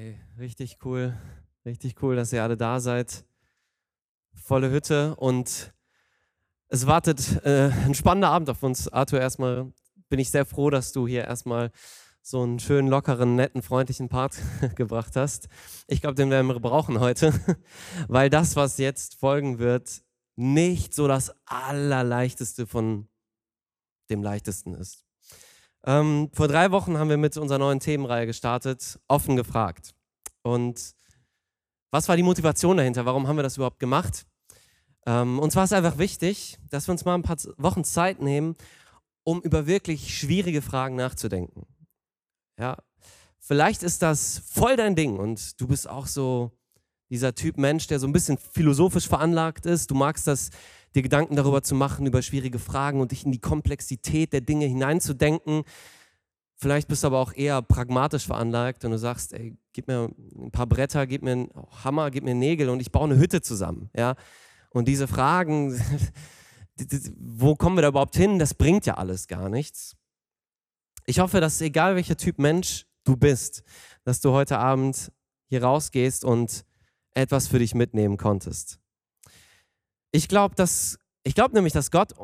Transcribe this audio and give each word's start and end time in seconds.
Hey, 0.00 0.16
richtig 0.38 0.78
cool. 0.84 1.12
Richtig 1.64 2.00
cool, 2.04 2.14
dass 2.14 2.32
ihr 2.32 2.44
alle 2.44 2.56
da 2.56 2.78
seid. 2.78 3.24
Volle 4.32 4.70
Hütte 4.70 5.16
und 5.16 5.74
es 6.68 6.86
wartet 6.86 7.44
äh, 7.44 7.72
ein 7.84 7.96
spannender 7.96 8.28
Abend 8.28 8.48
auf 8.48 8.62
uns. 8.62 8.86
Arthur, 8.86 9.20
erstmal 9.20 9.72
bin 10.08 10.20
ich 10.20 10.30
sehr 10.30 10.46
froh, 10.46 10.70
dass 10.70 10.92
du 10.92 11.08
hier 11.08 11.24
erstmal 11.24 11.72
so 12.22 12.44
einen 12.44 12.60
schönen, 12.60 12.86
lockeren, 12.86 13.34
netten, 13.34 13.60
freundlichen 13.60 14.08
Part 14.08 14.36
gebracht 14.76 15.16
hast. 15.16 15.48
Ich 15.88 16.00
glaube, 16.00 16.14
den 16.14 16.30
werden 16.30 16.46
wir 16.46 16.60
brauchen 16.60 17.00
heute, 17.00 17.32
weil 18.06 18.30
das, 18.30 18.54
was 18.54 18.78
jetzt 18.78 19.16
folgen 19.16 19.58
wird, 19.58 20.04
nicht 20.36 20.94
so 20.94 21.08
das 21.08 21.34
Allerleichteste 21.44 22.68
von 22.68 23.08
dem 24.10 24.22
Leichtesten 24.22 24.74
ist. 24.74 25.07
Ähm, 25.88 26.28
vor 26.34 26.48
drei 26.48 26.70
Wochen 26.70 26.98
haben 26.98 27.08
wir 27.08 27.16
mit 27.16 27.38
unserer 27.38 27.58
neuen 27.58 27.80
Themenreihe 27.80 28.26
gestartet, 28.26 29.00
offen 29.08 29.36
gefragt. 29.36 29.94
Und 30.42 30.94
was 31.90 32.10
war 32.10 32.16
die 32.16 32.22
Motivation 32.22 32.76
dahinter? 32.76 33.06
Warum 33.06 33.26
haben 33.26 33.36
wir 33.36 33.42
das 33.42 33.56
überhaupt 33.56 33.78
gemacht? 33.78 34.26
Ähm, 35.06 35.38
uns 35.38 35.56
war 35.56 35.64
es 35.64 35.72
einfach 35.72 35.96
wichtig, 35.96 36.58
dass 36.68 36.86
wir 36.88 36.92
uns 36.92 37.06
mal 37.06 37.14
ein 37.14 37.22
paar 37.22 37.38
Wochen 37.56 37.84
Zeit 37.84 38.20
nehmen, 38.20 38.54
um 39.24 39.40
über 39.40 39.66
wirklich 39.66 40.14
schwierige 40.14 40.60
Fragen 40.60 40.94
nachzudenken. 40.94 41.66
Ja, 42.60 42.76
vielleicht 43.38 43.82
ist 43.82 44.02
das 44.02 44.42
voll 44.46 44.76
dein 44.76 44.94
Ding 44.94 45.16
und 45.16 45.58
du 45.58 45.68
bist 45.68 45.88
auch 45.88 46.06
so 46.06 46.52
dieser 47.08 47.34
Typ 47.34 47.56
Mensch, 47.56 47.86
der 47.86 47.98
so 47.98 48.06
ein 48.06 48.12
bisschen 48.12 48.36
philosophisch 48.36 49.08
veranlagt 49.08 49.64
ist. 49.64 49.90
Du 49.90 49.94
magst 49.94 50.26
das 50.26 50.50
dir 50.98 51.02
Gedanken 51.02 51.36
darüber 51.36 51.62
zu 51.62 51.74
machen, 51.74 52.06
über 52.06 52.22
schwierige 52.22 52.58
Fragen 52.58 53.00
und 53.00 53.12
dich 53.12 53.24
in 53.24 53.32
die 53.32 53.40
Komplexität 53.40 54.32
der 54.32 54.40
Dinge 54.40 54.66
hineinzudenken. 54.66 55.62
Vielleicht 56.56 56.88
bist 56.88 57.04
du 57.04 57.06
aber 57.06 57.18
auch 57.18 57.32
eher 57.32 57.62
pragmatisch 57.62 58.26
veranlagt 58.26 58.84
und 58.84 58.90
du 58.90 58.98
sagst, 58.98 59.32
ey, 59.32 59.56
gib 59.72 59.86
mir 59.86 60.10
ein 60.36 60.50
paar 60.50 60.66
Bretter, 60.66 61.06
gib 61.06 61.22
mir 61.22 61.32
einen 61.32 61.50
Hammer, 61.84 62.10
gib 62.10 62.24
mir 62.24 62.34
Nägel 62.34 62.68
und 62.68 62.80
ich 62.80 62.90
baue 62.90 63.04
eine 63.04 63.18
Hütte 63.18 63.40
zusammen. 63.42 63.90
Ja? 63.96 64.16
Und 64.70 64.88
diese 64.88 65.06
Fragen, 65.06 65.80
wo 67.16 67.54
kommen 67.54 67.76
wir 67.76 67.82
da 67.82 67.88
überhaupt 67.88 68.16
hin, 68.16 68.40
das 68.40 68.54
bringt 68.54 68.86
ja 68.86 68.94
alles 68.94 69.28
gar 69.28 69.48
nichts. 69.48 69.96
Ich 71.06 71.20
hoffe, 71.20 71.40
dass 71.40 71.60
egal 71.60 71.94
welcher 71.94 72.16
Typ 72.16 72.38
Mensch 72.38 72.86
du 73.04 73.16
bist, 73.16 73.62
dass 74.04 74.20
du 74.20 74.32
heute 74.32 74.58
Abend 74.58 75.12
hier 75.46 75.62
rausgehst 75.62 76.24
und 76.24 76.64
etwas 77.12 77.46
für 77.46 77.60
dich 77.60 77.74
mitnehmen 77.74 78.16
konntest. 78.16 78.80
Ich 80.10 80.28
glaube, 80.28 80.54
dass 80.54 80.98
ich 81.28 81.34
glaube 81.34 81.54
nämlich, 81.54 81.72
dass 81.72 81.90
Gott 81.90 82.14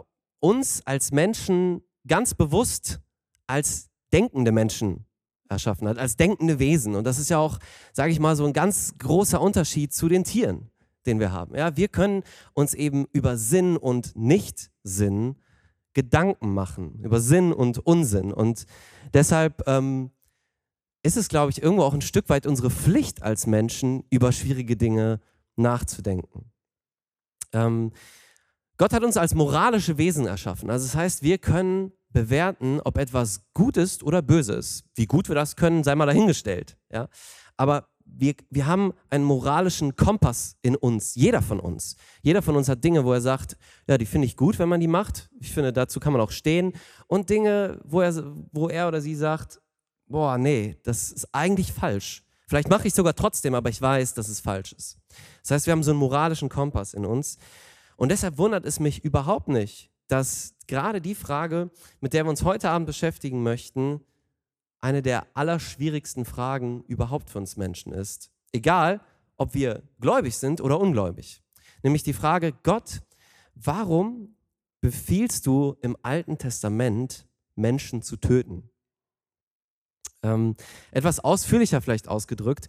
uns 0.40 0.80
als 0.86 1.12
Menschen 1.12 1.82
ganz 2.06 2.34
bewusst 2.34 3.00
als 3.46 3.90
denkende 4.12 4.52
Menschen 4.52 5.04
erschaffen 5.48 5.88
hat, 5.88 5.98
als 5.98 6.16
denkende 6.16 6.58
Wesen. 6.58 6.94
Und 6.94 7.04
das 7.04 7.18
ist 7.18 7.28
ja 7.28 7.38
auch, 7.38 7.58
sage 7.92 8.12
ich 8.12 8.20
mal, 8.20 8.36
so 8.36 8.46
ein 8.46 8.52
ganz 8.52 8.94
großer 8.98 9.40
Unterschied 9.40 9.92
zu 9.92 10.08
den 10.08 10.24
Tieren, 10.24 10.70
den 11.06 11.20
wir 11.20 11.32
haben. 11.32 11.54
Ja, 11.54 11.76
wir 11.76 11.88
können 11.88 12.22
uns 12.54 12.74
eben 12.74 13.06
über 13.12 13.36
Sinn 13.36 13.76
und 13.76 14.16
Nichtsinn 14.16 15.36
Gedanken 15.92 16.54
machen, 16.54 16.98
über 17.02 17.20
Sinn 17.20 17.52
und 17.52 17.78
Unsinn. 17.78 18.32
Und 18.32 18.64
deshalb 19.12 19.68
ähm, 19.68 20.10
ist 21.02 21.16
es, 21.16 21.28
glaube 21.28 21.50
ich, 21.50 21.62
irgendwo 21.62 21.84
auch 21.84 21.94
ein 21.94 22.00
Stück 22.00 22.28
weit 22.30 22.46
unsere 22.46 22.70
Pflicht 22.70 23.22
als 23.22 23.46
Menschen, 23.46 24.04
über 24.10 24.32
schwierige 24.32 24.76
Dinge 24.76 25.20
nachzudenken. 25.56 26.50
Ähm, 27.54 27.92
Gott 28.76 28.92
hat 28.92 29.04
uns 29.04 29.16
als 29.16 29.34
moralische 29.34 29.98
Wesen 29.98 30.26
erschaffen. 30.26 30.68
Also 30.68 30.86
das 30.86 30.96
heißt, 30.96 31.22
wir 31.22 31.38
können 31.38 31.92
bewerten, 32.10 32.80
ob 32.84 32.98
etwas 32.98 33.44
gut 33.54 33.76
ist 33.76 34.02
oder 34.02 34.22
böse 34.22 34.54
ist. 34.54 34.84
Wie 34.94 35.06
gut 35.06 35.28
wir 35.28 35.34
das 35.34 35.56
können, 35.56 35.84
sei 35.84 35.94
mal 35.94 36.06
dahingestellt. 36.06 36.76
Ja? 36.90 37.08
Aber 37.56 37.88
wir, 38.04 38.34
wir 38.50 38.66
haben 38.66 38.92
einen 39.10 39.24
moralischen 39.24 39.96
Kompass 39.96 40.56
in 40.62 40.76
uns, 40.76 41.14
jeder 41.14 41.42
von 41.42 41.60
uns. 41.60 41.96
Jeder 42.22 42.42
von 42.42 42.56
uns 42.56 42.68
hat 42.68 42.84
Dinge, 42.84 43.04
wo 43.04 43.12
er 43.12 43.20
sagt, 43.20 43.56
ja, 43.88 43.98
die 43.98 44.06
finde 44.06 44.26
ich 44.26 44.36
gut, 44.36 44.58
wenn 44.58 44.68
man 44.68 44.80
die 44.80 44.88
macht. 44.88 45.30
Ich 45.40 45.52
finde, 45.52 45.72
dazu 45.72 46.00
kann 46.00 46.12
man 46.12 46.22
auch 46.22 46.30
stehen. 46.30 46.72
Und 47.06 47.30
Dinge, 47.30 47.80
wo 47.84 48.00
er, 48.00 48.14
wo 48.52 48.68
er 48.68 48.88
oder 48.88 49.00
sie 49.00 49.14
sagt, 49.14 49.60
boah, 50.06 50.38
nee, 50.38 50.78
das 50.84 51.10
ist 51.10 51.28
eigentlich 51.32 51.72
falsch. 51.72 52.23
Vielleicht 52.54 52.70
mache 52.70 52.82
ich 52.82 52.92
es 52.92 52.96
sogar 52.96 53.16
trotzdem, 53.16 53.56
aber 53.56 53.68
ich 53.68 53.82
weiß, 53.82 54.14
dass 54.14 54.28
es 54.28 54.38
falsch 54.38 54.74
ist. 54.74 54.96
Das 55.42 55.50
heißt, 55.50 55.66
wir 55.66 55.72
haben 55.72 55.82
so 55.82 55.90
einen 55.90 55.98
moralischen 55.98 56.48
Kompass 56.48 56.94
in 56.94 57.04
uns. 57.04 57.36
Und 57.96 58.12
deshalb 58.12 58.38
wundert 58.38 58.64
es 58.64 58.78
mich 58.78 59.04
überhaupt 59.04 59.48
nicht, 59.48 59.90
dass 60.06 60.54
gerade 60.68 61.00
die 61.00 61.16
Frage, 61.16 61.72
mit 62.00 62.12
der 62.12 62.24
wir 62.24 62.30
uns 62.30 62.44
heute 62.44 62.70
Abend 62.70 62.86
beschäftigen 62.86 63.42
möchten, 63.42 64.02
eine 64.80 65.02
der 65.02 65.26
allerschwierigsten 65.34 66.24
Fragen 66.24 66.84
überhaupt 66.84 67.28
für 67.28 67.38
uns 67.38 67.56
Menschen 67.56 67.92
ist. 67.92 68.30
Egal, 68.52 69.00
ob 69.36 69.54
wir 69.54 69.82
gläubig 69.98 70.36
sind 70.36 70.60
oder 70.60 70.78
ungläubig. 70.78 71.42
Nämlich 71.82 72.04
die 72.04 72.12
Frage, 72.12 72.52
Gott, 72.62 73.02
warum 73.56 74.36
befiehlst 74.80 75.44
du 75.48 75.76
im 75.82 75.96
Alten 76.02 76.38
Testament 76.38 77.26
Menschen 77.56 78.00
zu 78.00 78.16
töten? 78.16 78.70
Ähm, 80.24 80.56
etwas 80.90 81.20
ausführlicher 81.20 81.80
vielleicht 81.82 82.08
ausgedrückt, 82.08 82.68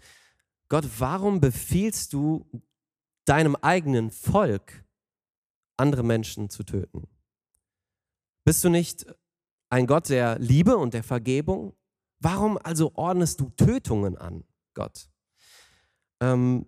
Gott, 0.68 0.86
warum 1.00 1.40
befiehlst 1.40 2.12
du 2.14 2.46
deinem 3.24 3.56
eigenen 3.56 4.12
Volk, 4.12 4.84
andere 5.78 6.04
Menschen 6.04 6.50
zu 6.50 6.64
töten? 6.64 7.08
Bist 8.44 8.64
du 8.64 8.70
nicht 8.70 9.06
ein 9.70 9.88
Gott 9.88 10.10
der 10.10 10.38
Liebe 10.38 10.78
und 10.78 10.94
der 10.94 11.04
Vergebung? 11.04 11.74
Warum 12.20 12.58
also 12.58 12.92
ordnest 12.96 13.40
du 13.40 13.50
Tötungen 13.52 14.18
an, 14.18 14.44
Gott? 14.74 15.10
Ähm, 16.20 16.66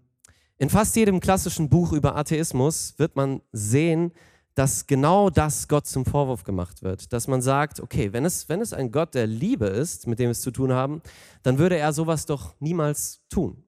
in 0.57 0.69
fast 0.69 0.95
jedem 0.95 1.19
klassischen 1.19 1.69
Buch 1.69 1.91
über 1.91 2.15
Atheismus 2.15 2.97
wird 2.97 3.15
man 3.15 3.41
sehen, 3.51 4.11
dass 4.57 4.87
genau 4.87 5.29
das 5.29 5.67
Gott 5.67 5.85
zum 5.85 6.03
Vorwurf 6.03 6.43
gemacht 6.43 6.81
wird. 6.81 7.13
Dass 7.13 7.27
man 7.27 7.43
sagt, 7.43 7.79
okay, 7.79 8.11
wenn 8.11 8.25
es, 8.25 8.49
wenn 8.49 8.59
es 8.59 8.73
ein 8.73 8.91
Gott 8.91 9.13
der 9.13 9.27
Liebe 9.27 9.67
ist, 9.67 10.07
mit 10.07 10.17
dem 10.17 10.29
wir 10.29 10.31
es 10.31 10.41
zu 10.41 10.49
tun 10.49 10.73
haben, 10.73 11.03
dann 11.43 11.59
würde 11.59 11.77
er 11.77 11.93
sowas 11.93 12.25
doch 12.25 12.59
niemals 12.59 13.21
tun. 13.29 13.63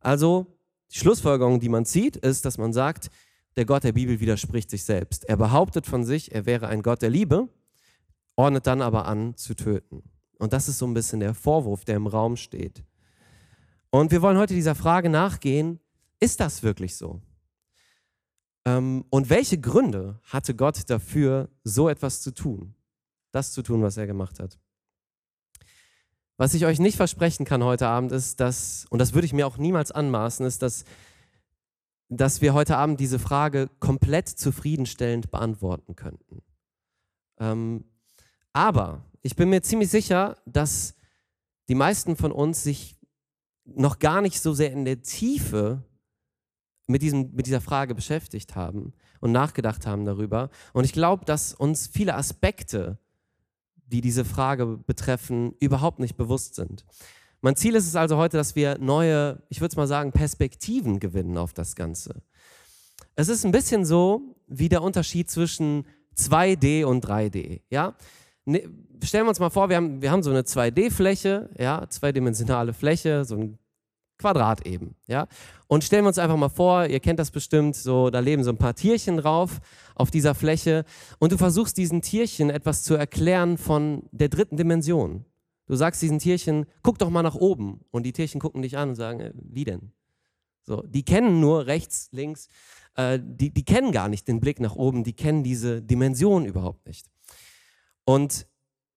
Also, 0.00 0.58
die 0.92 0.98
Schlussfolgerung, 0.98 1.58
die 1.58 1.70
man 1.70 1.86
zieht, 1.86 2.16
ist, 2.16 2.44
dass 2.44 2.58
man 2.58 2.74
sagt, 2.74 3.10
der 3.56 3.64
Gott 3.64 3.82
der 3.82 3.92
Bibel 3.92 4.20
widerspricht 4.20 4.68
sich 4.68 4.84
selbst. 4.84 5.24
Er 5.24 5.38
behauptet 5.38 5.86
von 5.86 6.04
sich, 6.04 6.32
er 6.32 6.44
wäre 6.44 6.68
ein 6.68 6.82
Gott 6.82 7.00
der 7.00 7.08
Liebe, 7.08 7.48
ordnet 8.36 8.66
dann 8.66 8.82
aber 8.82 9.06
an, 9.06 9.38
zu 9.38 9.54
töten. 9.54 10.02
Und 10.38 10.52
das 10.52 10.68
ist 10.68 10.76
so 10.76 10.86
ein 10.86 10.92
bisschen 10.92 11.20
der 11.20 11.32
Vorwurf, 11.32 11.86
der 11.86 11.96
im 11.96 12.08
Raum 12.08 12.36
steht. 12.36 12.84
Und 13.88 14.10
wir 14.10 14.20
wollen 14.20 14.36
heute 14.36 14.52
dieser 14.52 14.74
Frage 14.74 15.08
nachgehen, 15.08 15.80
ist 16.20 16.40
das 16.40 16.62
wirklich 16.62 16.94
so? 16.94 17.22
Ähm, 18.64 19.04
und 19.10 19.30
welche 19.30 19.58
Gründe 19.58 20.20
hatte 20.24 20.54
Gott 20.54 20.88
dafür, 20.88 21.50
so 21.64 21.88
etwas 21.88 22.22
zu 22.22 22.32
tun? 22.32 22.74
Das 23.32 23.52
zu 23.52 23.62
tun, 23.62 23.82
was 23.82 23.96
er 23.96 24.06
gemacht 24.06 24.40
hat. 24.40 24.58
Was 26.36 26.54
ich 26.54 26.66
euch 26.66 26.80
nicht 26.80 26.96
versprechen 26.96 27.44
kann 27.44 27.62
heute 27.62 27.86
Abend 27.86 28.10
ist, 28.10 28.40
dass, 28.40 28.86
und 28.90 28.98
das 28.98 29.14
würde 29.14 29.26
ich 29.26 29.32
mir 29.32 29.46
auch 29.46 29.56
niemals 29.56 29.92
anmaßen, 29.92 30.44
ist, 30.44 30.62
dass, 30.62 30.84
dass 32.08 32.40
wir 32.40 32.54
heute 32.54 32.76
Abend 32.76 32.98
diese 32.98 33.18
Frage 33.18 33.70
komplett 33.78 34.28
zufriedenstellend 34.28 35.30
beantworten 35.30 35.94
könnten. 35.94 36.42
Ähm, 37.38 37.84
aber 38.52 39.04
ich 39.22 39.36
bin 39.36 39.50
mir 39.50 39.62
ziemlich 39.62 39.90
sicher, 39.90 40.36
dass 40.44 40.94
die 41.68 41.74
meisten 41.74 42.16
von 42.16 42.32
uns 42.32 42.62
sich 42.62 42.96
noch 43.64 43.98
gar 43.98 44.20
nicht 44.20 44.40
so 44.40 44.52
sehr 44.54 44.72
in 44.72 44.84
der 44.84 45.02
Tiefe 45.02 45.82
mit, 46.86 47.02
diesem, 47.02 47.34
mit 47.34 47.46
dieser 47.46 47.60
Frage 47.60 47.94
beschäftigt 47.94 48.56
haben 48.56 48.92
und 49.20 49.32
nachgedacht 49.32 49.86
haben 49.86 50.04
darüber. 50.04 50.50
Und 50.72 50.84
ich 50.84 50.92
glaube, 50.92 51.24
dass 51.24 51.54
uns 51.54 51.86
viele 51.86 52.14
Aspekte, 52.14 52.98
die 53.86 54.00
diese 54.00 54.24
Frage 54.24 54.66
betreffen, 54.66 55.54
überhaupt 55.60 55.98
nicht 55.98 56.16
bewusst 56.16 56.54
sind. 56.54 56.84
Mein 57.40 57.56
Ziel 57.56 57.74
ist 57.74 57.86
es 57.86 57.96
also 57.96 58.16
heute, 58.16 58.36
dass 58.36 58.56
wir 58.56 58.78
neue, 58.78 59.42
ich 59.50 59.60
würde 59.60 59.72
es 59.72 59.76
mal 59.76 59.86
sagen, 59.86 60.12
Perspektiven 60.12 60.98
gewinnen 61.00 61.36
auf 61.36 61.52
das 61.52 61.76
Ganze. 61.76 62.22
Es 63.16 63.28
ist 63.28 63.44
ein 63.44 63.52
bisschen 63.52 63.84
so 63.84 64.36
wie 64.46 64.68
der 64.68 64.82
Unterschied 64.82 65.30
zwischen 65.30 65.86
2D 66.16 66.84
und 66.84 67.06
3D. 67.06 67.60
Ja? 67.70 67.96
Ne, 68.44 68.68
stellen 69.02 69.24
wir 69.24 69.30
uns 69.30 69.40
mal 69.40 69.50
vor, 69.50 69.68
wir 69.68 69.76
haben, 69.76 70.02
wir 70.02 70.10
haben 70.10 70.22
so 70.22 70.30
eine 70.30 70.42
2D-Fläche, 70.42 71.50
ja, 71.58 71.86
zweidimensionale 71.88 72.72
Fläche, 72.72 73.24
so 73.24 73.36
ein 73.36 73.58
Quadrat 74.18 74.66
eben, 74.66 74.94
ja. 75.06 75.26
Und 75.66 75.84
stellen 75.84 76.04
wir 76.04 76.08
uns 76.08 76.18
einfach 76.18 76.36
mal 76.36 76.48
vor, 76.48 76.86
ihr 76.86 77.00
kennt 77.00 77.18
das 77.18 77.30
bestimmt, 77.30 77.74
so 77.74 78.10
da 78.10 78.20
leben 78.20 78.44
so 78.44 78.50
ein 78.50 78.58
paar 78.58 78.74
Tierchen 78.74 79.16
drauf 79.16 79.60
auf 79.94 80.10
dieser 80.10 80.34
Fläche 80.34 80.84
und 81.18 81.32
du 81.32 81.36
versuchst 81.36 81.76
diesen 81.76 82.00
Tierchen 82.00 82.50
etwas 82.50 82.84
zu 82.84 82.94
erklären 82.94 83.58
von 83.58 84.04
der 84.12 84.28
dritten 84.28 84.56
Dimension. 84.56 85.24
Du 85.66 85.74
sagst 85.76 86.02
diesen 86.02 86.18
Tierchen, 86.18 86.66
guck 86.82 86.98
doch 86.98 87.10
mal 87.10 87.22
nach 87.22 87.34
oben 87.34 87.80
und 87.90 88.04
die 88.04 88.12
Tierchen 88.12 88.40
gucken 88.40 88.62
dich 88.62 88.76
an 88.76 88.90
und 88.90 88.94
sagen, 88.94 89.20
äh, 89.20 89.32
wie 89.34 89.64
denn? 89.64 89.92
So, 90.62 90.82
die 90.82 91.04
kennen 91.04 91.40
nur 91.40 91.66
rechts, 91.66 92.08
links, 92.12 92.48
äh, 92.96 93.18
die, 93.22 93.50
die 93.50 93.64
kennen 93.64 93.92
gar 93.92 94.08
nicht 94.08 94.28
den 94.28 94.40
Blick 94.40 94.60
nach 94.60 94.76
oben, 94.76 95.04
die 95.04 95.12
kennen 95.12 95.42
diese 95.42 95.82
Dimension 95.82 96.46
überhaupt 96.46 96.86
nicht. 96.86 97.10
Und 98.04 98.46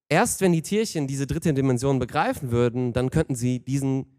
erst 0.09 0.41
wenn 0.41 0.51
die 0.53 0.61
Tierchen 0.61 1.07
diese 1.07 1.27
dritte 1.27 1.53
Dimension 1.53 1.99
begreifen 1.99 2.51
würden, 2.51 2.93
dann 2.93 3.09
könnten 3.09 3.35
sie 3.35 3.59
diesen 3.59 4.16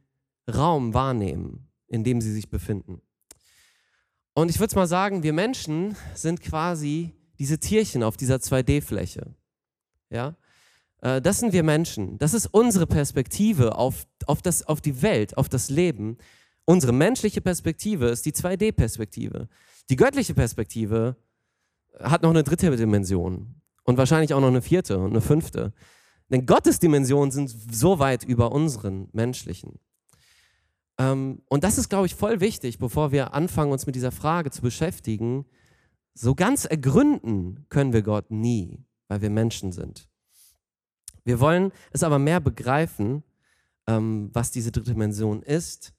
Raum 0.48 0.94
wahrnehmen, 0.94 1.68
in 1.86 2.04
dem 2.04 2.20
sie 2.20 2.32
sich 2.32 2.50
befinden. 2.50 3.00
Und 4.34 4.50
ich 4.50 4.60
würde 4.60 4.76
mal 4.76 4.86
sagen, 4.86 5.22
wir 5.22 5.32
Menschen 5.32 5.96
sind 6.14 6.40
quasi 6.40 7.12
diese 7.38 7.58
Tierchen 7.58 8.02
auf 8.02 8.16
dieser 8.16 8.36
2D-Fläche. 8.36 9.34
Ja? 10.10 10.36
Äh, 11.00 11.20
das 11.20 11.40
sind 11.40 11.52
wir 11.52 11.62
Menschen. 11.62 12.18
Das 12.18 12.34
ist 12.34 12.46
unsere 12.46 12.86
Perspektive 12.86 13.76
auf, 13.76 14.06
auf, 14.26 14.42
das, 14.42 14.62
auf 14.62 14.80
die 14.80 15.02
Welt, 15.02 15.36
auf 15.36 15.48
das 15.48 15.70
Leben. 15.70 16.18
Unsere 16.64 16.92
menschliche 16.92 17.40
Perspektive 17.40 18.06
ist 18.06 18.26
die 18.26 18.32
2D-Perspektive. 18.32 19.48
Die 19.90 19.96
göttliche 19.96 20.34
Perspektive 20.34 21.16
hat 21.98 22.22
noch 22.22 22.30
eine 22.30 22.44
dritte 22.44 22.76
Dimension 22.76 23.60
und 23.84 23.96
wahrscheinlich 23.96 24.34
auch 24.34 24.40
noch 24.40 24.48
eine 24.48 24.62
vierte 24.62 24.98
und 24.98 25.10
eine 25.10 25.20
fünfte. 25.20 25.72
Denn 26.30 26.44
Gottes 26.44 26.78
Dimensionen 26.78 27.30
sind 27.30 27.48
so 27.48 27.98
weit 27.98 28.22
über 28.22 28.52
unseren 28.52 29.08
menschlichen. 29.12 29.80
Ähm, 30.98 31.42
und 31.48 31.64
das 31.64 31.78
ist, 31.78 31.88
glaube 31.88 32.06
ich, 32.06 32.14
voll 32.14 32.40
wichtig, 32.40 32.78
bevor 32.78 33.12
wir 33.12 33.34
anfangen, 33.34 33.72
uns 33.72 33.86
mit 33.86 33.94
dieser 33.94 34.12
Frage 34.12 34.50
zu 34.50 34.62
beschäftigen. 34.62 35.46
So 36.14 36.34
ganz 36.34 36.64
ergründen 36.64 37.66
können 37.68 37.92
wir 37.92 38.02
Gott 38.02 38.30
nie, 38.30 38.84
weil 39.06 39.20
wir 39.20 39.30
Menschen 39.30 39.72
sind. 39.72 40.08
Wir 41.24 41.40
wollen 41.40 41.72
es 41.92 42.02
aber 42.02 42.18
mehr 42.18 42.40
begreifen, 42.40 43.22
ähm, 43.86 44.30
was 44.32 44.50
diese 44.50 44.72
dritte 44.72 44.92
Dimension 44.92 45.42
ist. 45.42 45.92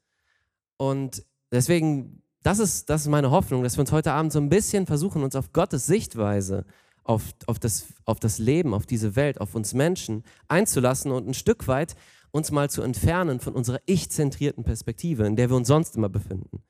Und 0.78 1.26
deswegen, 1.52 2.24
das 2.44 2.60
ist, 2.60 2.90
das 2.90 3.02
ist 3.02 3.08
meine 3.08 3.32
Hoffnung, 3.32 3.64
dass 3.64 3.78
wir 3.78 3.82
uns 3.82 3.92
heute 3.92 4.12
Abend 4.12 4.34
so 4.34 4.40
ein 4.40 4.50
bisschen 4.50 4.86
versuchen, 4.86 5.24
uns 5.24 5.36
auf 5.36 5.54
Gottes 5.54 5.86
Sichtweise 5.86 6.66
auf, 7.04 7.24
auf, 7.48 7.58
das, 7.58 7.88
auf 8.06 8.20
das 8.20 8.38
Leben, 8.38 8.74
auf 8.74 8.86
diese 8.86 9.16
Welt, 9.16 9.42
auf 9.42 9.56
uns 9.56 9.74
Menschen 9.74 10.24
einzulassen 10.48 11.12
und 11.12 11.28
ein 11.28 11.34
Stück 11.34 11.68
weit 11.68 11.96
uns 12.32 12.52
mal 12.52 12.70
zu 12.70 12.82
entfernen 12.82 13.40
von 13.40 13.54
unserer 13.54 13.82
ich-zentrierten 13.86 14.64
Perspektive, 14.64 15.26
in 15.26 15.36
der 15.36 15.50
wir 15.50 15.58
uns 15.58 15.68
sonst 15.68 15.96
immer 15.96 16.10
befinden. 16.10 16.64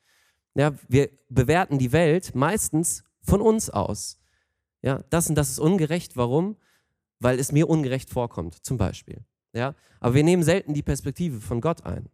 Ja, 0.55 0.73
wir 0.87 1.09
bewerten 1.29 1.77
die 1.77 1.91
Welt 1.91 2.35
meistens 2.35 3.03
von 3.21 3.41
uns 3.41 3.69
aus. 3.69 4.19
Ja, 4.81 5.03
das 5.09 5.29
und 5.29 5.35
das 5.35 5.49
ist 5.49 5.59
ungerecht. 5.59 6.17
Warum? 6.17 6.55
Weil 7.19 7.39
es 7.39 7.51
mir 7.51 7.69
ungerecht 7.69 8.09
vorkommt, 8.09 8.55
zum 8.65 8.77
Beispiel. 8.77 9.25
Ja, 9.53 9.75
aber 9.99 10.15
wir 10.15 10.23
nehmen 10.23 10.43
selten 10.43 10.73
die 10.73 10.83
Perspektive 10.83 11.41
von 11.41 11.59
Gott 11.59 11.85
ein. 11.85 12.07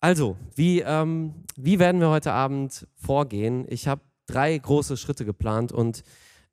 Also, 0.00 0.36
wie, 0.56 0.80
ähm, 0.80 1.34
wie 1.56 1.78
werden 1.78 2.00
wir 2.00 2.08
heute 2.08 2.32
Abend 2.32 2.86
vorgehen? 2.96 3.66
Ich 3.68 3.86
habe 3.86 4.00
drei 4.26 4.56
große 4.56 4.96
Schritte 4.96 5.24
geplant 5.24 5.72
und 5.72 6.02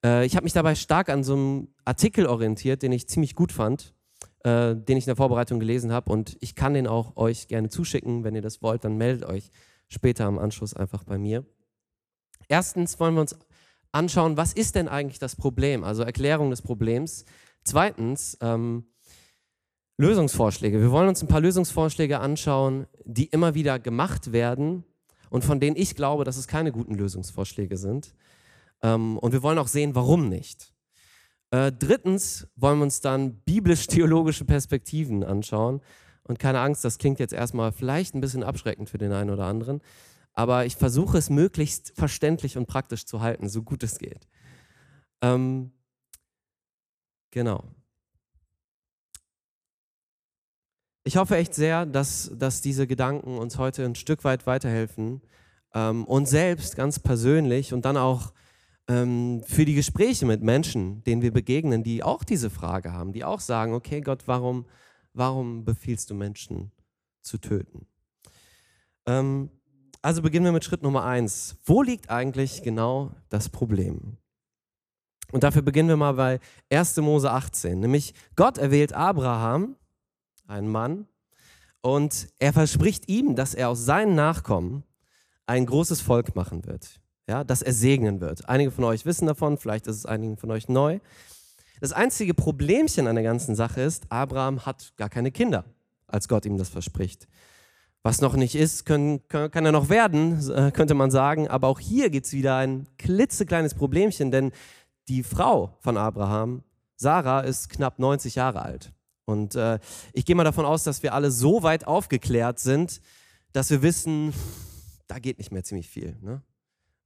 äh, 0.03 0.25
ich 0.25 0.35
habe 0.35 0.43
mich 0.43 0.53
dabei 0.53 0.75
stark 0.75 1.09
an 1.09 1.23
so 1.23 1.33
einem 1.33 1.67
Artikel 1.85 2.25
orientiert, 2.25 2.81
den 2.81 2.91
ich 2.91 3.07
ziemlich 3.07 3.35
gut 3.35 3.51
fand 3.51 3.95
äh, 4.43 4.75
den 4.75 4.97
ich 4.97 5.05
in 5.05 5.09
der 5.09 5.15
Vorbereitung 5.15 5.59
gelesen 5.59 5.91
habe. 5.91 6.11
Und 6.11 6.37
ich 6.39 6.55
kann 6.55 6.73
den 6.73 6.87
auch 6.87 7.17
euch 7.17 7.47
gerne 7.47 7.69
zuschicken. 7.69 8.23
Wenn 8.23 8.35
ihr 8.35 8.41
das 8.41 8.61
wollt, 8.61 8.83
dann 8.83 8.97
meldet 8.97 9.27
euch 9.27 9.51
später 9.87 10.25
am 10.25 10.39
Anschluss 10.39 10.73
einfach 10.73 11.03
bei 11.03 11.17
mir. 11.17 11.45
Erstens 12.47 12.99
wollen 12.99 13.15
wir 13.15 13.21
uns 13.21 13.35
anschauen, 13.91 14.37
was 14.37 14.53
ist 14.53 14.75
denn 14.75 14.87
eigentlich 14.87 15.19
das 15.19 15.35
Problem? 15.35 15.83
Also 15.83 16.03
Erklärung 16.03 16.49
des 16.49 16.61
Problems. 16.61 17.25
Zweitens, 17.63 18.37
ähm, 18.41 18.85
Lösungsvorschläge. 19.97 20.79
Wir 20.79 20.91
wollen 20.91 21.09
uns 21.09 21.23
ein 21.23 21.27
paar 21.27 21.41
Lösungsvorschläge 21.41 22.19
anschauen, 22.19 22.85
die 23.03 23.25
immer 23.25 23.55
wieder 23.55 23.79
gemacht 23.79 24.31
werden 24.31 24.83
und 25.29 25.43
von 25.43 25.59
denen 25.59 25.75
ich 25.75 25.95
glaube, 25.95 26.23
dass 26.23 26.37
es 26.37 26.47
keine 26.47 26.71
guten 26.71 26.93
Lösungsvorschläge 26.93 27.77
sind. 27.77 28.13
Ähm, 28.83 29.17
und 29.17 29.31
wir 29.31 29.41
wollen 29.41 29.57
auch 29.57 29.67
sehen, 29.67 29.95
warum 29.95 30.29
nicht. 30.29 30.71
Äh, 31.51 31.71
drittens 31.71 32.47
wollen 32.55 32.79
wir 32.79 32.83
uns 32.83 33.01
dann 33.01 33.39
biblisch-theologische 33.41 34.45
Perspektiven 34.45 35.23
anschauen. 35.23 35.81
Und 36.23 36.39
keine 36.39 36.59
Angst, 36.59 36.83
das 36.83 36.97
klingt 36.97 37.19
jetzt 37.19 37.33
erstmal 37.33 37.71
vielleicht 37.71 38.13
ein 38.13 38.21
bisschen 38.21 38.43
abschreckend 38.43 38.89
für 38.89 38.97
den 38.97 39.13
einen 39.13 39.29
oder 39.29 39.45
anderen, 39.45 39.81
aber 40.33 40.65
ich 40.65 40.75
versuche 40.75 41.17
es 41.17 41.29
möglichst 41.29 41.93
verständlich 41.95 42.57
und 42.57 42.67
praktisch 42.67 43.05
zu 43.05 43.21
halten, 43.21 43.47
so 43.47 43.63
gut 43.63 43.81
es 43.81 43.97
geht. 43.97 44.27
Ähm, 45.21 45.71
genau. 47.31 47.63
Ich 51.05 51.15
hoffe 51.15 51.37
echt 51.37 51.55
sehr, 51.55 51.85
dass, 51.85 52.29
dass 52.35 52.61
diese 52.61 52.85
Gedanken 52.85 53.37
uns 53.37 53.57
heute 53.57 53.85
ein 53.85 53.95
Stück 53.95 54.25
weit 54.25 54.45
weiterhelfen, 54.45 55.21
ähm, 55.73 56.03
uns 56.03 56.29
selbst 56.29 56.75
ganz 56.75 56.99
persönlich 56.99 57.73
und 57.73 57.85
dann 57.85 57.95
auch 57.95 58.33
ähm, 58.87 59.43
für 59.45 59.65
die 59.65 59.75
Gespräche 59.75 60.25
mit 60.25 60.41
Menschen, 60.41 61.03
denen 61.03 61.21
wir 61.21 61.31
begegnen, 61.31 61.83
die 61.83 62.03
auch 62.03 62.23
diese 62.23 62.49
Frage 62.49 62.93
haben, 62.93 63.13
die 63.13 63.23
auch 63.23 63.39
sagen, 63.39 63.73
okay 63.73 64.01
Gott, 64.01 64.23
warum, 64.27 64.65
warum 65.13 65.65
befiehlst 65.65 66.09
du 66.09 66.15
Menschen 66.15 66.71
zu 67.21 67.37
töten? 67.37 67.85
Ähm, 69.05 69.49
also 70.01 70.21
beginnen 70.21 70.45
wir 70.45 70.51
mit 70.51 70.63
Schritt 70.63 70.83
Nummer 70.83 71.03
eins. 71.03 71.57
Wo 71.65 71.81
liegt 71.81 72.09
eigentlich 72.09 72.63
genau 72.63 73.11
das 73.29 73.49
Problem? 73.49 74.17
Und 75.31 75.43
dafür 75.43 75.61
beginnen 75.61 75.89
wir 75.89 75.97
mal 75.97 76.13
bei 76.13 76.39
1. 76.69 76.97
Mose 76.97 77.29
18, 77.29 77.81
nämlich 77.81 78.13
Gott 78.37 78.57
erwählt 78.57 78.93
Abraham, 78.93 79.75
einen 80.47 80.69
Mann, 80.69 81.07
und 81.81 82.29
er 82.39 82.53
verspricht 82.53 83.09
ihm, 83.09 83.35
dass 83.35 83.53
er 83.53 83.69
aus 83.69 83.83
seinen 83.83 84.15
Nachkommen 84.15 84.83
ein 85.45 85.65
großes 85.65 85.99
Volk 85.99 86.35
machen 86.35 86.65
wird 86.65 87.01
ja, 87.27 87.43
das 87.43 87.61
er 87.61 87.73
segnen 87.73 88.21
wird. 88.21 88.47
Einige 88.47 88.71
von 88.71 88.83
euch 88.85 89.05
wissen 89.05 89.27
davon, 89.27 89.57
vielleicht 89.57 89.87
ist 89.87 89.97
es 89.97 90.05
einigen 90.05 90.37
von 90.37 90.51
euch 90.51 90.69
neu. 90.69 90.99
Das 91.79 91.93
einzige 91.93 92.33
Problemchen 92.33 93.07
an 93.07 93.15
der 93.15 93.23
ganzen 93.23 93.55
Sache 93.55 93.81
ist, 93.81 94.05
Abraham 94.09 94.65
hat 94.65 94.93
gar 94.97 95.09
keine 95.09 95.31
Kinder, 95.31 95.65
als 96.07 96.27
Gott 96.27 96.45
ihm 96.45 96.57
das 96.57 96.69
verspricht. 96.69 97.27
Was 98.01 98.21
noch 98.21 98.35
nicht 98.35 98.55
ist, 98.55 98.85
können, 98.85 99.27
kann 99.27 99.65
er 99.65 99.71
noch 99.71 99.89
werden, 99.89 100.39
äh, 100.49 100.71
könnte 100.71 100.93
man 100.93 101.11
sagen. 101.11 101.47
Aber 101.49 101.67
auch 101.67 101.79
hier 101.79 102.09
gibt 102.09 102.25
es 102.25 102.33
wieder 102.33 102.55
ein 102.55 102.87
klitzekleines 102.97 103.73
Problemchen, 103.73 104.31
denn 104.31 104.51
die 105.09 105.23
Frau 105.23 105.77
von 105.81 105.97
Abraham, 105.97 106.63
Sarah, 106.95 107.41
ist 107.41 107.69
knapp 107.69 107.99
90 107.99 108.35
Jahre 108.35 108.61
alt. 108.61 108.93
Und 109.25 109.55
äh, 109.55 109.79
ich 110.13 110.25
gehe 110.25 110.35
mal 110.35 110.45
davon 110.45 110.65
aus, 110.65 110.83
dass 110.83 111.03
wir 111.03 111.13
alle 111.13 111.31
so 111.31 111.63
weit 111.63 111.85
aufgeklärt 111.85 112.59
sind, 112.59 113.01
dass 113.51 113.69
wir 113.69 113.81
wissen, 113.81 114.33
da 115.07 115.19
geht 115.19 115.37
nicht 115.37 115.51
mehr 115.51 115.63
ziemlich 115.63 115.89
viel. 115.89 116.15
Ne? 116.21 116.41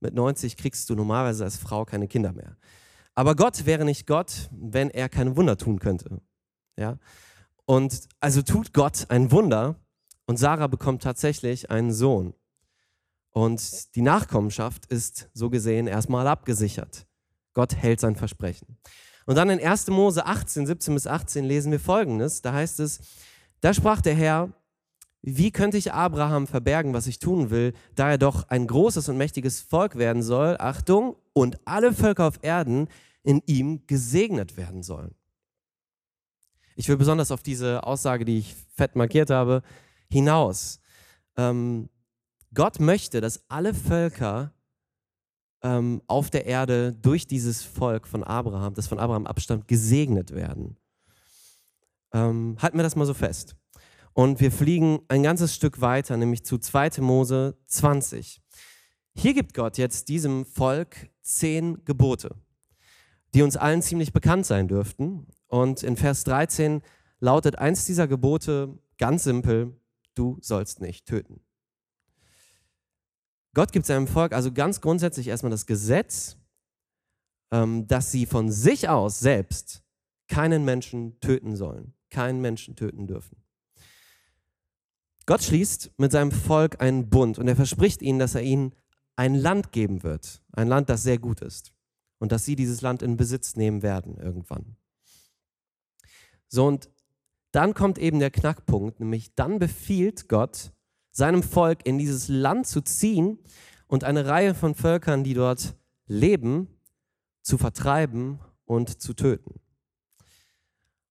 Mit 0.02 0.14
90 0.14 0.58
kriegst 0.58 0.90
du 0.90 0.96
normalerweise 0.96 1.44
als 1.44 1.58
Frau 1.58 1.86
keine 1.86 2.08
Kinder 2.08 2.34
mehr. 2.34 2.58
Aber 3.14 3.36
Gott 3.36 3.66
wäre 3.66 3.86
nicht 3.86 4.08
Gott, 4.08 4.50
wenn 4.52 4.90
er 4.90 5.10
keine 5.10 5.36
Wunder 5.38 5.58
tun 5.58 5.80
könnte. 5.80 6.22
Ja? 6.78 6.98
Und 7.66 8.08
also 8.20 8.42
tut 8.42 8.74
Gott 8.74 9.06
ein 9.10 9.32
Wunder 9.32 9.76
und 10.26 10.38
Sarah 10.38 10.68
bekommt 10.68 11.04
tatsächlich 11.04 11.70
einen 11.70 11.94
Sohn. 11.94 12.34
Und 13.30 13.96
die 13.96 14.02
Nachkommenschaft 14.02 14.86
ist 14.88 15.30
so 15.34 15.50
gesehen 15.50 15.88
erstmal 15.88 16.28
abgesichert. 16.28 17.06
Gott 17.54 17.76
hält 17.76 18.00
sein 18.00 18.16
Versprechen. 18.16 18.78
Und 19.26 19.36
dann 19.36 19.50
in 19.50 19.66
1. 19.66 19.88
Mose 19.88 20.26
18, 20.26 20.66
17 20.66 20.94
bis 20.94 21.08
18 21.08 21.46
lesen 21.46 21.72
wir 21.72 21.80
folgendes. 21.80 22.42
Da 22.42 22.54
heißt 22.54 22.80
es, 22.80 23.00
da 23.62 23.74
sprach 23.74 24.02
der 24.02 24.16
Herr, 24.16 24.52
wie 25.22 25.52
könnte 25.52 25.78
ich 25.78 25.94
Abraham 25.94 26.48
verbergen, 26.48 26.94
was 26.94 27.08
ich 27.08 27.20
tun 27.20 27.50
will, 27.50 27.74
da 27.96 28.12
er 28.12 28.18
doch 28.18 28.48
ein 28.50 28.66
großes 28.66 29.08
und 29.10 29.18
mächtiges 29.18 29.62
Volk 29.62 29.96
werden 29.96 30.24
soll, 30.24 30.58
Achtung, 30.60 31.16
und 31.34 31.60
alle 31.66 31.94
Völker 31.94 32.28
auf 32.28 32.40
Erden 32.42 32.88
in 33.24 33.42
ihm 33.46 33.86
gesegnet 33.86 34.58
werden 34.58 34.82
sollen. 34.82 35.14
Ich 36.76 36.88
will 36.90 36.98
besonders 36.98 37.32
auf 37.32 37.44
diese 37.44 37.84
Aussage, 37.84 38.26
die 38.26 38.40
ich 38.40 38.56
fett 38.76 38.96
markiert 38.96 39.30
habe, 39.30 39.62
hinaus. 40.10 40.80
Ähm, 41.38 41.90
Gott 42.54 42.80
möchte, 42.80 43.22
dass 43.22 43.44
alle 43.48 43.74
Völker 43.74 44.54
ähm, 45.62 46.02
auf 46.08 46.32
der 46.32 46.46
Erde 46.48 46.94
durch 46.94 47.28
dieses 47.28 47.64
Volk 47.64 48.08
von 48.08 48.24
Abraham, 48.24 48.74
das 48.74 48.88
von 48.88 49.00
Abraham 49.00 49.28
abstammt, 49.28 49.68
gesegnet 49.68 50.34
werden. 50.34 50.78
Ähm, 52.14 52.58
halten 52.60 52.78
wir 52.78 52.84
das 52.84 52.96
mal 52.96 53.06
so 53.06 53.14
fest. 53.14 53.56
Und 54.14 54.40
wir 54.40 54.52
fliegen 54.52 55.00
ein 55.08 55.24
ganzes 55.24 55.56
Stück 55.56 55.82
weiter, 55.82 56.18
nämlich 56.18 56.44
zu 56.44 56.58
2. 56.58 57.02
Mose 57.02 57.58
20. 57.68 58.42
Hier 59.14 59.34
gibt 59.34 59.54
Gott 59.54 59.78
jetzt 59.78 60.10
diesem 60.10 60.46
Volk 60.46 61.10
zehn 61.22 61.84
Gebote, 61.86 62.36
die 63.34 63.42
uns 63.42 63.58
allen 63.58 63.82
ziemlich 63.82 64.14
bekannt 64.14 64.46
sein 64.46 64.68
dürften. 64.68 65.28
Und 65.48 65.84
in 65.84 65.98
Vers 65.98 66.24
13 66.26 66.82
lautet 67.20 67.58
eins 67.58 67.86
dieser 67.86 68.08
Gebote 68.08 68.78
ganz 68.98 69.24
simpel, 69.24 69.80
du 70.16 70.38
sollst 70.42 70.82
nicht 70.82 71.06
töten. 71.06 71.42
Gott 73.54 73.72
gibt 73.72 73.86
seinem 73.86 74.08
Volk 74.08 74.34
also 74.34 74.52
ganz 74.52 74.80
grundsätzlich 74.80 75.28
erstmal 75.28 75.52
das 75.52 75.66
Gesetz, 75.66 76.38
ähm, 77.52 77.88
dass 77.88 78.12
sie 78.12 78.26
von 78.26 78.50
sich 78.50 78.88
aus 78.88 79.20
selbst 79.20 79.84
keinen 80.28 80.64
Menschen 80.64 81.20
töten 81.20 81.58
sollen, 81.58 81.94
keinen 82.10 82.40
Menschen 82.40 82.78
töten 82.78 83.08
dürfen. 83.08 83.41
Gott 85.32 85.44
schließt 85.44 85.92
mit 85.96 86.12
seinem 86.12 86.30
Volk 86.34 86.82
einen 86.82 87.10
Bund 87.10 87.40
und 87.40 87.48
er 87.48 87.56
verspricht 87.56 88.02
ihnen, 88.02 88.20
dass 88.20 88.36
er 88.36 88.42
ihnen 88.42 88.76
ein 89.16 89.34
Land 89.34 89.72
geben 89.72 90.04
wird, 90.04 90.44
ein 90.52 90.68
Land, 90.68 90.90
das 90.90 91.04
sehr 91.04 91.20
gut 91.20 91.40
ist 91.40 91.72
und 92.20 92.34
dass 92.34 92.44
sie 92.44 92.58
dieses 92.58 92.82
Land 92.82 93.02
in 93.02 93.16
Besitz 93.16 93.56
nehmen 93.56 93.82
werden 93.82 94.18
irgendwann. 94.18 94.76
So 96.50 96.68
und 96.68 96.90
dann 97.54 97.74
kommt 97.74 97.98
eben 97.98 98.20
der 98.20 98.30
Knackpunkt, 98.30 99.00
nämlich 99.00 99.34
dann 99.34 99.58
befiehlt 99.58 100.28
Gott 100.28 100.74
seinem 101.12 101.44
Volk 101.44 101.86
in 101.88 101.98
dieses 101.98 102.28
Land 102.28 102.68
zu 102.68 102.82
ziehen 102.82 103.40
und 103.88 104.04
eine 104.04 104.26
Reihe 104.26 104.54
von 104.54 104.76
Völkern, 104.76 105.24
die 105.24 105.34
dort 105.34 105.78
leben, 106.08 106.68
zu 107.42 107.58
vertreiben 107.58 108.42
und 108.66 109.02
zu 109.02 109.14
töten. 109.14 109.62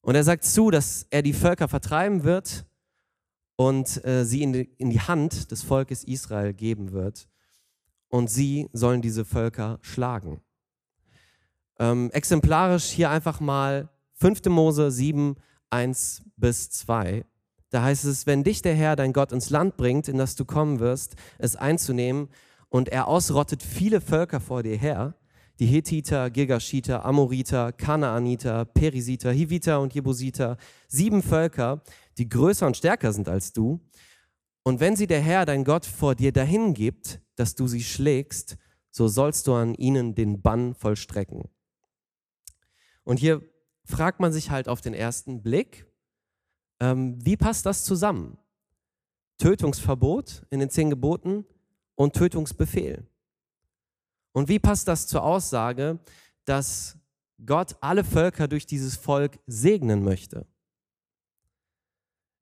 Und 0.02 0.14
er 0.14 0.24
sagt 0.24 0.44
zu, 0.44 0.70
dass 0.70 1.06
er 1.08 1.22
die 1.22 1.32
Völker 1.32 1.68
vertreiben 1.68 2.22
wird 2.24 2.66
und 3.60 4.02
äh, 4.06 4.24
sie 4.24 4.42
in 4.42 4.54
die, 4.54 4.70
in 4.78 4.88
die 4.88 5.02
Hand 5.02 5.50
des 5.50 5.62
Volkes 5.62 6.02
Israel 6.04 6.54
geben 6.54 6.92
wird. 6.92 7.28
Und 8.08 8.30
sie 8.30 8.70
sollen 8.72 9.02
diese 9.02 9.26
Völker 9.26 9.78
schlagen. 9.82 10.40
Ähm, 11.78 12.10
exemplarisch 12.12 12.86
hier 12.86 13.10
einfach 13.10 13.38
mal 13.38 13.90
5. 14.14 14.46
Mose 14.46 14.90
7, 14.90 15.36
1 15.68 16.22
bis 16.36 16.70
2. 16.70 17.26
Da 17.68 17.82
heißt 17.82 18.06
es, 18.06 18.26
wenn 18.26 18.44
dich 18.44 18.62
der 18.62 18.74
Herr, 18.74 18.96
dein 18.96 19.12
Gott, 19.12 19.30
ins 19.30 19.50
Land 19.50 19.76
bringt, 19.76 20.08
in 20.08 20.16
das 20.16 20.36
du 20.36 20.46
kommen 20.46 20.80
wirst, 20.80 21.16
es 21.36 21.54
einzunehmen, 21.54 22.30
und 22.70 22.88
er 22.88 23.08
ausrottet 23.08 23.62
viele 23.62 24.00
Völker 24.00 24.40
vor 24.40 24.62
dir 24.62 24.78
her, 24.78 25.12
die 25.60 25.66
Hethiter, 25.66 26.30
Girgashiter, 26.30 27.04
Amoriter, 27.04 27.72
Kanaaniter, 27.72 28.64
Perisiter, 28.64 29.30
Hiviter 29.30 29.80
und 29.80 29.94
Jebusiter, 29.94 30.56
sieben 30.88 31.22
Völker, 31.22 31.82
die 32.16 32.28
größer 32.28 32.66
und 32.66 32.78
stärker 32.78 33.12
sind 33.12 33.28
als 33.28 33.52
du. 33.52 33.78
Und 34.62 34.80
wenn 34.80 34.96
sie 34.96 35.06
der 35.06 35.20
Herr, 35.20 35.44
dein 35.44 35.64
Gott, 35.64 35.84
vor 35.84 36.14
dir 36.14 36.32
dahin 36.32 36.72
gibt, 36.72 37.20
dass 37.36 37.54
du 37.54 37.66
sie 37.66 37.82
schlägst, 37.82 38.56
so 38.90 39.06
sollst 39.06 39.46
du 39.46 39.54
an 39.54 39.74
ihnen 39.74 40.14
den 40.14 40.40
Bann 40.40 40.74
vollstrecken. 40.74 41.44
Und 43.04 43.18
hier 43.18 43.42
fragt 43.84 44.18
man 44.18 44.32
sich 44.32 44.50
halt 44.50 44.66
auf 44.66 44.80
den 44.80 44.94
ersten 44.94 45.42
Blick, 45.42 45.86
ähm, 46.80 47.18
wie 47.22 47.36
passt 47.36 47.66
das 47.66 47.84
zusammen? 47.84 48.38
Tötungsverbot 49.36 50.46
in 50.50 50.60
den 50.60 50.70
zehn 50.70 50.88
Geboten 50.88 51.44
und 51.96 52.14
Tötungsbefehl. 52.14 53.09
Und 54.32 54.48
wie 54.48 54.58
passt 54.58 54.88
das 54.88 55.06
zur 55.06 55.22
Aussage, 55.22 55.98
dass 56.44 56.98
Gott 57.44 57.76
alle 57.80 58.04
Völker 58.04 58.48
durch 58.48 58.66
dieses 58.66 58.96
Volk 58.96 59.38
segnen 59.46 60.04
möchte? 60.04 60.46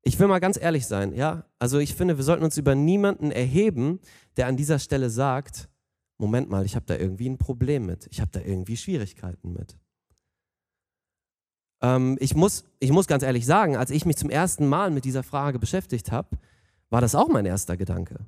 Ich 0.02 0.18
will 0.18 0.26
mal 0.26 0.38
ganz 0.38 0.58
ehrlich 0.60 0.86
sein, 0.86 1.12
ja? 1.12 1.44
Also 1.58 1.78
ich 1.78 1.94
finde, 1.94 2.16
wir 2.16 2.24
sollten 2.24 2.44
uns 2.44 2.56
über 2.56 2.74
niemanden 2.74 3.30
erheben, 3.30 4.00
der 4.36 4.46
an 4.46 4.56
dieser 4.56 4.78
Stelle 4.78 5.10
sagt, 5.10 5.68
Moment 6.18 6.48
mal, 6.48 6.64
ich 6.64 6.76
habe 6.76 6.86
da 6.86 6.96
irgendwie 6.96 7.28
ein 7.28 7.38
Problem 7.38 7.86
mit, 7.86 8.08
ich 8.10 8.20
habe 8.20 8.30
da 8.32 8.40
irgendwie 8.40 8.76
Schwierigkeiten 8.76 9.52
mit. 9.52 9.76
Ähm, 11.80 12.16
ich, 12.20 12.34
muss, 12.34 12.64
ich 12.80 12.90
muss 12.90 13.06
ganz 13.06 13.22
ehrlich 13.22 13.46
sagen, 13.46 13.76
als 13.76 13.90
ich 13.90 14.04
mich 14.04 14.16
zum 14.16 14.30
ersten 14.30 14.66
Mal 14.66 14.90
mit 14.90 15.04
dieser 15.04 15.22
Frage 15.22 15.58
beschäftigt 15.58 16.10
habe, 16.10 16.36
war 16.90 17.00
das 17.00 17.14
auch 17.14 17.28
mein 17.28 17.46
erster 17.46 17.76
Gedanke. 17.76 18.26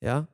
Ja? 0.00 0.28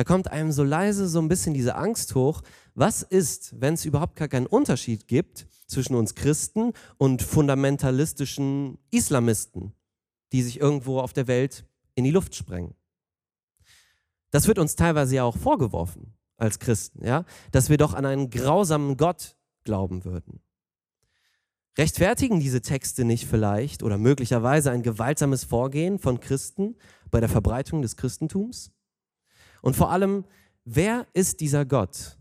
Da 0.00 0.04
kommt 0.04 0.30
einem 0.30 0.50
so 0.50 0.64
leise 0.64 1.06
so 1.10 1.18
ein 1.18 1.28
bisschen 1.28 1.52
diese 1.52 1.74
Angst 1.74 2.14
hoch, 2.14 2.40
was 2.74 3.02
ist, 3.02 3.60
wenn 3.60 3.74
es 3.74 3.84
überhaupt 3.84 4.16
gar 4.16 4.28
keinen 4.28 4.46
Unterschied 4.46 5.06
gibt 5.06 5.46
zwischen 5.66 5.94
uns 5.94 6.14
Christen 6.14 6.72
und 6.96 7.20
fundamentalistischen 7.20 8.78
Islamisten, 8.90 9.74
die 10.32 10.40
sich 10.40 10.58
irgendwo 10.58 11.00
auf 11.00 11.12
der 11.12 11.26
Welt 11.26 11.66
in 11.96 12.04
die 12.04 12.12
Luft 12.12 12.34
sprengen. 12.34 12.72
Das 14.30 14.48
wird 14.48 14.58
uns 14.58 14.74
teilweise 14.74 15.16
ja 15.16 15.24
auch 15.24 15.36
vorgeworfen 15.36 16.14
als 16.38 16.58
Christen, 16.58 17.04
ja, 17.04 17.26
dass 17.52 17.68
wir 17.68 17.76
doch 17.76 17.92
an 17.92 18.06
einen 18.06 18.30
grausamen 18.30 18.96
Gott 18.96 19.36
glauben 19.64 20.06
würden. 20.06 20.40
Rechtfertigen 21.76 22.40
diese 22.40 22.62
Texte 22.62 23.04
nicht 23.04 23.26
vielleicht 23.26 23.82
oder 23.82 23.98
möglicherweise 23.98 24.70
ein 24.70 24.82
gewaltsames 24.82 25.44
Vorgehen 25.44 25.98
von 25.98 26.20
Christen 26.20 26.78
bei 27.10 27.20
der 27.20 27.28
Verbreitung 27.28 27.82
des 27.82 27.98
Christentums? 27.98 28.72
Und 29.62 29.76
vor 29.76 29.90
allem, 29.90 30.24
wer 30.64 31.06
ist 31.12 31.40
dieser 31.40 31.64
Gott? 31.64 32.18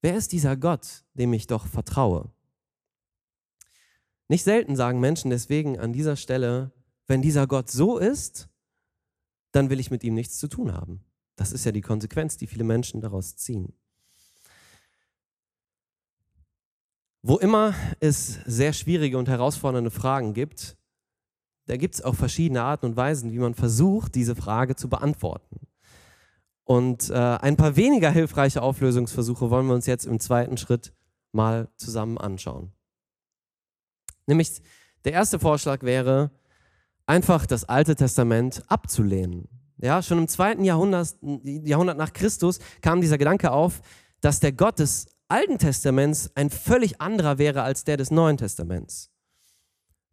Wer 0.00 0.16
ist 0.16 0.32
dieser 0.32 0.56
Gott, 0.56 1.04
dem 1.14 1.32
ich 1.32 1.46
doch 1.46 1.66
vertraue? 1.66 2.30
Nicht 4.28 4.44
selten 4.44 4.76
sagen 4.76 5.00
Menschen 5.00 5.30
deswegen 5.30 5.78
an 5.78 5.92
dieser 5.92 6.16
Stelle, 6.16 6.72
wenn 7.06 7.22
dieser 7.22 7.46
Gott 7.46 7.70
so 7.70 7.98
ist, 7.98 8.48
dann 9.52 9.70
will 9.70 9.80
ich 9.80 9.90
mit 9.90 10.02
ihm 10.02 10.14
nichts 10.14 10.38
zu 10.38 10.48
tun 10.48 10.72
haben. 10.72 11.04
Das 11.36 11.52
ist 11.52 11.64
ja 11.64 11.72
die 11.72 11.80
Konsequenz, 11.80 12.36
die 12.36 12.46
viele 12.46 12.64
Menschen 12.64 13.00
daraus 13.00 13.36
ziehen. 13.36 13.72
Wo 17.22 17.38
immer 17.38 17.74
es 18.00 18.40
sehr 18.44 18.72
schwierige 18.72 19.16
und 19.18 19.28
herausfordernde 19.28 19.90
Fragen 19.90 20.34
gibt, 20.34 20.76
da 21.66 21.76
gibt 21.76 21.94
es 21.94 22.02
auch 22.02 22.14
verschiedene 22.14 22.62
Arten 22.62 22.86
und 22.86 22.96
Weisen, 22.96 23.32
wie 23.32 23.38
man 23.38 23.54
versucht, 23.54 24.14
diese 24.14 24.34
Frage 24.34 24.76
zu 24.76 24.88
beantworten. 24.88 25.66
Und 26.64 27.10
äh, 27.10 27.14
ein 27.14 27.56
paar 27.56 27.76
weniger 27.76 28.10
hilfreiche 28.10 28.62
Auflösungsversuche 28.62 29.50
wollen 29.50 29.66
wir 29.66 29.74
uns 29.74 29.86
jetzt 29.86 30.06
im 30.06 30.18
zweiten 30.18 30.56
Schritt 30.56 30.92
mal 31.32 31.68
zusammen 31.76 32.16
anschauen. 32.18 32.72
Nämlich 34.26 34.62
der 35.04 35.12
erste 35.12 35.38
Vorschlag 35.38 35.82
wäre, 35.82 36.30
einfach 37.06 37.44
das 37.44 37.64
Alte 37.64 37.94
Testament 37.94 38.62
abzulehnen. 38.68 39.48
Ja, 39.76 40.02
schon 40.02 40.18
im 40.18 40.28
zweiten 40.28 40.64
Jahrhundert, 40.64 41.16
Jahrhundert 41.42 41.98
nach 41.98 42.12
Christus 42.12 42.58
kam 42.80 43.02
dieser 43.02 43.18
Gedanke 43.18 43.50
auf, 43.50 43.82
dass 44.20 44.40
der 44.40 44.52
Gott 44.52 44.78
des 44.78 45.08
Alten 45.28 45.58
Testaments 45.58 46.30
ein 46.34 46.48
völlig 46.48 47.00
anderer 47.00 47.38
wäre 47.38 47.62
als 47.62 47.84
der 47.84 47.98
des 47.98 48.10
Neuen 48.10 48.38
Testaments. 48.38 49.10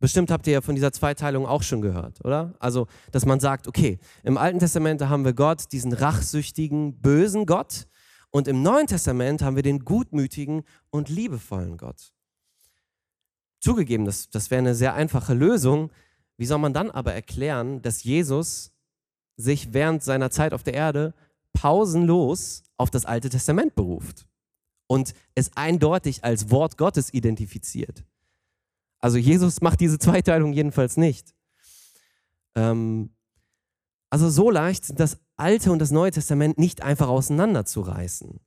Bestimmt 0.01 0.31
habt 0.31 0.47
ihr 0.47 0.53
ja 0.53 0.61
von 0.61 0.73
dieser 0.73 0.91
Zweiteilung 0.91 1.45
auch 1.45 1.61
schon 1.61 1.79
gehört, 1.79 2.25
oder? 2.25 2.55
Also, 2.57 2.87
dass 3.11 3.27
man 3.27 3.39
sagt, 3.39 3.67
okay, 3.67 3.99
im 4.23 4.35
Alten 4.35 4.57
Testament 4.57 4.99
haben 5.07 5.23
wir 5.23 5.33
Gott, 5.33 5.71
diesen 5.71 5.93
rachsüchtigen, 5.93 6.99
bösen 6.99 7.45
Gott, 7.45 7.85
und 8.31 8.47
im 8.47 8.63
Neuen 8.63 8.87
Testament 8.87 9.43
haben 9.43 9.55
wir 9.55 9.61
den 9.61 9.85
gutmütigen 9.85 10.63
und 10.89 11.09
liebevollen 11.09 11.77
Gott. 11.77 12.13
Zugegeben, 13.59 14.05
das, 14.05 14.31
das 14.31 14.49
wäre 14.49 14.59
eine 14.59 14.73
sehr 14.73 14.95
einfache 14.95 15.35
Lösung. 15.35 15.91
Wie 16.35 16.47
soll 16.47 16.57
man 16.57 16.73
dann 16.73 16.89
aber 16.89 17.13
erklären, 17.13 17.83
dass 17.83 18.03
Jesus 18.03 18.71
sich 19.37 19.71
während 19.71 20.01
seiner 20.01 20.31
Zeit 20.31 20.53
auf 20.53 20.63
der 20.63 20.73
Erde 20.73 21.13
pausenlos 21.53 22.63
auf 22.77 22.89
das 22.89 23.05
Alte 23.05 23.29
Testament 23.29 23.75
beruft 23.75 24.25
und 24.87 25.13
es 25.35 25.55
eindeutig 25.55 26.23
als 26.23 26.49
Wort 26.49 26.77
Gottes 26.77 27.13
identifiziert? 27.13 28.03
Also 29.01 29.17
Jesus 29.17 29.61
macht 29.61 29.79
diese 29.79 29.99
Zweiteilung 29.99 30.53
jedenfalls 30.53 30.95
nicht. 30.95 31.33
Ähm, 32.55 33.09
also 34.09 34.29
so 34.29 34.49
leicht 34.49 34.85
sind 34.85 34.99
das 34.99 35.19
Alte 35.37 35.71
und 35.71 35.79
das 35.79 35.91
Neue 35.91 36.11
Testament 36.11 36.57
nicht 36.59 36.83
einfach 36.83 37.07
auseinanderzureißen. 37.07 38.39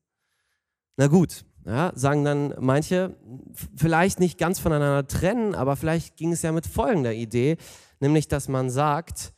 Na 0.97 1.09
gut, 1.09 1.45
ja, 1.67 1.93
sagen 1.97 2.25
dann 2.25 2.55
manche, 2.61 3.17
vielleicht 3.75 4.21
nicht 4.21 4.39
ganz 4.39 4.59
voneinander 4.59 5.09
trennen, 5.09 5.55
aber 5.55 5.77
vielleicht 5.77 6.17
ging 6.17 6.33
es 6.33 6.43
ja 6.43 6.53
mit 6.53 6.67
folgender 6.67 7.13
Idee, 7.13 7.57
nämlich 8.01 8.29
dass 8.29 8.49
man 8.49 8.71
sagt, 8.71 9.33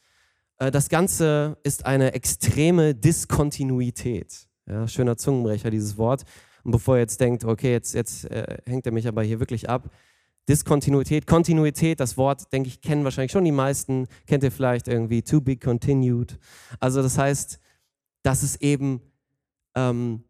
äh, 0.59 0.71
das 0.71 0.89
Ganze 0.89 1.57
ist 1.63 1.87
eine 1.87 2.13
extreme 2.15 2.95
Diskontinuität. 2.95 4.49
Ja, 4.67 4.89
schöner 4.89 5.17
Zungenbrecher, 5.17 5.71
dieses 5.71 5.97
Wort. 5.97 6.25
Und 6.65 6.73
bevor 6.73 6.97
ihr 6.97 7.03
jetzt 7.03 7.21
denkt, 7.21 7.45
okay, 7.45 7.71
jetzt, 7.71 7.95
jetzt 7.95 8.25
äh, 8.25 8.59
hängt 8.67 8.85
er 8.85 8.93
mich 8.93 9.07
aber 9.07 9.23
hier 9.23 9.39
wirklich 9.39 9.71
ab, 9.71 9.89
Diskontinuität, 10.49 11.27
Kontinuität, 11.27 12.01
das 12.01 12.17
Wort, 12.17 12.53
denke 12.53 12.69
ich, 12.69 12.81
kennen 12.81 13.05
wahrscheinlich 13.05 13.33
schon 13.33 13.45
die 13.45 13.53
meisten, 13.53 14.07
kennt 14.27 14.45
ihr 14.45 14.53
vielleicht 14.53 14.87
irgendwie, 14.87 15.23
to 15.23 15.41
be 15.41 15.57
continued. 15.57 16.39
Also 16.79 17.03
das 17.03 17.19
heißt, 17.19 17.59
dass 18.23 18.43
es 18.43 18.57
eben, 18.61 19.01
ähm, 19.75 20.25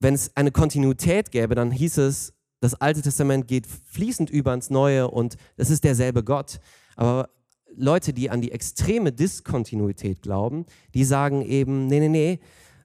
wenn 0.00 0.14
es 0.14 0.36
eine 0.36 0.50
Kontinuität 0.50 1.30
gäbe, 1.30 1.54
dann 1.54 1.70
hieß 1.70 1.98
es, 1.98 2.34
das 2.60 2.74
Alte 2.74 3.02
Testament 3.02 3.46
geht 3.46 3.66
fließend 3.66 4.30
über 4.30 4.52
ins 4.52 4.70
Neue 4.70 5.08
und 5.08 5.36
es 5.56 5.70
ist 5.70 5.84
derselbe 5.84 6.24
Gott. 6.24 6.58
Aber 6.96 7.28
Leute, 7.76 8.12
die 8.12 8.30
an 8.30 8.40
die 8.40 8.52
extreme 8.52 9.12
Diskontinuität 9.12 10.22
glauben, 10.22 10.66
die 10.94 11.04
sagen 11.04 11.42
eben, 11.42 11.86
nee, 11.86 12.00
nee, 12.00 12.08
nee, 12.08 12.40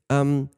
ähm, 0.09 0.49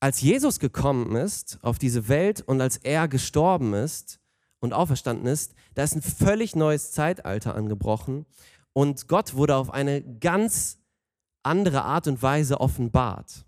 als 0.00 0.20
Jesus 0.20 0.58
gekommen 0.58 1.16
ist 1.16 1.58
auf 1.62 1.78
diese 1.78 2.08
Welt 2.08 2.42
und 2.42 2.60
als 2.60 2.76
er 2.76 3.08
gestorben 3.08 3.72
ist, 3.72 4.18
und 4.62 4.72
auferstanden 4.72 5.26
ist, 5.26 5.54
da 5.74 5.82
ist 5.82 5.94
ein 5.94 6.02
völlig 6.02 6.56
neues 6.56 6.92
Zeitalter 6.92 7.54
angebrochen 7.54 8.24
und 8.72 9.08
Gott 9.08 9.34
wurde 9.34 9.56
auf 9.56 9.70
eine 9.70 10.02
ganz 10.18 10.78
andere 11.42 11.82
Art 11.82 12.06
und 12.06 12.22
Weise 12.22 12.60
offenbart. 12.60 13.44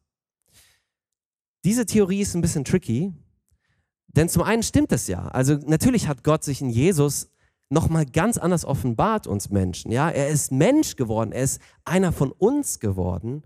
Diese 1.64 1.86
Theorie 1.86 2.20
ist 2.20 2.34
ein 2.34 2.42
bisschen 2.42 2.64
tricky, 2.64 3.14
denn 4.08 4.28
zum 4.28 4.42
einen 4.42 4.62
stimmt 4.62 4.92
es 4.92 5.06
ja. 5.06 5.28
Also 5.28 5.54
natürlich 5.54 6.08
hat 6.08 6.24
Gott 6.24 6.44
sich 6.44 6.60
in 6.60 6.68
Jesus 6.68 7.30
nochmal 7.70 8.06
ganz 8.06 8.36
anders 8.36 8.64
offenbart 8.64 9.26
uns 9.26 9.50
Menschen. 9.50 9.92
Ja, 9.92 10.10
er 10.10 10.28
ist 10.28 10.52
Mensch 10.52 10.96
geworden, 10.96 11.32
er 11.32 11.44
ist 11.44 11.60
einer 11.84 12.12
von 12.12 12.32
uns 12.32 12.80
geworden 12.80 13.44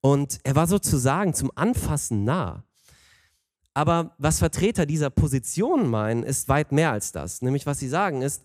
und 0.00 0.38
er 0.44 0.54
war 0.54 0.66
sozusagen 0.66 1.34
zum 1.34 1.50
Anfassen 1.54 2.24
nah. 2.24 2.64
Aber 3.74 4.14
was 4.18 4.38
Vertreter 4.38 4.86
dieser 4.86 5.10
Position 5.10 5.88
meinen, 5.88 6.22
ist 6.22 6.48
weit 6.48 6.72
mehr 6.72 6.90
als 6.90 7.12
das. 7.12 7.42
Nämlich 7.42 7.66
was 7.66 7.78
sie 7.78 7.88
sagen 7.88 8.22
ist, 8.22 8.42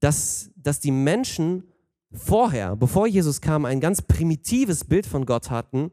dass 0.00 0.50
dass 0.56 0.80
die 0.80 0.90
Menschen 0.90 1.64
vorher, 2.12 2.76
bevor 2.76 3.06
Jesus 3.06 3.40
kam, 3.40 3.64
ein 3.64 3.80
ganz 3.80 4.02
primitives 4.02 4.84
Bild 4.84 5.06
von 5.06 5.26
Gott 5.26 5.50
hatten 5.50 5.90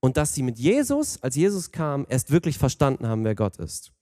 und 0.00 0.16
dass 0.16 0.34
sie 0.34 0.42
mit 0.42 0.58
Jesus, 0.58 1.22
als 1.22 1.36
Jesus 1.36 1.70
kam, 1.70 2.06
erst 2.08 2.30
wirklich 2.30 2.58
verstanden 2.58 3.06
haben, 3.06 3.24
wer 3.24 3.34
Gott 3.34 3.56
ist. 3.58 3.92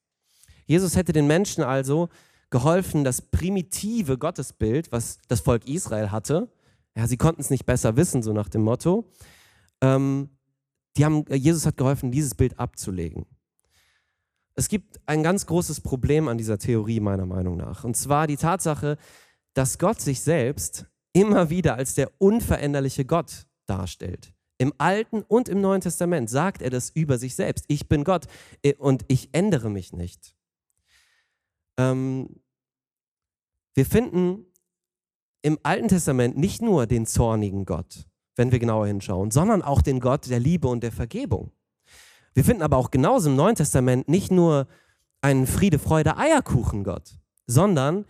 Jesus 0.67 0.97
hätte 0.97 1.13
den 1.13 1.27
Menschen 1.27 1.65
also 1.65 2.09
geholfen, 2.51 3.05
das 3.05 3.21
primitive 3.21 4.17
Gottesbild, 4.17 4.93
was 4.93 5.19
das 5.29 5.41
Volk 5.41 5.67
Israel 5.67 6.11
hatte, 6.11 6.49
ja, 6.97 7.07
sie 7.07 7.17
konnten 7.17 7.41
es 7.41 7.51
nicht 7.51 7.67
besser 7.67 7.97
wissen, 7.97 8.23
so 8.23 8.33
nach 8.33 8.49
dem 8.49 8.63
Motto, 8.63 9.09
ähm, 9.81 10.31
die 10.97 11.05
haben, 11.05 11.25
Jesus 11.33 11.65
hat 11.65 11.77
geholfen, 11.77 12.11
dieses 12.11 12.35
Bild 12.35 12.59
abzulegen. 12.59 13.25
Es 14.59 14.69
gibt 14.69 14.99
ein 15.07 15.23
ganz 15.23 15.47
großes 15.47 15.83
Problem 15.83 16.27
an 16.27 16.37
dieser 16.37 16.59
Theorie 16.59 16.99
meiner 16.99 17.27
Meinung 17.27 17.57
nach. 17.57 17.85
Und 17.85 17.97
zwar 17.97 18.27
die 18.27 18.37
Tatsache, 18.37 18.99
dass 19.55 19.79
Gott 19.79 20.00
sich 20.00 20.21
selbst 20.21 20.87
immer 21.12 21.49
wieder 21.49 21.77
als 21.77 21.95
der 21.95 22.11
unveränderliche 22.19 23.05
Gott 23.05 23.47
darstellt. 23.67 24.35
Im 24.59 24.73
Alten 24.79 25.23
und 25.23 25.49
im 25.49 25.61
Neuen 25.61 25.81
Testament 25.81 26.29
sagt 26.29 26.61
er 26.61 26.71
das 26.71 26.91
über 26.91 27.19
sich 27.19 27.37
selbst. 27.37 27.67
Ich 27.69 27.88
bin 27.88 28.03
Gott 28.03 28.27
äh, 28.65 28.75
und 28.75 29.05
ich 29.07 29.29
ändere 29.31 29.71
mich 29.71 29.93
nicht. 29.93 30.35
Ähm, 31.77 32.41
wir 33.77 33.87
finden 33.87 34.45
im 35.43 35.61
Alten 35.62 35.87
Testament 35.87 36.37
nicht 36.37 36.62
nur 36.62 36.88
den 36.88 37.07
zornigen 37.07 37.65
Gott, 37.65 38.09
wenn 38.35 38.50
wir 38.50 38.59
genauer 38.59 38.88
hinschauen, 38.88 39.31
sondern 39.31 39.62
auch 39.62 39.83
den 39.83 40.00
Gott 40.00 40.29
der 40.29 40.41
Liebe 40.41 40.67
und 40.67 40.83
der 40.83 40.91
Vergebung. 40.91 41.53
Wir 42.38 42.45
finden 42.45 42.62
aber 42.62 42.76
auch 42.76 42.92
genauso 42.92 43.30
im 43.30 43.35
Neuen 43.35 43.57
Testament 43.57 44.09
nicht 44.09 44.30
nur 44.30 44.68
einen 45.23 45.49
Friede, 45.49 45.80
Freude, 45.80 46.18
Eierkuchen 46.18 46.85
Gott, 46.85 47.18
sondern 47.49 48.04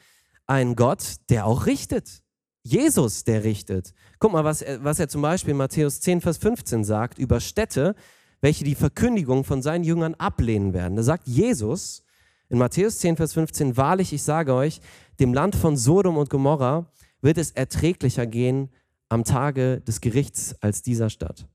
einen 0.47 0.77
Gott, 0.77 1.15
der 1.31 1.47
auch 1.47 1.65
richtet. 1.65 2.21
Jesus, 2.63 3.25
der 3.25 3.43
richtet. 3.43 3.95
Guck 4.19 4.33
mal, 4.33 4.45
was 4.45 4.61
er, 4.61 4.85
was 4.85 4.99
er 4.99 5.09
zum 5.09 5.23
Beispiel 5.23 5.53
in 5.53 5.57
Matthäus 5.57 6.03
10, 6.03 6.21
Vers 6.21 6.37
15 6.37 6.85
sagt 6.85 7.19
über 7.19 7.41
Städte, 7.41 7.95
welche 8.43 8.65
die 8.65 8.75
Verkündigung 8.75 9.45
von 9.45 9.63
seinen 9.63 9.83
Jüngern 9.83 10.15
ablehnen 10.17 10.75
werden. 10.75 10.97
Da 10.97 11.03
sagt 11.03 11.27
Jesus 11.27 12.03
in 12.51 12.59
Matthäus 12.59 12.99
10, 12.99 13.17
Vers 13.17 13.33
15, 13.33 13.79
wahrlich, 13.79 14.13
ich 14.13 14.23
sage 14.23 14.53
euch, 14.53 14.83
dem 15.21 15.33
Land 15.33 15.57
von 15.57 15.75
Sodom 15.75 16.19
und 16.19 16.29
Gomorra 16.29 16.93
wird 17.23 17.39
es 17.39 17.53
erträglicher 17.53 18.27
gehen 18.27 18.69
am 19.09 19.25
Tage 19.25 19.81
des 19.81 20.03
Gerichts 20.03 20.55
als 20.61 20.83
dieser 20.83 21.09
Stadt. 21.09 21.49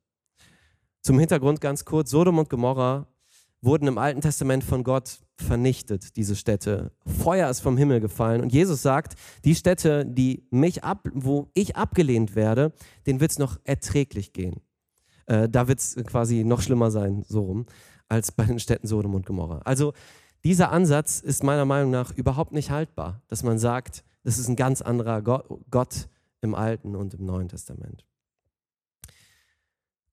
Zum 1.03 1.19
Hintergrund 1.19 1.59
ganz 1.59 1.83
kurz, 1.83 2.11
Sodom 2.11 2.37
und 2.37 2.49
Gomorra 2.49 3.07
wurden 3.61 3.89
im 3.89 3.97
Alten 3.97 4.21
Testament 4.21 4.63
von 4.63 4.85
Gott 4.85 5.19
vernichtet, 5.35 6.15
diese 6.15 6.37
Städte. 6.37 6.93
Feuer 7.05 7.49
ist 7.49 7.59
vom 7.59 7.77
Himmel 7.77 7.99
gefallen. 7.99 8.39
Und 8.39 8.53
Jesus 8.53 8.81
sagt, 8.81 9.15
die 9.43 9.53
Städte, 9.53 10.05
die 10.05 10.47
mich 10.49 10.85
ab, 10.85 11.09
wo 11.13 11.49
ich 11.55 11.75
abgelehnt 11.75 12.35
werde, 12.35 12.71
denen 13.05 13.19
wird 13.19 13.31
es 13.31 13.37
noch 13.37 13.59
erträglich 13.65 14.31
gehen. 14.31 14.61
Äh, 15.25 15.49
da 15.49 15.67
wird 15.67 15.79
es 15.79 15.97
quasi 16.05 16.45
noch 16.45 16.61
schlimmer 16.61 16.89
sein, 16.89 17.25
so 17.27 17.41
rum, 17.41 17.65
als 18.07 18.31
bei 18.31 18.45
den 18.45 18.59
Städten 18.59 18.87
Sodom 18.87 19.13
und 19.13 19.25
Gomorra. 19.25 19.57
Also 19.65 19.91
dieser 20.45 20.71
Ansatz 20.71 21.19
ist 21.19 21.43
meiner 21.43 21.65
Meinung 21.65 21.91
nach 21.91 22.15
überhaupt 22.15 22.53
nicht 22.53 22.71
haltbar, 22.71 23.21
dass 23.27 23.43
man 23.43 23.59
sagt, 23.59 24.05
das 24.23 24.37
ist 24.37 24.47
ein 24.47 24.55
ganz 24.55 24.81
anderer 24.81 25.21
Gott 25.21 26.07
im 26.39 26.55
Alten 26.55 26.95
und 26.95 27.13
im 27.13 27.25
Neuen 27.25 27.49
Testament. 27.49 28.05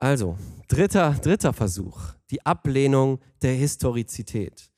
Also, 0.02 0.38
dritter, 0.68 1.14
dritter 1.22 1.52
Versuch, 1.52 1.98
die 2.30 2.44
Ablehnung 2.46 3.20
der 3.42 3.52
Historizität. 3.52 4.70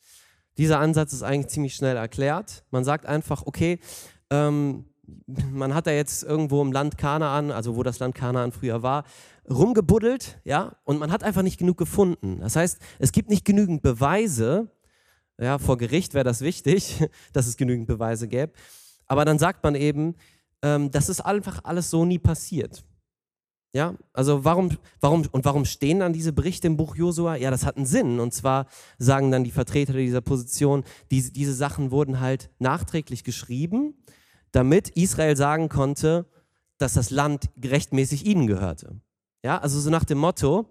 Dieser 0.58 0.80
Ansatz 0.80 1.12
ist 1.12 1.22
eigentlich 1.22 1.46
ziemlich 1.46 1.76
schnell 1.76 1.96
erklärt. 1.96 2.64
Man 2.72 2.82
sagt 2.82 3.06
einfach, 3.06 3.46
okay, 3.46 3.78
ähm, 4.30 4.84
man 5.52 5.74
hat 5.74 5.86
da 5.86 5.92
jetzt 5.92 6.24
irgendwo 6.24 6.60
im 6.60 6.72
Land 6.72 6.98
Kanaan, 6.98 7.52
also 7.52 7.76
wo 7.76 7.84
das 7.84 8.00
Land 8.00 8.16
Kanaan 8.16 8.50
früher 8.50 8.82
war, 8.82 9.04
rumgebuddelt, 9.48 10.40
ja, 10.42 10.74
und 10.82 10.98
man 10.98 11.12
hat 11.12 11.22
einfach 11.22 11.42
nicht 11.42 11.58
genug 11.58 11.78
gefunden. 11.78 12.40
Das 12.40 12.56
heißt, 12.56 12.80
es 12.98 13.12
gibt 13.12 13.30
nicht 13.30 13.44
genügend 13.44 13.80
Beweise, 13.80 14.72
ja, 15.40 15.58
vor 15.58 15.78
Gericht 15.78 16.14
wäre 16.14 16.24
das 16.24 16.40
wichtig, 16.40 17.00
dass 17.32 17.46
es 17.46 17.56
genügend 17.56 17.87
Beweise 17.87 18.26
gäbe, 18.26 18.54
aber 19.06 19.24
dann 19.24 19.38
sagt 19.38 19.62
man 19.62 19.76
eben, 19.76 20.16
ähm, 20.62 20.90
das 20.90 21.08
ist 21.08 21.20
einfach 21.20 21.61
alles 21.62 21.90
so 21.90 22.04
nie 22.04 22.18
passiert. 22.18 22.85
Ja, 23.74 23.94
also 24.12 24.44
warum, 24.44 24.76
warum, 25.00 25.26
und 25.32 25.46
warum 25.46 25.64
stehen 25.64 26.00
dann 26.00 26.12
diese 26.12 26.35
Berichte 26.35 26.66
im 26.66 26.76
Buch 26.76 26.94
Josua? 26.94 27.37
Ja, 27.37 27.50
das 27.50 27.64
hat 27.64 27.78
einen 27.78 27.87
Sinn. 27.87 28.20
Und 28.20 28.35
zwar 28.35 28.66
sagen 28.98 29.30
dann 29.30 29.44
die 29.44 29.50
Vertreter 29.50 29.94
dieser 29.94 30.20
Position, 30.20 30.85
diese, 31.11 31.32
diese 31.32 31.54
Sachen 31.54 31.90
wurden 31.90 32.20
halt 32.20 32.50
nachträglich 32.58 33.24
geschrieben, 33.24 33.94
damit 34.50 34.90
Israel 34.90 35.37
sagen 35.37 35.70
konnte, 35.70 36.26
dass 36.76 36.94
das 36.94 37.08
Land 37.11 37.48
gerechtmäßig 37.56 38.26
ihnen 38.26 38.46
gehörte. 38.46 39.00
Ja, 39.42 39.58
also 39.58 39.80
so 39.80 39.88
nach 39.88 40.04
dem 40.04 40.18
Motto, 40.18 40.70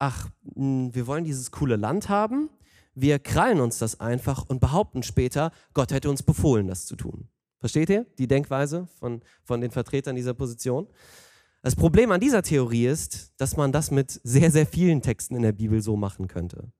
ach, 0.00 0.28
hm, 0.54 0.92
wir 0.92 1.06
wollen 1.06 1.24
dieses 1.24 1.52
coole 1.52 1.76
Land 1.76 2.08
haben, 2.08 2.50
wir 2.96 3.20
krallen 3.20 3.60
uns 3.60 3.78
das 3.78 4.00
einfach 4.00 4.44
und 4.48 4.60
behaupten 4.60 5.02
später, 5.02 5.52
Gott 5.72 5.92
hätte 5.92 6.10
uns 6.10 6.22
befohlen, 6.22 6.66
das 6.66 6.86
zu 6.86 6.96
tun. 6.96 7.28
Versteht 7.60 7.90
ihr 7.90 8.06
die 8.18 8.26
Denkweise 8.26 8.88
von, 8.98 9.22
von 9.42 9.60
den 9.60 9.70
Vertretern 9.70 10.16
dieser 10.16 10.34
Position? 10.34 10.88
Das 11.64 11.76
Problem 11.76 12.12
an 12.12 12.20
dieser 12.20 12.42
Theorie 12.42 12.84
ist, 12.84 13.32
dass 13.38 13.56
man 13.56 13.72
das 13.72 13.90
mit 13.90 14.20
sehr, 14.22 14.50
sehr 14.50 14.66
vielen 14.66 15.00
Texten 15.00 15.34
in 15.34 15.40
der 15.40 15.52
Bibel 15.52 15.80
so 15.80 15.96
machen 15.96 16.28
könnte. 16.28 16.70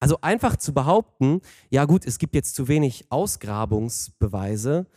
Also 0.00 0.18
einfach 0.20 0.56
zu 0.56 0.74
behaupten, 0.74 1.42
ja 1.70 1.84
gut, 1.84 2.04
es 2.04 2.18
gibt 2.18 2.34
jetzt 2.34 2.56
zu 2.56 2.66
wenig 2.66 3.06
Ausgrabungsbeweise, 3.10 4.88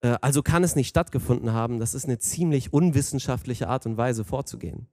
äh, 0.00 0.16
also 0.20 0.42
kann 0.42 0.64
es 0.64 0.74
nicht 0.74 0.88
stattgefunden 0.88 1.52
haben, 1.52 1.78
das 1.78 1.94
ist 1.94 2.06
eine 2.06 2.18
ziemlich 2.18 2.72
unwissenschaftliche 2.72 3.68
Art 3.68 3.86
und 3.86 3.96
Weise 3.96 4.24
vorzugehen, 4.24 4.88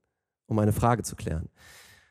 um 0.46 0.56
eine 0.60 0.72
Frage 0.72 1.02
zu 1.02 1.16
klären. 1.16 1.48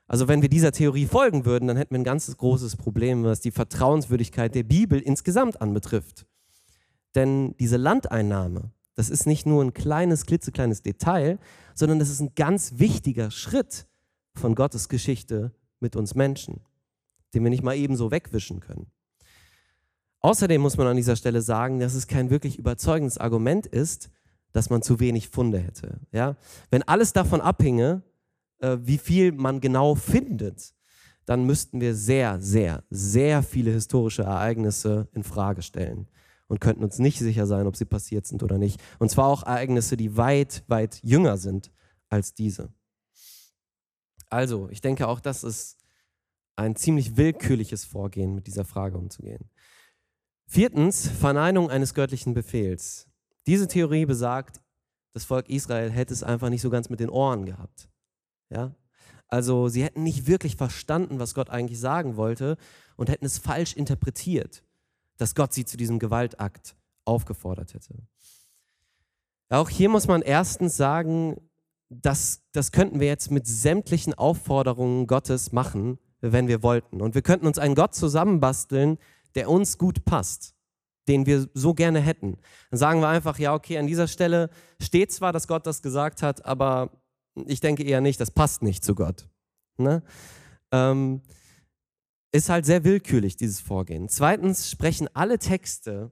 Also 0.07 0.27
wenn 0.27 0.41
wir 0.41 0.49
dieser 0.49 0.73
Theorie 0.73 1.05
folgen 1.05 1.45
würden, 1.45 1.69
dann 1.69 1.77
hätten 1.77 1.93
wir 1.93 2.01
ein 2.01 2.03
ganz 2.03 2.35
großes 2.35 2.75
Problem, 2.75 3.23
was 3.23 3.39
die 3.39 3.51
Vertrauenswürdigkeit 3.51 4.55
der 4.55 4.63
Bibel 4.63 4.99
insgesamt 4.99 5.61
anbetrifft. 5.61 6.25
Denn 7.15 7.55
diese 7.61 7.77
Landeinnahme, 7.77 8.73
das 8.99 9.09
ist 9.09 9.25
nicht 9.25 9.45
nur 9.45 9.63
ein 9.63 9.73
kleines, 9.73 10.25
klitzekleines 10.25 10.81
Detail, 10.81 11.39
sondern 11.73 11.99
das 11.99 12.09
ist 12.09 12.19
ein 12.19 12.35
ganz 12.35 12.79
wichtiger 12.79 13.31
Schritt 13.31 13.87
von 14.35 14.55
Gottes 14.55 14.89
Geschichte 14.89 15.53
mit 15.79 15.95
uns 15.95 16.15
Menschen, 16.15 16.59
den 17.33 17.45
wir 17.45 17.49
nicht 17.49 17.63
mal 17.63 17.77
ebenso 17.77 18.11
wegwischen 18.11 18.59
können. 18.59 18.91
Außerdem 20.19 20.59
muss 20.59 20.75
man 20.75 20.87
an 20.87 20.97
dieser 20.97 21.15
Stelle 21.15 21.41
sagen, 21.41 21.79
dass 21.79 21.93
es 21.93 22.07
kein 22.07 22.29
wirklich 22.29 22.59
überzeugendes 22.59 23.17
Argument 23.17 23.67
ist, 23.67 24.09
dass 24.51 24.69
man 24.69 24.81
zu 24.81 24.99
wenig 24.99 25.29
Funde 25.29 25.59
hätte. 25.59 26.01
Ja? 26.11 26.35
Wenn 26.69 26.83
alles 26.83 27.13
davon 27.13 27.39
abhinge, 27.39 28.01
äh, 28.57 28.79
wie 28.81 28.97
viel 28.97 29.31
man 29.31 29.61
genau 29.61 29.95
findet, 29.95 30.73
dann 31.23 31.45
müssten 31.45 31.79
wir 31.79 31.95
sehr, 31.95 32.41
sehr, 32.41 32.83
sehr 32.89 33.43
viele 33.43 33.71
historische 33.71 34.23
Ereignisse 34.23 35.07
in 35.13 35.23
Frage 35.23 35.61
stellen 35.61 36.09
und 36.49 36.59
könnten 36.59 36.83
uns 36.83 36.99
nicht 36.99 37.19
sicher 37.19 37.45
sein, 37.45 37.67
ob 37.67 37.77
sie 37.77 37.85
passiert 37.85 38.27
sind 38.27 38.43
oder 38.43 38.57
nicht. 38.57 38.81
Und 38.97 39.09
zwar 39.09 39.27
auch 39.27 39.43
Ereignisse, 39.43 39.95
die 39.95 40.17
weit, 40.17 40.63
weit 40.67 40.99
jünger 41.03 41.37
sind 41.37 41.71
als 42.09 42.33
diese. 42.33 42.73
Also, 44.29 44.67
ich 44.69 44.81
denke 44.81 45.07
auch, 45.07 45.19
das 45.19 45.43
ist 45.43 45.77
ein 46.55 46.75
ziemlich 46.75 47.15
willkürliches 47.15 47.85
Vorgehen, 47.85 48.35
mit 48.35 48.47
dieser 48.47 48.65
Frage 48.65 48.97
umzugehen. 48.97 49.49
Viertens, 50.45 51.07
Verneinung 51.07 51.69
eines 51.69 51.93
göttlichen 51.93 52.33
Befehls. 52.33 53.07
Diese 53.45 53.67
Theorie 53.67 54.05
besagt, 54.05 54.61
das 55.13 55.23
Volk 55.23 55.49
Israel 55.49 55.91
hätte 55.91 56.13
es 56.13 56.23
einfach 56.23 56.49
nicht 56.49 56.61
so 56.61 56.69
ganz 56.69 56.89
mit 56.89 56.99
den 56.99 57.09
Ohren 57.09 57.45
gehabt. 57.45 57.89
Ja? 58.49 58.75
Also 59.27 59.67
sie 59.67 59.83
hätten 59.83 60.03
nicht 60.03 60.25
wirklich 60.25 60.55
verstanden, 60.55 61.19
was 61.19 61.35
Gott 61.35 61.51
eigentlich 61.51 61.79
sagen 61.79 62.17
wollte 62.17 62.57
und 62.95 63.09
hätten 63.09 63.25
es 63.25 63.37
falsch 63.37 63.75
interpretiert 63.75 64.63
dass 65.19 65.35
Gott 65.35 65.53
sie 65.53 65.65
zu 65.65 65.77
diesem 65.77 65.99
Gewaltakt 65.99 66.75
aufgefordert 67.05 67.73
hätte. 67.73 67.93
Auch 69.49 69.69
hier 69.69 69.89
muss 69.89 70.07
man 70.07 70.21
erstens 70.21 70.77
sagen, 70.77 71.35
das, 71.89 72.43
das 72.51 72.71
könnten 72.71 72.99
wir 72.99 73.07
jetzt 73.07 73.29
mit 73.29 73.45
sämtlichen 73.45 74.13
Aufforderungen 74.13 75.07
Gottes 75.07 75.51
machen, 75.51 75.99
wenn 76.21 76.47
wir 76.47 76.63
wollten. 76.63 77.01
Und 77.01 77.15
wir 77.15 77.21
könnten 77.21 77.47
uns 77.47 77.59
einen 77.59 77.75
Gott 77.75 77.95
zusammenbasteln, 77.95 78.97
der 79.35 79.49
uns 79.49 79.77
gut 79.77 80.05
passt, 80.05 80.55
den 81.07 81.25
wir 81.25 81.49
so 81.53 81.73
gerne 81.73 81.99
hätten. 81.99 82.37
Dann 82.69 82.77
sagen 82.77 83.01
wir 83.01 83.07
einfach, 83.07 83.39
ja, 83.39 83.53
okay, 83.53 83.77
an 83.77 83.87
dieser 83.87 84.07
Stelle 84.07 84.49
steht 84.79 85.11
zwar, 85.11 85.33
dass 85.33 85.47
Gott 85.47 85.65
das 85.65 85.81
gesagt 85.81 86.21
hat, 86.21 86.45
aber 86.45 86.91
ich 87.45 87.59
denke 87.59 87.83
eher 87.83 88.01
nicht, 88.01 88.21
das 88.21 88.31
passt 88.31 88.61
nicht 88.61 88.83
zu 88.83 88.95
Gott. 88.95 89.27
Ne? 89.77 90.03
Ähm, 90.71 91.21
ist 92.31 92.49
halt 92.49 92.65
sehr 92.65 92.83
willkürlich, 92.83 93.37
dieses 93.37 93.59
Vorgehen. 93.59 94.09
Zweitens 94.09 94.69
sprechen 94.69 95.07
alle 95.13 95.39
Texte, 95.39 96.11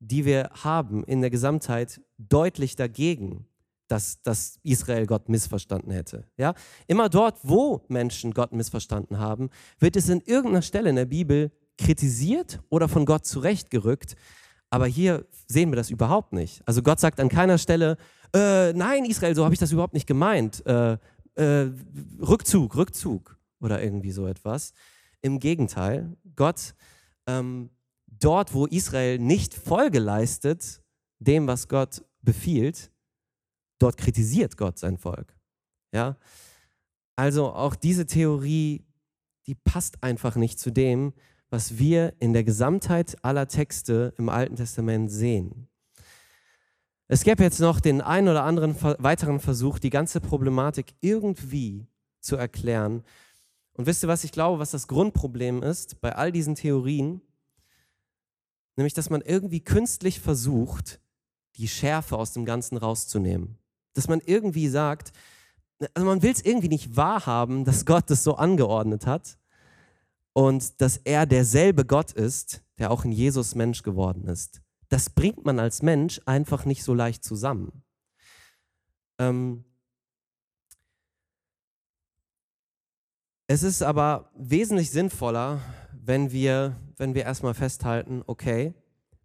die 0.00 0.24
wir 0.24 0.50
haben 0.62 1.04
in 1.04 1.20
der 1.20 1.30
Gesamtheit, 1.30 2.00
deutlich 2.18 2.76
dagegen, 2.76 3.46
dass, 3.88 4.20
dass 4.22 4.58
Israel 4.62 5.06
Gott 5.06 5.28
missverstanden 5.28 5.90
hätte. 5.90 6.24
Ja? 6.36 6.54
Immer 6.86 7.08
dort, 7.08 7.38
wo 7.42 7.84
Menschen 7.88 8.34
Gott 8.34 8.52
missverstanden 8.52 9.18
haben, 9.18 9.50
wird 9.78 9.96
es 9.96 10.08
in 10.08 10.20
irgendeiner 10.20 10.62
Stelle 10.62 10.90
in 10.90 10.96
der 10.96 11.06
Bibel 11.06 11.50
kritisiert 11.78 12.60
oder 12.68 12.88
von 12.88 13.06
Gott 13.06 13.24
zurechtgerückt. 13.24 14.16
Aber 14.70 14.86
hier 14.86 15.26
sehen 15.46 15.70
wir 15.70 15.76
das 15.76 15.90
überhaupt 15.90 16.34
nicht. 16.34 16.60
Also 16.66 16.82
Gott 16.82 17.00
sagt 17.00 17.20
an 17.20 17.30
keiner 17.30 17.56
Stelle, 17.56 17.96
äh, 18.34 18.74
nein, 18.74 19.06
Israel, 19.06 19.34
so 19.34 19.44
habe 19.44 19.54
ich 19.54 19.60
das 19.60 19.72
überhaupt 19.72 19.94
nicht 19.94 20.06
gemeint. 20.06 20.64
Äh, 20.66 20.98
äh, 21.36 21.70
Rückzug, 22.20 22.76
Rückzug 22.76 23.38
oder 23.60 23.82
irgendwie 23.82 24.10
so 24.10 24.26
etwas. 24.26 24.74
Im 25.22 25.40
Gegenteil, 25.40 26.16
Gott, 26.36 26.74
ähm, 27.26 27.70
dort, 28.06 28.54
wo 28.54 28.66
Israel 28.66 29.18
nicht 29.18 29.54
Folge 29.54 29.98
leistet, 29.98 30.82
dem, 31.18 31.46
was 31.46 31.68
Gott 31.68 32.04
befiehlt, 32.22 32.90
dort 33.78 33.96
kritisiert 33.96 34.56
Gott 34.56 34.78
sein 34.78 34.98
Volk. 34.98 35.36
Ja? 35.92 36.16
Also 37.16 37.52
auch 37.52 37.74
diese 37.74 38.06
Theorie, 38.06 38.84
die 39.46 39.54
passt 39.54 40.02
einfach 40.02 40.36
nicht 40.36 40.58
zu 40.58 40.70
dem, 40.70 41.12
was 41.50 41.78
wir 41.78 42.14
in 42.20 42.32
der 42.32 42.44
Gesamtheit 42.44 43.16
aller 43.24 43.48
Texte 43.48 44.12
im 44.18 44.28
Alten 44.28 44.56
Testament 44.56 45.10
sehen. 45.10 45.68
Es 47.10 47.24
gäbe 47.24 47.42
jetzt 47.42 47.58
noch 47.58 47.80
den 47.80 48.02
einen 48.02 48.28
oder 48.28 48.44
anderen 48.44 48.76
weiteren 48.98 49.40
Versuch, 49.40 49.78
die 49.78 49.88
ganze 49.88 50.20
Problematik 50.20 50.94
irgendwie 51.00 51.86
zu 52.20 52.36
erklären. 52.36 53.02
Und 53.78 53.86
wisst 53.86 54.02
ihr 54.02 54.08
was, 54.08 54.24
ich 54.24 54.32
glaube, 54.32 54.58
was 54.58 54.72
das 54.72 54.88
Grundproblem 54.88 55.62
ist 55.62 56.00
bei 56.00 56.16
all 56.16 56.32
diesen 56.32 56.56
Theorien? 56.56 57.22
Nämlich, 58.74 58.92
dass 58.92 59.08
man 59.08 59.20
irgendwie 59.20 59.60
künstlich 59.60 60.18
versucht, 60.18 61.00
die 61.56 61.68
Schärfe 61.68 62.18
aus 62.18 62.32
dem 62.32 62.44
Ganzen 62.44 62.76
rauszunehmen. 62.76 63.56
Dass 63.94 64.08
man 64.08 64.20
irgendwie 64.20 64.68
sagt, 64.68 65.12
also 65.94 66.06
man 66.08 66.22
will 66.22 66.32
es 66.32 66.44
irgendwie 66.44 66.68
nicht 66.68 66.96
wahrhaben, 66.96 67.64
dass 67.64 67.86
Gott 67.86 68.10
das 68.10 68.24
so 68.24 68.34
angeordnet 68.34 69.06
hat 69.06 69.38
und 70.32 70.80
dass 70.80 70.96
er 70.96 71.24
derselbe 71.24 71.84
Gott 71.84 72.10
ist, 72.10 72.64
der 72.78 72.90
auch 72.90 73.04
in 73.04 73.12
Jesus 73.12 73.54
Mensch 73.54 73.84
geworden 73.84 74.26
ist. 74.26 74.60
Das 74.88 75.08
bringt 75.08 75.44
man 75.44 75.60
als 75.60 75.82
Mensch 75.82 76.20
einfach 76.26 76.64
nicht 76.64 76.82
so 76.82 76.94
leicht 76.94 77.22
zusammen. 77.22 77.84
Ähm 79.20 79.64
es 83.48 83.62
ist 83.62 83.82
aber 83.82 84.30
wesentlich 84.36 84.90
sinnvoller, 84.90 85.60
wenn 85.92 86.30
wir, 86.30 86.76
wenn 86.98 87.14
wir 87.14 87.24
erstmal 87.24 87.54
festhalten, 87.54 88.22
okay, 88.26 88.74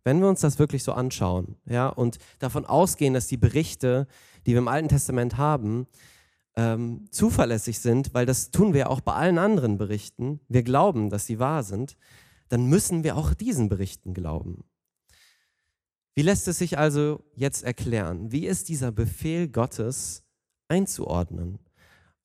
wenn 0.05 0.21
wir 0.21 0.29
uns 0.29 0.39
das 0.39 0.59
wirklich 0.59 0.83
so 0.83 0.93
anschauen, 0.93 1.57
ja, 1.65 1.89
und 1.89 2.17
davon 2.39 2.65
ausgehen, 2.65 3.13
dass 3.13 3.27
die 3.27 3.37
Berichte, 3.37 4.07
die 4.45 4.53
wir 4.53 4.59
im 4.59 4.69
Alten 4.69 4.87
Testament 4.87 5.37
haben, 5.37 5.87
ähm, 6.55 7.05
zuverlässig 7.11 7.79
sind, 7.79 8.13
weil 8.13 8.25
das 8.25 8.51
tun 8.51 8.73
wir 8.73 8.89
auch 8.89 9.01
bei 9.01 9.13
allen 9.13 9.37
anderen 9.37 9.77
Berichten, 9.77 10.39
wir 10.47 10.63
glauben, 10.63 11.09
dass 11.09 11.25
sie 11.25 11.39
wahr 11.39 11.63
sind, 11.63 11.97
dann 12.47 12.67
müssen 12.67 13.03
wir 13.03 13.17
auch 13.17 13.33
diesen 13.33 13.67
Berichten 13.67 14.13
glauben. 14.13 14.63
Wie 16.15 16.21
lässt 16.21 16.47
es 16.47 16.59
sich 16.59 16.77
also 16.77 17.25
jetzt 17.35 17.63
erklären? 17.63 18.31
Wie 18.31 18.45
ist 18.45 18.69
dieser 18.69 18.91
Befehl 18.91 19.49
Gottes 19.49 20.23
einzuordnen? 20.69 21.59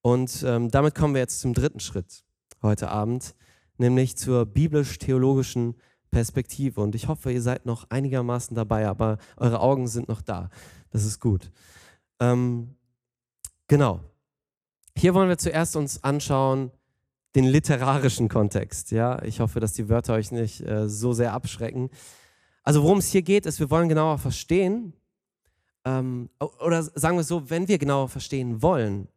Und 0.09 0.43
ähm, 0.43 0.71
damit 0.71 0.95
kommen 0.95 1.13
wir 1.13 1.21
jetzt 1.21 1.41
zum 1.41 1.53
dritten 1.53 1.81
Schritt 1.81 2.25
heute 2.63 2.89
Abend, 2.89 3.35
nämlich 3.77 4.17
zur 4.17 4.47
biblisch-theologischen 4.47 5.75
Perspektive. 6.11 6.81
Und 6.81 6.95
ich 6.95 7.09
hoffe, 7.09 7.31
ihr 7.31 7.43
seid 7.43 7.67
noch 7.67 7.91
einigermaßen 7.91 8.55
dabei, 8.57 8.89
aber 8.89 9.19
eure 9.37 9.61
Augen 9.61 9.87
sind 9.87 10.09
noch 10.09 10.23
da. 10.23 10.49
Das 10.89 11.05
ist 11.05 11.21
gut. 11.21 11.51
Ähm, 12.21 12.75
genau. 13.67 14.01
Hier 14.97 15.13
wollen 15.13 15.29
wir 15.29 15.37
zuerst 15.37 15.77
uns 15.77 16.03
anschauen 16.03 16.71
den 17.35 17.45
literarischen 17.45 18.31
Kontext. 18.31 18.91
Ja, 18.93 19.23
ich 19.25 19.41
hoffe, 19.41 19.61
dass 19.61 19.75
die 19.75 19.91
Wörter 19.91 20.15
euch 20.15 20.33
nicht 20.33 20.63
äh, 20.63 20.89
so 20.89 21.13
sehr 21.13 21.35
abschrecken. 21.35 21.91
Also 22.63 22.83
worum 22.83 22.97
es 22.97 23.13
hier 23.13 23.21
geht, 23.21 23.45
ist, 23.45 23.61
wir 23.61 23.69
wollen 23.69 23.91
genauer 23.91 24.17
verstehen. 24.17 24.95
Ähm, 25.85 26.31
oder 26.41 26.83
sagen 26.83 27.19
wir 27.19 27.21
es 27.21 27.29
so, 27.29 27.51
wenn 27.51 27.69
wir 27.69 27.77
genauer 27.77 28.09
verstehen 28.09 28.63
wollen, 28.63 29.09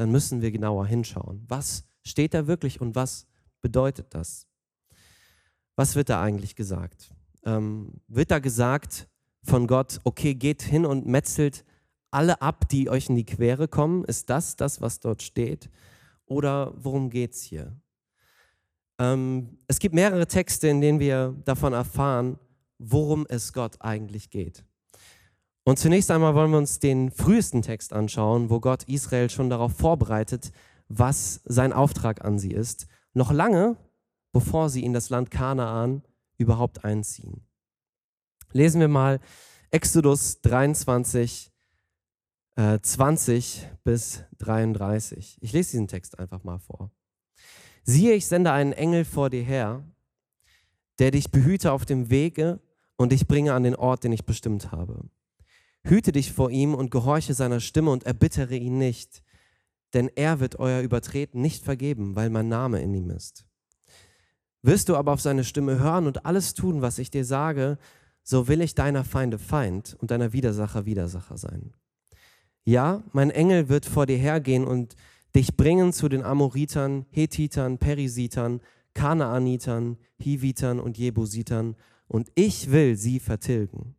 dann 0.00 0.10
müssen 0.10 0.40
wir 0.40 0.50
genauer 0.50 0.86
hinschauen. 0.86 1.44
Was 1.46 1.84
steht 2.02 2.32
da 2.32 2.46
wirklich 2.46 2.80
und 2.80 2.94
was 2.94 3.26
bedeutet 3.60 4.14
das? 4.14 4.46
Was 5.76 5.94
wird 5.94 6.08
da 6.08 6.22
eigentlich 6.22 6.56
gesagt? 6.56 7.12
Ähm, 7.44 8.00
wird 8.08 8.30
da 8.30 8.38
gesagt 8.38 9.10
von 9.42 9.66
Gott, 9.66 10.00
okay, 10.04 10.34
geht 10.34 10.62
hin 10.62 10.86
und 10.86 11.06
metzelt 11.06 11.66
alle 12.10 12.40
ab, 12.40 12.66
die 12.70 12.88
euch 12.88 13.10
in 13.10 13.16
die 13.16 13.26
Quere 13.26 13.68
kommen? 13.68 14.06
Ist 14.06 14.30
das 14.30 14.56
das, 14.56 14.80
was 14.80 15.00
dort 15.00 15.22
steht? 15.22 15.68
Oder 16.24 16.72
worum 16.82 17.10
geht 17.10 17.34
es 17.34 17.42
hier? 17.42 17.78
Ähm, 18.98 19.58
es 19.66 19.78
gibt 19.80 19.94
mehrere 19.94 20.26
Texte, 20.26 20.68
in 20.68 20.80
denen 20.80 20.98
wir 20.98 21.36
davon 21.44 21.74
erfahren, 21.74 22.38
worum 22.78 23.26
es 23.28 23.52
Gott 23.52 23.76
eigentlich 23.80 24.30
geht. 24.30 24.64
Und 25.70 25.78
zunächst 25.78 26.10
einmal 26.10 26.34
wollen 26.34 26.50
wir 26.50 26.58
uns 26.58 26.80
den 26.80 27.12
frühesten 27.12 27.62
Text 27.62 27.92
anschauen, 27.92 28.50
wo 28.50 28.58
Gott 28.58 28.82
Israel 28.88 29.30
schon 29.30 29.48
darauf 29.50 29.72
vorbereitet, 29.72 30.50
was 30.88 31.42
sein 31.44 31.72
Auftrag 31.72 32.24
an 32.24 32.40
sie 32.40 32.50
ist, 32.50 32.88
noch 33.14 33.30
lange 33.30 33.76
bevor 34.32 34.68
sie 34.68 34.82
in 34.82 34.92
das 34.92 35.10
Land 35.10 35.30
Kanaan 35.30 36.02
überhaupt 36.38 36.84
einziehen. 36.84 37.46
Lesen 38.50 38.80
wir 38.80 38.88
mal 38.88 39.20
Exodus 39.70 40.40
23, 40.40 41.52
20 42.82 43.62
äh, 43.62 43.66
bis 43.84 44.24
33. 44.38 45.38
Ich 45.40 45.52
lese 45.52 45.70
diesen 45.70 45.86
Text 45.86 46.18
einfach 46.18 46.42
mal 46.42 46.58
vor. 46.58 46.90
Siehe, 47.84 48.14
ich 48.14 48.26
sende 48.26 48.50
einen 48.50 48.72
Engel 48.72 49.04
vor 49.04 49.30
dir 49.30 49.44
her, 49.44 49.84
der 50.98 51.12
dich 51.12 51.30
behüte 51.30 51.70
auf 51.70 51.84
dem 51.84 52.10
Wege 52.10 52.58
und 52.96 53.12
dich 53.12 53.28
bringe 53.28 53.54
an 53.54 53.62
den 53.62 53.76
Ort, 53.76 54.02
den 54.02 54.10
ich 54.10 54.26
bestimmt 54.26 54.72
habe. 54.72 55.08
Hüte 55.82 56.12
dich 56.12 56.32
vor 56.32 56.50
ihm 56.50 56.74
und 56.74 56.90
gehorche 56.90 57.34
seiner 57.34 57.60
Stimme 57.60 57.90
und 57.90 58.04
erbittere 58.04 58.56
ihn 58.56 58.78
nicht, 58.78 59.22
denn 59.94 60.10
er 60.14 60.40
wird 60.40 60.58
euer 60.58 60.82
Übertreten 60.82 61.40
nicht 61.40 61.64
vergeben, 61.64 62.16
weil 62.16 62.30
mein 62.30 62.48
Name 62.48 62.80
in 62.80 62.94
ihm 62.94 63.10
ist. 63.10 63.46
Wirst 64.62 64.88
du 64.88 64.96
aber 64.96 65.12
auf 65.12 65.20
seine 65.20 65.44
Stimme 65.44 65.78
hören 65.78 66.06
und 66.06 66.26
alles 66.26 66.54
tun, 66.54 66.82
was 66.82 66.98
ich 66.98 67.10
dir 67.10 67.24
sage, 67.24 67.78
so 68.22 68.46
will 68.46 68.60
ich 68.60 68.74
deiner 68.74 69.04
Feinde 69.04 69.38
Feind 69.38 69.96
und 69.98 70.10
deiner 70.10 70.32
Widersacher 70.32 70.84
Widersacher 70.84 71.38
sein. 71.38 71.72
Ja, 72.64 73.02
mein 73.12 73.30
Engel 73.30 73.70
wird 73.70 73.86
vor 73.86 74.04
dir 74.04 74.18
hergehen 74.18 74.66
und 74.66 74.96
dich 75.34 75.56
bringen 75.56 75.92
zu 75.92 76.08
den 76.08 76.22
Amoritern, 76.22 77.06
Hethitern, 77.10 77.78
Perisitern, 77.78 78.60
Kanaanitern, 78.94 79.96
Hivitern 80.18 80.78
und 80.78 80.98
Jebusitern, 80.98 81.76
und 82.06 82.30
ich 82.34 82.72
will 82.72 82.96
sie 82.96 83.20
vertilgen. 83.20 83.94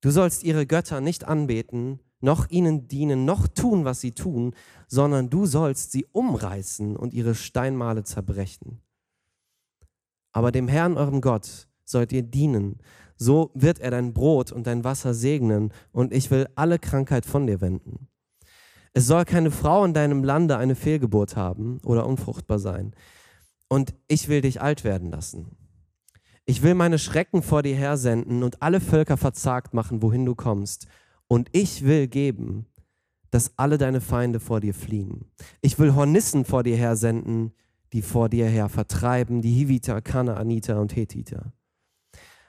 Du 0.00 0.10
sollst 0.10 0.44
ihre 0.44 0.66
Götter 0.66 1.00
nicht 1.00 1.24
anbeten, 1.24 2.00
noch 2.20 2.48
ihnen 2.50 2.88
dienen, 2.88 3.24
noch 3.24 3.48
tun, 3.48 3.84
was 3.84 4.00
sie 4.00 4.12
tun, 4.12 4.54
sondern 4.86 5.30
du 5.30 5.46
sollst 5.46 5.92
sie 5.92 6.06
umreißen 6.12 6.96
und 6.96 7.14
ihre 7.14 7.34
Steinmale 7.34 8.04
zerbrechen. 8.04 8.80
Aber 10.32 10.52
dem 10.52 10.68
Herrn, 10.68 10.96
eurem 10.96 11.20
Gott, 11.20 11.68
sollt 11.84 12.12
ihr 12.12 12.22
dienen, 12.22 12.78
so 13.16 13.50
wird 13.54 13.80
er 13.80 13.90
dein 13.90 14.12
Brot 14.12 14.52
und 14.52 14.66
dein 14.66 14.84
Wasser 14.84 15.14
segnen, 15.14 15.72
und 15.90 16.12
ich 16.12 16.30
will 16.30 16.48
alle 16.54 16.78
Krankheit 16.78 17.26
von 17.26 17.46
dir 17.46 17.60
wenden. 17.60 18.08
Es 18.92 19.06
soll 19.06 19.24
keine 19.24 19.50
Frau 19.50 19.84
in 19.84 19.94
deinem 19.94 20.24
Lande 20.24 20.56
eine 20.56 20.74
Fehlgeburt 20.74 21.36
haben 21.36 21.80
oder 21.84 22.06
unfruchtbar 22.06 22.58
sein. 22.58 22.94
Und 23.68 23.94
ich 24.06 24.28
will 24.28 24.40
dich 24.40 24.60
alt 24.60 24.82
werden 24.82 25.10
lassen. 25.10 25.56
Ich 26.50 26.62
will 26.62 26.72
meine 26.72 26.98
Schrecken 26.98 27.42
vor 27.42 27.62
dir 27.62 27.76
hersenden 27.76 28.42
und 28.42 28.62
alle 28.62 28.80
Völker 28.80 29.18
verzagt 29.18 29.74
machen, 29.74 30.00
wohin 30.00 30.24
du 30.24 30.34
kommst. 30.34 30.86
Und 31.26 31.50
ich 31.52 31.84
will 31.84 32.08
geben, 32.08 32.64
dass 33.30 33.52
alle 33.58 33.76
deine 33.76 34.00
Feinde 34.00 34.40
vor 34.40 34.60
dir 34.60 34.72
fliehen. 34.72 35.26
Ich 35.60 35.78
will 35.78 35.94
Hornissen 35.94 36.46
vor 36.46 36.62
dir 36.62 36.78
hersenden, 36.78 37.52
die 37.92 38.00
vor 38.00 38.30
dir 38.30 38.46
her 38.46 38.70
vertreiben, 38.70 39.42
die 39.42 39.52
Hiviter, 39.52 40.00
Kanaaniter 40.00 40.80
und 40.80 40.96
Hethiter. 40.96 41.52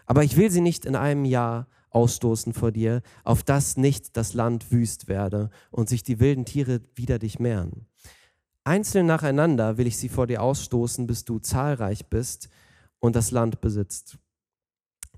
Aber 0.05 0.23
ich 0.23 0.37
will 0.37 0.49
sie 0.49 0.61
nicht 0.61 0.85
in 0.85 0.95
einem 0.95 1.25
Jahr 1.25 1.67
ausstoßen 1.89 2.53
vor 2.53 2.71
dir, 2.71 3.01
auf 3.25 3.43
dass 3.43 3.75
nicht 3.75 4.15
das 4.15 4.33
Land 4.33 4.71
wüst 4.71 5.09
werde 5.09 5.49
und 5.71 5.89
sich 5.89 6.03
die 6.03 6.21
wilden 6.21 6.45
Tiere 6.45 6.79
wider 6.95 7.19
dich 7.19 7.37
mehren. 7.39 7.85
Einzeln 8.63 9.07
nacheinander 9.07 9.77
will 9.77 9.87
ich 9.87 9.97
sie 9.97 10.07
vor 10.07 10.25
dir 10.25 10.41
ausstoßen, 10.41 11.05
bis 11.05 11.25
du 11.25 11.39
zahlreich 11.39 12.05
bist 12.05 12.47
und 12.99 13.15
das 13.15 13.31
Land 13.31 13.61
besitzt. 13.61 14.17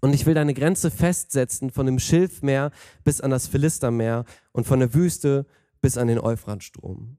Und 0.01 0.13
ich 0.13 0.25
will 0.25 0.33
deine 0.33 0.53
Grenze 0.53 0.89
festsetzen 0.89 1.69
von 1.69 1.85
dem 1.85 1.99
Schilfmeer 1.99 2.71
bis 3.03 3.21
an 3.21 3.29
das 3.29 3.47
Philistermeer 3.47 4.25
und 4.51 4.65
von 4.65 4.79
der 4.79 4.93
Wüste 4.93 5.45
bis 5.79 5.97
an 5.97 6.07
den 6.07 6.19
Euphratstrom. 6.19 7.17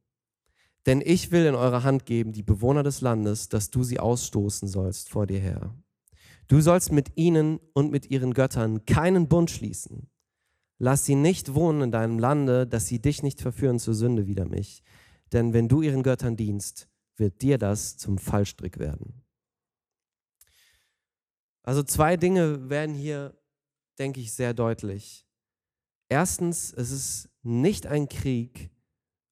Denn 0.87 1.01
ich 1.01 1.31
will 1.31 1.46
in 1.46 1.55
eure 1.55 1.85
Hand 1.85 2.07
geben 2.07 2.33
die 2.33 2.42
Bewohner 2.42 2.83
des 2.83 3.01
Landes, 3.01 3.48
dass 3.48 3.70
du 3.70 3.85
sie 3.85 4.01
ausstoßen 4.01 4.66
sollst 4.66 5.11
vor 5.11 5.27
dir 5.27 5.38
her. 5.38 5.75
Du 6.48 6.61
sollst 6.61 6.90
mit 6.90 7.16
ihnen 7.16 7.61
und 7.72 7.92
mit 7.92 8.11
ihren 8.11 8.35
Göttern 8.35 8.85
keinen 8.85 9.29
Bund 9.29 9.51
schließen. 9.51 10.09
Lass 10.79 11.05
sie 11.05 11.14
nicht 11.14 11.55
wohnen 11.55 11.83
in 11.83 11.92
deinem 11.92 12.18
Lande, 12.18 12.66
dass 12.66 12.88
sie 12.88 13.01
dich 13.01 13.22
nicht 13.22 13.40
verführen 13.40 13.79
zur 13.79 13.94
Sünde 13.94 14.27
wider 14.27 14.46
mich. 14.46 14.83
Denn 15.33 15.53
wenn 15.53 15.68
du 15.68 15.83
ihren 15.83 16.03
Göttern 16.03 16.37
dienst, 16.37 16.88
wird 17.16 17.40
dir 17.42 17.59
das 17.59 17.96
zum 17.96 18.18
Fallstrick 18.18 18.81
werden. 18.81 19.22
Also 21.62 21.83
zwei 21.83 22.16
Dinge 22.16 22.68
werden 22.68 22.94
hier, 22.94 23.37
denke 23.98 24.20
ich, 24.20 24.33
sehr 24.33 24.55
deutlich. 24.55 25.27
Erstens, 26.09 26.72
es 26.72 26.90
ist 26.90 27.31
nicht 27.42 27.87
ein 27.87 28.09
Krieg, 28.09 28.70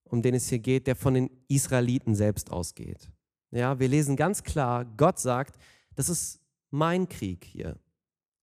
um 0.04 0.22
den 0.22 0.34
es 0.34 0.48
hier 0.48 0.58
geht, 0.58 0.86
der 0.86 0.96
von 0.96 1.14
den 1.14 1.30
Israeliten 1.48 2.14
selbst 2.14 2.50
ausgeht. 2.50 3.10
Ja, 3.50 3.78
wir 3.78 3.88
lesen 3.88 4.16
ganz 4.16 4.42
klar, 4.42 4.84
Gott 4.84 5.18
sagt, 5.18 5.58
das 5.94 6.08
ist 6.08 6.40
mein 6.70 7.08
Krieg 7.08 7.44
hier. 7.44 7.78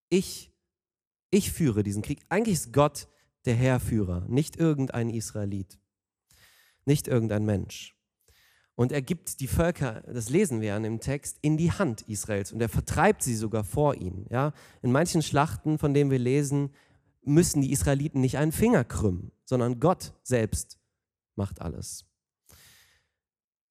Ich, 0.10 0.52
ich 1.32 1.52
führe 1.52 1.84
diesen 1.84 2.02
Krieg. 2.02 2.22
Eigentlich 2.30 2.56
ist 2.56 2.74
Gott 2.74 3.08
der 3.46 3.56
Herrführer, 3.56 4.26
nicht 4.28 4.58
irgendein 4.58 5.10
Israelit, 5.10 5.80
nicht 6.86 7.08
irgendein 7.08 7.46
Mensch. 7.46 7.97
Und 8.78 8.92
er 8.92 9.02
gibt 9.02 9.40
die 9.40 9.48
Völker, 9.48 10.04
das 10.06 10.30
lesen 10.30 10.62
wir 10.62 10.76
an 10.76 10.84
dem 10.84 11.00
Text, 11.00 11.40
in 11.42 11.58
die 11.58 11.72
Hand 11.72 12.04
Israels 12.04 12.52
und 12.52 12.62
er 12.62 12.70
vertreibt 12.70 13.24
sie 13.24 13.36
sogar 13.36 13.64
vor 13.64 13.96
ihnen. 13.96 14.28
Ja? 14.30 14.54
In 14.84 14.92
manchen 14.92 15.24
Schlachten, 15.24 15.80
von 15.80 15.96
denen 15.96 16.12
wir 16.12 16.20
lesen, 16.20 16.70
müssen 17.24 17.64
die 17.64 17.72
Israeliten 17.72 18.22
nicht 18.22 18.38
einen 18.38 18.52
Finger 18.52 18.84
krümmen, 18.84 19.32
sondern 19.46 19.80
Gott 19.80 20.14
selbst 20.22 20.78
macht 21.36 21.60
alles. 21.60 22.06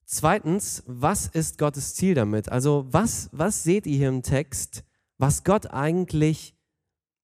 Zweitens, 0.06 0.82
was 0.86 1.28
ist 1.28 1.56
Gottes 1.58 1.94
Ziel 1.94 2.16
damit? 2.16 2.48
Also 2.48 2.86
was, 2.90 3.28
was 3.30 3.62
seht 3.62 3.86
ihr 3.86 3.98
hier 3.98 4.08
im 4.08 4.24
Text, 4.24 4.82
was 5.18 5.44
Gott 5.44 5.70
eigentlich 5.70 6.56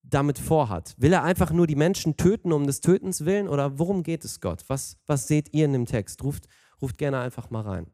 damit 0.05 0.39
vorhat? 0.39 0.95
Will 0.99 1.13
er 1.13 1.25
einfach 1.25 1.51
nur 1.51 1.67
die 1.67 1.75
Menschen 1.75 2.17
töten 2.17 2.53
um 2.53 2.65
des 2.65 2.81
Tötens 2.81 3.25
willen 3.25 3.49
oder 3.49 3.81
worum 3.81 4.05
geht 4.05 4.25
es 4.25 4.41
Gott? 4.41 4.63
Was, 4.69 4.99
was 5.07 5.27
seht 5.27 5.53
ihr 5.53 5.65
in 5.65 5.73
dem 5.73 5.87
Text? 5.87 6.23
Ruft, 6.23 6.47
ruft 6.83 6.99
gerne 6.99 7.21
einfach 7.21 7.51
mal 7.51 7.63
rein. 7.63 7.91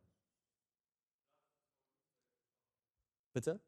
Bitte? 3.35 3.61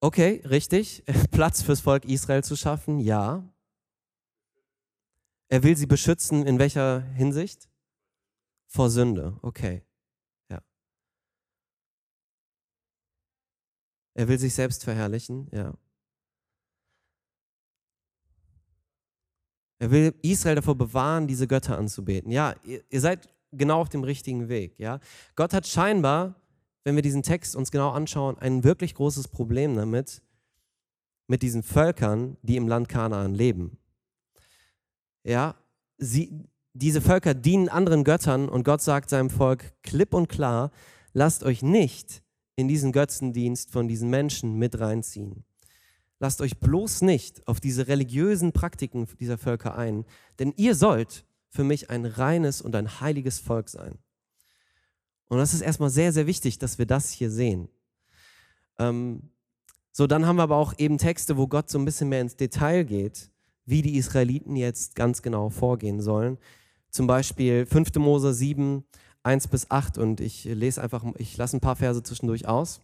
Okay, 0.00 0.40
richtig. 0.44 1.04
Platz 1.32 1.62
fürs 1.62 1.80
Volk 1.80 2.04
Israel 2.04 2.44
zu 2.44 2.56
schaffen, 2.56 3.00
ja. 3.00 3.42
Er 5.48 5.62
will 5.62 5.76
sie 5.76 5.86
beschützen, 5.86 6.46
in 6.46 6.58
welcher 6.58 7.00
Hinsicht? 7.00 7.68
Vor 8.66 8.90
Sünde, 8.90 9.38
okay. 9.42 9.82
Ja. 10.50 10.62
Er 14.14 14.28
will 14.28 14.38
sich 14.38 14.54
selbst 14.54 14.84
verherrlichen, 14.84 15.48
ja. 15.52 15.74
Er 19.80 19.90
will 19.90 20.14
Israel 20.22 20.56
davor 20.56 20.76
bewahren, 20.76 21.26
diese 21.26 21.46
Götter 21.46 21.78
anzubeten. 21.78 22.30
Ja, 22.32 22.54
ihr, 22.64 22.84
ihr 22.90 23.00
seid 23.00 23.28
genau 23.52 23.80
auf 23.80 23.88
dem 23.88 24.04
richtigen 24.04 24.48
Weg, 24.48 24.78
ja. 24.78 25.00
Gott 25.36 25.52
hat 25.52 25.66
scheinbar, 25.66 26.34
wenn 26.84 26.94
wir 26.94 27.02
diesen 27.02 27.22
Text 27.22 27.56
uns 27.56 27.70
genau 27.70 27.90
anschauen, 27.90 28.38
ein 28.38 28.64
wirklich 28.64 28.94
großes 28.94 29.28
Problem 29.28 29.76
damit, 29.76 30.22
mit 31.26 31.42
diesen 31.42 31.62
Völkern, 31.62 32.36
die 32.42 32.56
im 32.56 32.66
Land 32.66 32.88
Kanaan 32.88 33.34
leben. 33.34 33.78
Ja, 35.24 35.56
sie, 35.98 36.48
diese 36.72 37.00
Völker 37.00 37.34
dienen 37.34 37.68
anderen 37.68 38.04
Göttern 38.04 38.48
und 38.48 38.64
Gott 38.64 38.80
sagt 38.80 39.10
seinem 39.10 39.30
Volk 39.30 39.74
klipp 39.82 40.14
und 40.14 40.28
klar, 40.28 40.70
lasst 41.12 41.44
euch 41.44 41.62
nicht 41.62 42.22
in 42.56 42.66
diesen 42.66 42.92
Götzendienst 42.92 43.70
von 43.70 43.88
diesen 43.88 44.10
Menschen 44.10 44.56
mit 44.56 44.80
reinziehen. 44.80 45.44
Lasst 46.18 46.40
euch 46.40 46.58
bloß 46.58 47.02
nicht 47.02 47.46
auf 47.46 47.60
diese 47.60 47.86
religiösen 47.86 48.52
Praktiken 48.52 49.06
dieser 49.20 49.38
Völker 49.38 49.76
ein, 49.76 50.04
denn 50.38 50.52
ihr 50.56 50.74
sollt 50.74 51.24
für 51.50 51.64
mich 51.64 51.90
ein 51.90 52.04
reines 52.04 52.60
und 52.60 52.74
ein 52.76 53.00
heiliges 53.00 53.38
Volk 53.38 53.68
sein. 53.68 53.98
Und 55.28 55.38
das 55.38 55.54
ist 55.54 55.60
erstmal 55.60 55.90
sehr, 55.90 56.12
sehr 56.12 56.26
wichtig, 56.26 56.58
dass 56.58 56.78
wir 56.78 56.86
das 56.86 57.10
hier 57.10 57.30
sehen. 57.30 57.68
Ähm, 58.78 59.30
so, 59.92 60.06
dann 60.06 60.26
haben 60.26 60.36
wir 60.36 60.44
aber 60.44 60.56
auch 60.56 60.74
eben 60.78 60.98
Texte, 60.98 61.36
wo 61.36 61.48
Gott 61.48 61.68
so 61.70 61.78
ein 61.78 61.84
bisschen 61.84 62.08
mehr 62.08 62.20
ins 62.20 62.36
Detail 62.36 62.84
geht 62.84 63.30
wie 63.68 63.82
die 63.82 63.98
Israeliten 63.98 64.56
jetzt 64.56 64.94
ganz 64.94 65.20
genau 65.20 65.50
vorgehen 65.50 66.00
sollen. 66.00 66.38
Zum 66.90 67.06
Beispiel 67.06 67.66
5. 67.66 67.96
Mose 67.96 68.32
7, 68.32 68.82
1 69.22 69.48
bis 69.48 69.70
8 69.70 69.98
und 69.98 70.20
ich 70.20 70.44
lese 70.44 70.82
einfach, 70.82 71.04
ich 71.18 71.36
lasse 71.36 71.58
ein 71.58 71.60
paar 71.60 71.76
Verse 71.76 72.02
zwischendurch 72.02 72.48
aus. 72.48 72.80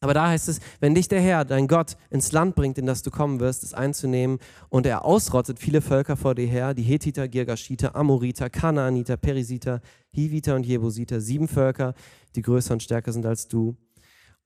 Aber 0.00 0.14
da 0.14 0.28
heißt 0.28 0.48
es, 0.48 0.60
wenn 0.80 0.94
dich 0.94 1.08
der 1.08 1.20
Herr, 1.20 1.44
dein 1.44 1.66
Gott, 1.66 1.96
ins 2.10 2.30
Land 2.30 2.54
bringt, 2.54 2.78
in 2.78 2.86
das 2.86 3.02
du 3.02 3.10
kommen 3.10 3.40
wirst, 3.40 3.64
es 3.64 3.74
einzunehmen, 3.74 4.38
und 4.68 4.86
er 4.86 5.04
ausrottet 5.04 5.58
viele 5.58 5.80
Völker 5.80 6.16
vor 6.16 6.34
dir 6.36 6.46
her, 6.46 6.72
die 6.72 6.82
Hethiter, 6.82 7.26
Girgashiter, 7.26 7.96
Amoriter, 7.96 8.48
Kanaaniter, 8.48 9.16
Perisiter, 9.16 9.80
Hiviter 10.10 10.54
und 10.54 10.64
Jebusiter, 10.64 11.20
sieben 11.20 11.48
Völker, 11.48 11.94
die 12.36 12.42
größer 12.42 12.74
und 12.74 12.82
stärker 12.82 13.12
sind 13.12 13.26
als 13.26 13.48
du, 13.48 13.76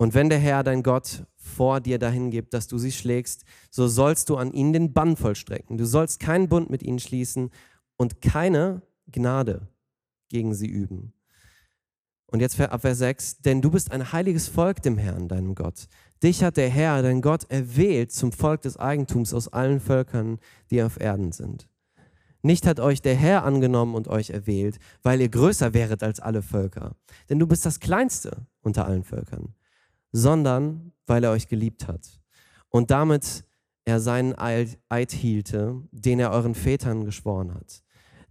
und 0.03 0.15
wenn 0.15 0.29
der 0.29 0.41
Herr, 0.41 0.65
dein 0.65 0.83
Gott, 0.83 1.25
vor 1.37 1.81
dir 1.81 1.97
dahin 1.97 2.33
gibt, 2.33 2.55
dass 2.55 2.67
du 2.67 2.77
sie 2.77 2.91
schlägst, 2.91 3.45
so 3.71 3.87
sollst 3.87 4.29
du 4.31 4.37
an 4.37 4.53
ihnen 4.53 4.73
den 4.73 4.93
Bann 4.93 5.17
vollstrecken. 5.17 5.79
Du 5.79 5.87
sollst 5.87 6.19
keinen 6.19 6.49
Bund 6.49 6.71
mit 6.71 6.83
ihnen 6.83 6.99
schließen 6.99 7.51
und 7.97 8.21
keine 8.21 8.83
Gnade 9.07 9.69
gegen 10.29 10.55
sie 10.55 10.67
üben. 10.67 11.13
Und 12.33 12.41
jetzt 12.41 12.59
ab 12.61 12.81
Vers 12.81 12.99
6, 12.99 13.43
denn 13.43 13.63
du 13.63 13.71
bist 13.71 13.93
ein 13.93 14.13
heiliges 14.13 14.49
Volk 14.49 14.83
dem 14.83 14.99
Herrn, 14.99 15.29
deinem 15.29 15.55
Gott. 15.55 15.87
Dich 16.23 16.43
hat 16.43 16.57
der 16.57 16.69
Herr, 16.69 17.03
dein 17.03 17.21
Gott, 17.21 17.45
erwählt 17.51 18.11
zum 18.11 18.33
Volk 18.33 18.63
des 18.63 18.77
Eigentums 18.77 19.33
aus 19.33 19.49
allen 19.49 19.79
Völkern, 19.79 20.39
die 20.71 20.83
auf 20.83 20.99
Erden 20.99 21.31
sind. 21.31 21.69
Nicht 22.43 22.67
hat 22.67 22.81
euch 22.81 23.03
der 23.03 23.15
Herr 23.15 23.45
angenommen 23.45 23.95
und 23.95 24.09
euch 24.09 24.31
erwählt, 24.31 24.79
weil 25.05 25.21
ihr 25.21 25.29
größer 25.29 25.75
wäret 25.75 26.03
als 26.03 26.19
alle 26.19 26.43
Völker. 26.43 26.97
Denn 27.31 27.39
du 27.39 27.47
bist 27.47 27.65
das 27.65 27.79
Kleinste 27.79 28.47
unter 28.63 28.87
allen 28.87 29.05
Völkern 29.05 29.55
sondern 30.13 30.93
weil 31.07 31.25
er 31.25 31.33
euch 31.33 31.49
geliebt 31.49 31.89
hat 31.89 32.21
und 32.69 32.91
damit 32.91 33.45
er 33.85 33.99
seinen 33.99 34.39
Eid 34.39 35.11
hielte, 35.11 35.83
den 35.91 36.21
er 36.21 36.31
euren 36.31 36.55
Vätern 36.55 37.05
geschworen 37.05 37.53
hat. 37.55 37.83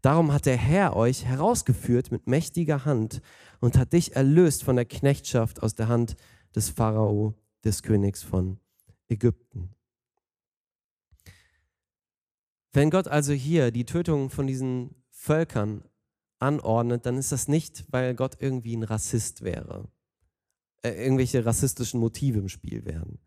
Darum 0.01 0.33
hat 0.33 0.45
der 0.45 0.57
Herr 0.57 0.95
euch 0.95 1.25
herausgeführt 1.25 2.11
mit 2.11 2.27
mächtiger 2.27 2.85
Hand 2.85 3.21
und 3.59 3.77
hat 3.77 3.93
dich 3.93 4.15
erlöst 4.15 4.63
von 4.63 4.75
der 4.75 4.85
Knechtschaft 4.85 5.61
aus 5.61 5.75
der 5.75 5.87
Hand 5.87 6.15
des 6.55 6.69
Pharao, 6.69 7.35
des 7.63 7.83
Königs 7.83 8.23
von 8.23 8.59
Ägypten. 9.07 9.69
Wenn 12.73 12.89
Gott 12.89 13.07
also 13.07 13.33
hier 13.33 13.71
die 13.71 13.85
Tötung 13.85 14.29
von 14.29 14.47
diesen 14.47 14.95
Völkern 15.09 15.83
anordnet, 16.39 17.05
dann 17.05 17.17
ist 17.17 17.31
das 17.31 17.47
nicht, 17.47 17.85
weil 17.89 18.15
Gott 18.15 18.37
irgendwie 18.39 18.75
ein 18.75 18.83
Rassist 18.83 19.43
wäre 19.43 19.89
äh, 20.83 20.91
irgendwelche 20.91 21.45
rassistischen 21.45 21.99
Motive 21.99 22.39
im 22.39 22.49
Spiel 22.49 22.85
wären, 22.85 23.19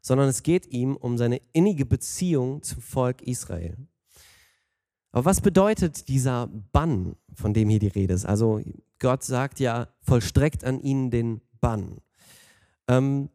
sondern 0.00 0.28
es 0.28 0.42
geht 0.42 0.66
ihm 0.66 0.96
um 0.96 1.18
seine 1.18 1.40
innige 1.52 1.86
Beziehung 1.86 2.62
zum 2.62 2.82
Volk 2.82 3.22
Israel. 3.22 3.76
Aber 5.12 5.24
was 5.24 5.40
bedeutet 5.40 6.08
dieser 6.08 6.48
Bann, 6.72 7.16
von 7.34 7.54
dem 7.54 7.68
hier 7.68 7.78
die 7.78 7.86
Rede 7.88 8.14
ist? 8.14 8.26
Also 8.26 8.60
Gott 8.98 9.22
sagt 9.22 9.60
ja, 9.60 9.88
vollstreckt 10.02 10.64
an 10.64 10.80
ihnen 10.80 11.10
den 11.10 11.40
Bann. 11.60 11.98
Ähm, 12.88 13.30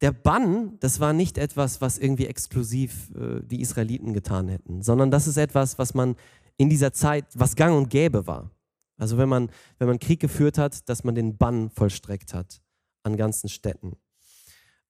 der 0.00 0.12
Bann, 0.12 0.78
das 0.80 1.00
war 1.00 1.12
nicht 1.12 1.38
etwas, 1.38 1.80
was 1.80 1.98
irgendwie 1.98 2.26
exklusiv 2.26 3.10
äh, 3.14 3.40
die 3.42 3.60
Israeliten 3.60 4.12
getan 4.12 4.48
hätten, 4.48 4.82
sondern 4.82 5.10
das 5.10 5.26
ist 5.26 5.36
etwas, 5.36 5.78
was 5.78 5.94
man 5.94 6.16
in 6.56 6.68
dieser 6.68 6.92
Zeit, 6.92 7.26
was 7.34 7.56
gang 7.56 7.76
und 7.76 7.90
gäbe 7.90 8.26
war. 8.26 8.50
Also 8.96 9.18
wenn 9.18 9.28
man, 9.28 9.50
wenn 9.78 9.88
man 9.88 9.98
Krieg 9.98 10.20
geführt 10.20 10.58
hat, 10.58 10.88
dass 10.88 11.04
man 11.04 11.14
den 11.14 11.36
Bann 11.36 11.70
vollstreckt 11.70 12.34
hat 12.34 12.60
an 13.02 13.16
ganzen 13.16 13.48
Städten. 13.48 13.96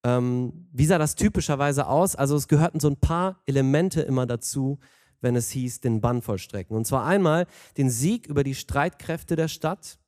Ähm, 0.05 0.69
wie 0.73 0.87
sah 0.87 0.99
das 0.99 1.15
typischerweise 1.15 1.87
aus? 1.87 2.15
Also 2.15 2.37
es 2.37 2.49
gehörten 2.49 2.81
so 2.81 2.89
ein 2.89 2.97
paar 2.97 3.41
Elemente 3.47 4.03
immer 4.03 4.27
dazu, 4.27 4.79
wenn 5.25 5.35
es 5.35 5.51
hieß, 5.51 5.81
den 5.81 6.01
Bann 6.01 6.23
vollstrecken. 6.23 6.77
Und 6.77 6.87
zwar 6.87 7.05
einmal 7.05 7.47
den 7.77 7.91
Sieg 7.91 8.29
über 8.29 8.45
die 8.45 8.55
Streitkräfte 8.55 9.35
der 9.35 9.49
Stadt, 9.49 9.99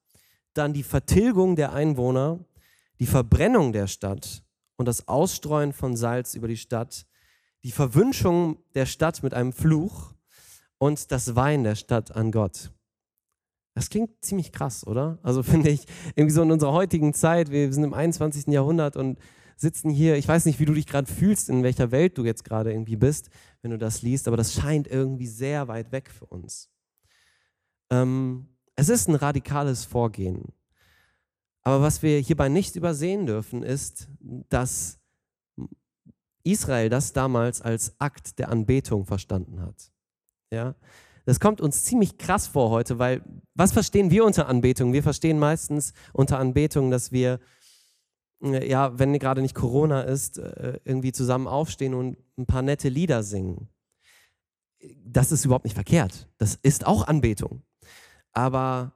dann 0.54 0.72
die 0.72 0.84
Vertilgung 0.84 1.56
der 1.56 1.72
Einwohner, 1.72 2.38
die 3.00 3.06
Verbrennung 3.06 3.72
der 3.72 3.88
Stadt 3.88 4.44
und 4.76 4.86
das 4.86 5.08
Ausstreuen 5.08 5.72
von 5.72 5.96
Salz 5.96 6.34
über 6.34 6.46
die 6.46 6.56
Stadt, 6.56 7.06
die 7.64 7.72
Verwünschung 7.72 8.58
der 8.74 8.86
Stadt 8.86 9.22
mit 9.24 9.34
einem 9.34 9.52
Fluch 9.52 10.14
und 10.78 11.10
das 11.10 11.34
Wein 11.34 11.64
der 11.64 11.74
Stadt 11.74 12.14
an 12.14 12.30
Gott. 12.30 12.70
Das 13.74 13.90
klingt 13.90 14.24
ziemlich 14.24 14.52
krass, 14.52 14.86
oder? 14.86 15.18
Also 15.22 15.42
finde 15.42 15.70
ich, 15.70 15.86
irgendwie 16.14 16.34
so 16.34 16.42
in 16.42 16.52
unserer 16.52 16.72
heutigen 16.72 17.12
Zeit, 17.12 17.50
wir 17.50 17.72
sind 17.72 17.84
im 17.84 17.94
21. 17.94 18.46
Jahrhundert 18.46 18.96
und 18.96 19.18
sitzen 19.56 19.90
hier, 19.90 20.16
ich 20.16 20.28
weiß 20.28 20.44
nicht, 20.44 20.60
wie 20.60 20.66
du 20.66 20.74
dich 20.74 20.86
gerade 20.86 21.10
fühlst, 21.10 21.48
in 21.48 21.62
welcher 21.62 21.90
Welt 21.90 22.18
du 22.18 22.24
jetzt 22.24 22.44
gerade 22.44 22.70
irgendwie 22.70 22.96
bist, 22.96 23.30
wenn 23.62 23.70
du 23.70 23.78
das 23.78 24.02
liest, 24.02 24.28
aber 24.28 24.36
das 24.36 24.52
scheint 24.52 24.86
irgendwie 24.86 25.26
sehr 25.26 25.66
weit 25.68 25.92
weg 25.92 26.10
für 26.10 26.26
uns. 26.26 26.70
Ähm, 27.90 28.48
es 28.74 28.88
ist 28.88 29.08
ein 29.08 29.14
radikales 29.14 29.84
Vorgehen. 29.84 30.52
Aber 31.62 31.82
was 31.82 32.02
wir 32.02 32.20
hierbei 32.20 32.48
nicht 32.48 32.76
übersehen 32.76 33.26
dürfen, 33.26 33.62
ist, 33.62 34.08
dass 34.20 35.00
Israel 36.44 36.88
das 36.90 37.12
damals 37.12 37.60
als 37.60 37.98
Akt 37.98 38.38
der 38.38 38.50
Anbetung 38.50 39.04
verstanden 39.04 39.60
hat. 39.60 39.90
Ja? 40.52 40.76
Das 41.24 41.40
kommt 41.40 41.60
uns 41.60 41.82
ziemlich 41.82 42.18
krass 42.18 42.46
vor 42.46 42.70
heute, 42.70 43.00
weil 43.00 43.22
was 43.54 43.72
verstehen 43.72 44.10
wir 44.10 44.24
unter 44.24 44.48
Anbetung? 44.48 44.92
Wir 44.92 45.02
verstehen 45.02 45.40
meistens 45.40 45.92
unter 46.12 46.38
Anbetung, 46.38 46.92
dass 46.92 47.10
wir 47.10 47.40
ja, 48.54 48.98
wenn 48.98 49.18
gerade 49.18 49.42
nicht 49.42 49.54
Corona 49.54 50.02
ist, 50.02 50.38
äh, 50.38 50.80
irgendwie 50.84 51.12
zusammen 51.12 51.46
aufstehen 51.46 51.94
und 51.94 52.16
ein 52.36 52.46
paar 52.46 52.62
nette 52.62 52.88
Lieder 52.88 53.22
singen. 53.22 53.68
Das 55.04 55.32
ist 55.32 55.44
überhaupt 55.44 55.64
nicht 55.64 55.74
verkehrt. 55.74 56.28
Das 56.38 56.58
ist 56.62 56.86
auch 56.86 57.06
Anbetung. 57.06 57.62
Aber 58.32 58.92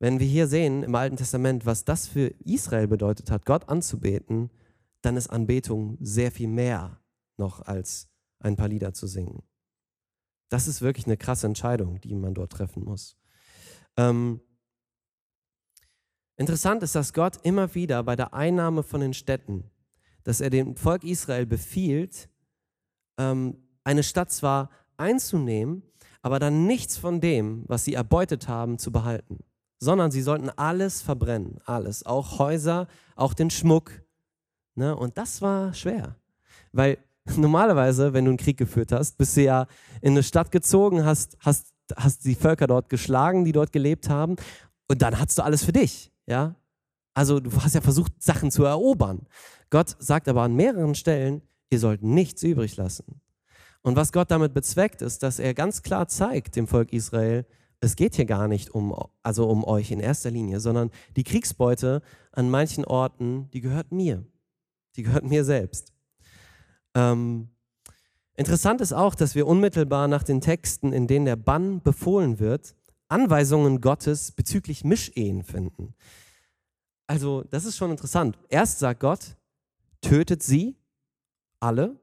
wenn 0.00 0.18
wir 0.18 0.26
hier 0.26 0.46
sehen 0.46 0.82
im 0.82 0.94
Alten 0.94 1.16
Testament, 1.16 1.66
was 1.66 1.84
das 1.84 2.06
für 2.06 2.28
Israel 2.44 2.88
bedeutet 2.88 3.30
hat, 3.30 3.46
Gott 3.46 3.68
anzubeten, 3.68 4.50
dann 5.02 5.16
ist 5.16 5.28
Anbetung 5.28 5.96
sehr 6.00 6.32
viel 6.32 6.48
mehr 6.48 7.00
noch 7.36 7.62
als 7.62 8.08
ein 8.40 8.56
paar 8.56 8.68
Lieder 8.68 8.92
zu 8.92 9.06
singen. 9.06 9.42
Das 10.48 10.66
ist 10.66 10.82
wirklich 10.82 11.06
eine 11.06 11.16
krasse 11.16 11.46
Entscheidung, 11.46 12.00
die 12.00 12.14
man 12.14 12.34
dort 12.34 12.52
treffen 12.52 12.84
muss. 12.84 13.16
Ähm, 13.96 14.40
interessant 16.40 16.82
ist, 16.82 16.94
dass 16.94 17.12
Gott 17.12 17.38
immer 17.42 17.74
wieder 17.74 18.02
bei 18.02 18.16
der 18.16 18.32
Einnahme 18.32 18.82
von 18.82 19.02
den 19.02 19.12
Städten, 19.12 19.64
dass 20.24 20.40
er 20.40 20.48
dem 20.48 20.74
Volk 20.74 21.04
Israel 21.04 21.44
befiehlt, 21.44 22.30
ähm, 23.18 23.58
eine 23.84 24.02
Stadt 24.02 24.32
zwar 24.32 24.70
einzunehmen, 24.96 25.82
aber 26.22 26.38
dann 26.38 26.66
nichts 26.66 26.96
von 26.96 27.20
dem, 27.20 27.64
was 27.66 27.84
sie 27.84 27.92
erbeutet 27.92 28.48
haben, 28.48 28.78
zu 28.78 28.90
behalten, 28.90 29.40
sondern 29.78 30.10
sie 30.10 30.22
sollten 30.22 30.48
alles 30.48 31.02
verbrennen, 31.02 31.58
alles, 31.66 32.06
auch 32.06 32.38
Häuser, 32.38 32.88
auch 33.16 33.34
den 33.34 33.50
Schmuck. 33.50 34.02
Ne? 34.74 34.96
Und 34.96 35.18
das 35.18 35.42
war 35.42 35.74
schwer, 35.74 36.16
weil 36.72 36.96
normalerweise, 37.36 38.14
wenn 38.14 38.24
du 38.24 38.30
einen 38.30 38.38
Krieg 38.38 38.56
geführt 38.56 38.92
hast, 38.92 39.18
bist 39.18 39.36
du 39.36 39.42
ja 39.42 39.66
in 40.00 40.12
eine 40.12 40.22
Stadt 40.22 40.50
gezogen, 40.50 41.04
hast, 41.04 41.36
hast, 41.40 41.74
hast 41.96 42.24
die 42.24 42.34
Völker 42.34 42.66
dort 42.66 42.88
geschlagen, 42.88 43.44
die 43.44 43.52
dort 43.52 43.72
gelebt 43.72 44.08
haben, 44.08 44.36
und 44.88 45.02
dann 45.02 45.20
hast 45.20 45.38
du 45.38 45.44
alles 45.44 45.64
für 45.64 45.72
dich. 45.72 46.10
Ja? 46.30 46.54
Also 47.12 47.40
du 47.40 47.50
hast 47.60 47.74
ja 47.74 47.80
versucht, 47.80 48.22
Sachen 48.22 48.50
zu 48.50 48.64
erobern. 48.64 49.26
Gott 49.68 49.96
sagt 49.98 50.28
aber 50.28 50.42
an 50.42 50.54
mehreren 50.54 50.94
Stellen, 50.94 51.42
ihr 51.68 51.80
sollt 51.80 52.02
nichts 52.02 52.42
übrig 52.42 52.76
lassen. 52.76 53.20
Und 53.82 53.96
was 53.96 54.12
Gott 54.12 54.30
damit 54.30 54.54
bezweckt, 54.54 55.02
ist, 55.02 55.22
dass 55.22 55.38
er 55.38 55.54
ganz 55.54 55.82
klar 55.82 56.06
zeigt 56.06 56.56
dem 56.56 56.66
Volk 56.66 56.92
Israel, 56.92 57.46
es 57.80 57.96
geht 57.96 58.14
hier 58.14 58.26
gar 58.26 58.46
nicht 58.46 58.70
um, 58.70 58.94
also 59.22 59.48
um 59.48 59.64
euch 59.64 59.90
in 59.90 60.00
erster 60.00 60.30
Linie, 60.30 60.60
sondern 60.60 60.90
die 61.16 61.24
Kriegsbeute 61.24 62.02
an 62.30 62.50
manchen 62.50 62.84
Orten, 62.84 63.50
die 63.52 63.62
gehört 63.62 63.90
mir. 63.90 64.24
Die 64.96 65.02
gehört 65.02 65.24
mir 65.24 65.44
selbst. 65.44 65.92
Ähm, 66.94 67.48
interessant 68.34 68.82
ist 68.82 68.92
auch, 68.92 69.14
dass 69.14 69.34
wir 69.34 69.46
unmittelbar 69.46 70.08
nach 70.08 70.22
den 70.22 70.42
Texten, 70.42 70.92
in 70.92 71.06
denen 71.06 71.24
der 71.24 71.36
Bann 71.36 71.80
befohlen 71.80 72.38
wird, 72.38 72.74
Anweisungen 73.08 73.80
Gottes 73.80 74.32
bezüglich 74.32 74.84
Mischehen 74.84 75.42
finden. 75.42 75.94
Also, 77.10 77.42
das 77.50 77.64
ist 77.64 77.76
schon 77.76 77.90
interessant. 77.90 78.38
Erst 78.50 78.78
sagt 78.78 79.00
Gott, 79.00 79.36
tötet 80.00 80.44
sie 80.44 80.76
alle. 81.58 81.98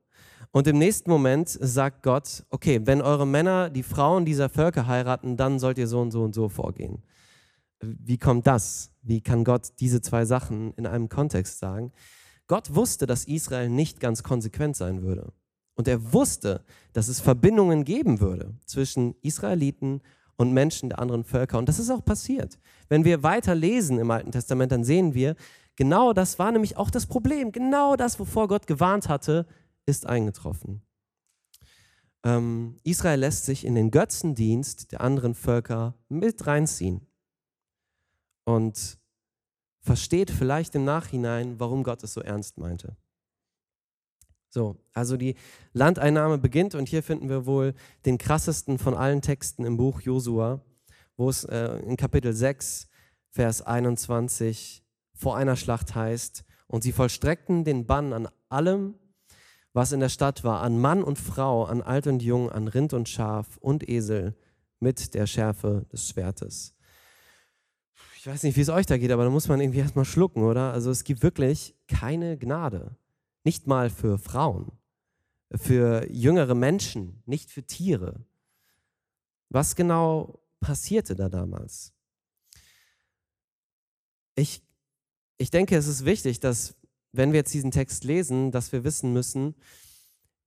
Und 0.51 0.67
im 0.67 0.77
nächsten 0.77 1.09
Moment 1.09 1.47
sagt 1.47 2.03
Gott, 2.03 2.43
okay, 2.49 2.81
wenn 2.83 3.01
eure 3.01 3.25
Männer 3.25 3.69
die 3.69 3.83
Frauen 3.83 4.25
dieser 4.25 4.49
Völker 4.49 4.85
heiraten, 4.85 5.37
dann 5.37 5.59
sollt 5.59 5.77
ihr 5.77 5.87
so 5.87 6.01
und 6.01 6.11
so 6.11 6.23
und 6.23 6.35
so 6.35 6.49
vorgehen. 6.49 7.05
Wie 7.79 8.17
kommt 8.17 8.47
das? 8.47 8.91
Wie 9.01 9.21
kann 9.21 9.45
Gott 9.45 9.69
diese 9.79 10.01
zwei 10.01 10.25
Sachen 10.25 10.73
in 10.73 10.85
einem 10.85 11.07
Kontext 11.07 11.59
sagen? 11.59 11.93
Gott 12.47 12.75
wusste, 12.75 13.07
dass 13.07 13.23
Israel 13.23 13.69
nicht 13.69 14.01
ganz 14.01 14.23
konsequent 14.23 14.75
sein 14.75 15.03
würde. 15.03 15.31
Und 15.75 15.87
er 15.87 16.11
wusste, 16.11 16.65
dass 16.91 17.07
es 17.07 17.21
Verbindungen 17.21 17.85
geben 17.85 18.19
würde 18.19 18.55
zwischen 18.65 19.15
Israeliten 19.21 20.01
und 20.37 20.53
Menschen 20.53 20.89
der 20.89 20.99
anderen 20.99 21.23
Völker. 21.23 21.57
Und 21.57 21.67
das 21.67 21.79
ist 21.79 21.89
auch 21.89 22.05
passiert. 22.05 22.57
Wenn 22.89 23.03
wir 23.03 23.23
weiter 23.23 23.55
lesen 23.55 23.99
im 23.99 24.11
Alten 24.11 24.31
Testament, 24.31 24.71
dann 24.71 24.83
sehen 24.83 25.13
wir, 25.13 25.35
genau 25.75 26.13
das 26.13 26.39
war 26.39 26.51
nämlich 26.51 26.77
auch 26.77 26.89
das 26.89 27.07
Problem. 27.07 27.51
Genau 27.51 27.95
das, 27.95 28.19
wovor 28.19 28.47
Gott 28.47 28.67
gewarnt 28.67 29.09
hatte, 29.09 29.45
ist 29.85 30.05
eingetroffen. 30.05 30.81
Ähm, 32.23 32.79
Israel 32.83 33.19
lässt 33.19 33.45
sich 33.45 33.65
in 33.65 33.75
den 33.75 33.91
Götzendienst 33.91 34.91
der 34.91 35.01
anderen 35.01 35.33
Völker 35.33 35.95
mit 36.07 36.45
reinziehen. 36.45 37.01
Und 38.45 38.97
versteht 39.81 40.31
vielleicht 40.31 40.75
im 40.75 40.85
Nachhinein, 40.85 41.59
warum 41.59 41.83
Gott 41.83 42.03
es 42.03 42.13
so 42.13 42.21
ernst 42.21 42.57
meinte. 42.57 42.95
So, 44.57 44.75
also 44.91 45.17
die 45.17 45.35
Landeinnahme 45.73 46.39
beginnt 46.39 46.73
und 46.73 46.89
hier 46.89 47.03
finden 47.03 47.29
wir 47.29 47.45
wohl 47.45 47.75
den 48.07 48.17
krassesten 48.17 48.79
von 48.79 48.95
allen 48.95 49.21
Texten 49.21 49.63
im 49.65 49.77
Buch 49.77 50.01
Josua, 50.01 50.61
wo 51.15 51.29
es 51.29 51.43
äh, 51.43 51.77
in 51.85 51.95
Kapitel 51.95 52.33
6, 52.33 52.87
Vers 53.29 53.61
21 53.61 54.83
vor 55.13 55.37
einer 55.37 55.57
Schlacht 55.57 55.93
heißt, 55.93 56.43
und 56.65 56.81
sie 56.81 56.91
vollstreckten 56.91 57.65
den 57.65 57.85
Bann 57.85 58.13
an 58.13 58.29
allem, 58.49 58.95
was 59.73 59.91
in 59.91 59.99
der 59.99 60.09
Stadt 60.09 60.43
war, 60.43 60.63
an 60.63 60.79
Mann 60.79 61.03
und 61.03 61.19
Frau, 61.19 61.65
an 61.65 61.83
Alt 61.83 62.07
und 62.07 62.23
Jung, 62.23 62.49
an 62.49 62.67
Rind 62.67 62.93
und 62.93 63.07
Schaf 63.07 63.57
und 63.57 63.87
Esel 63.87 64.33
mit 64.79 65.13
der 65.13 65.27
Schärfe 65.27 65.85
des 65.93 66.09
Schwertes 66.09 66.73
ich 68.17 68.25
weiß 68.25 68.43
nicht, 68.43 68.57
wie 68.57 68.61
es 68.61 68.69
euch 68.69 68.85
da 68.85 68.97
geht, 68.97 69.11
aber 69.11 69.23
da 69.23 69.29
muss 69.29 69.47
man 69.47 69.61
irgendwie 69.61 69.79
erstmal 69.79 70.03
schlucken, 70.03 70.43
oder? 70.43 70.73
Also 70.73 70.91
es 70.91 71.05
gibt 71.05 71.23
wirklich 71.23 71.75
keine 71.87 72.37
Gnade. 72.37 72.97
Nicht 73.47 73.65
mal 73.65 73.89
für 73.89 74.17
Frauen, 74.17 74.73
für 75.55 76.05
jüngere 76.11 76.53
Menschen, 76.53 77.23
nicht 77.25 77.49
für 77.49 77.63
Tiere. 77.63 78.25
Was 79.47 79.77
genau 79.77 80.41
passierte 80.59 81.15
da 81.15 81.29
damals? 81.29 81.93
Ich, 84.35 84.61
ich 85.37 85.49
denke, 85.49 85.77
es 85.77 85.87
ist 85.87 86.03
wichtig, 86.03 86.41
dass, 86.41 86.75
wenn 87.13 87.31
wir 87.31 87.37
jetzt 87.37 87.53
diesen 87.53 87.71
Text 87.71 88.03
lesen, 88.03 88.51
dass 88.51 88.73
wir 88.73 88.83
wissen 88.83 89.13
müssen, 89.13 89.55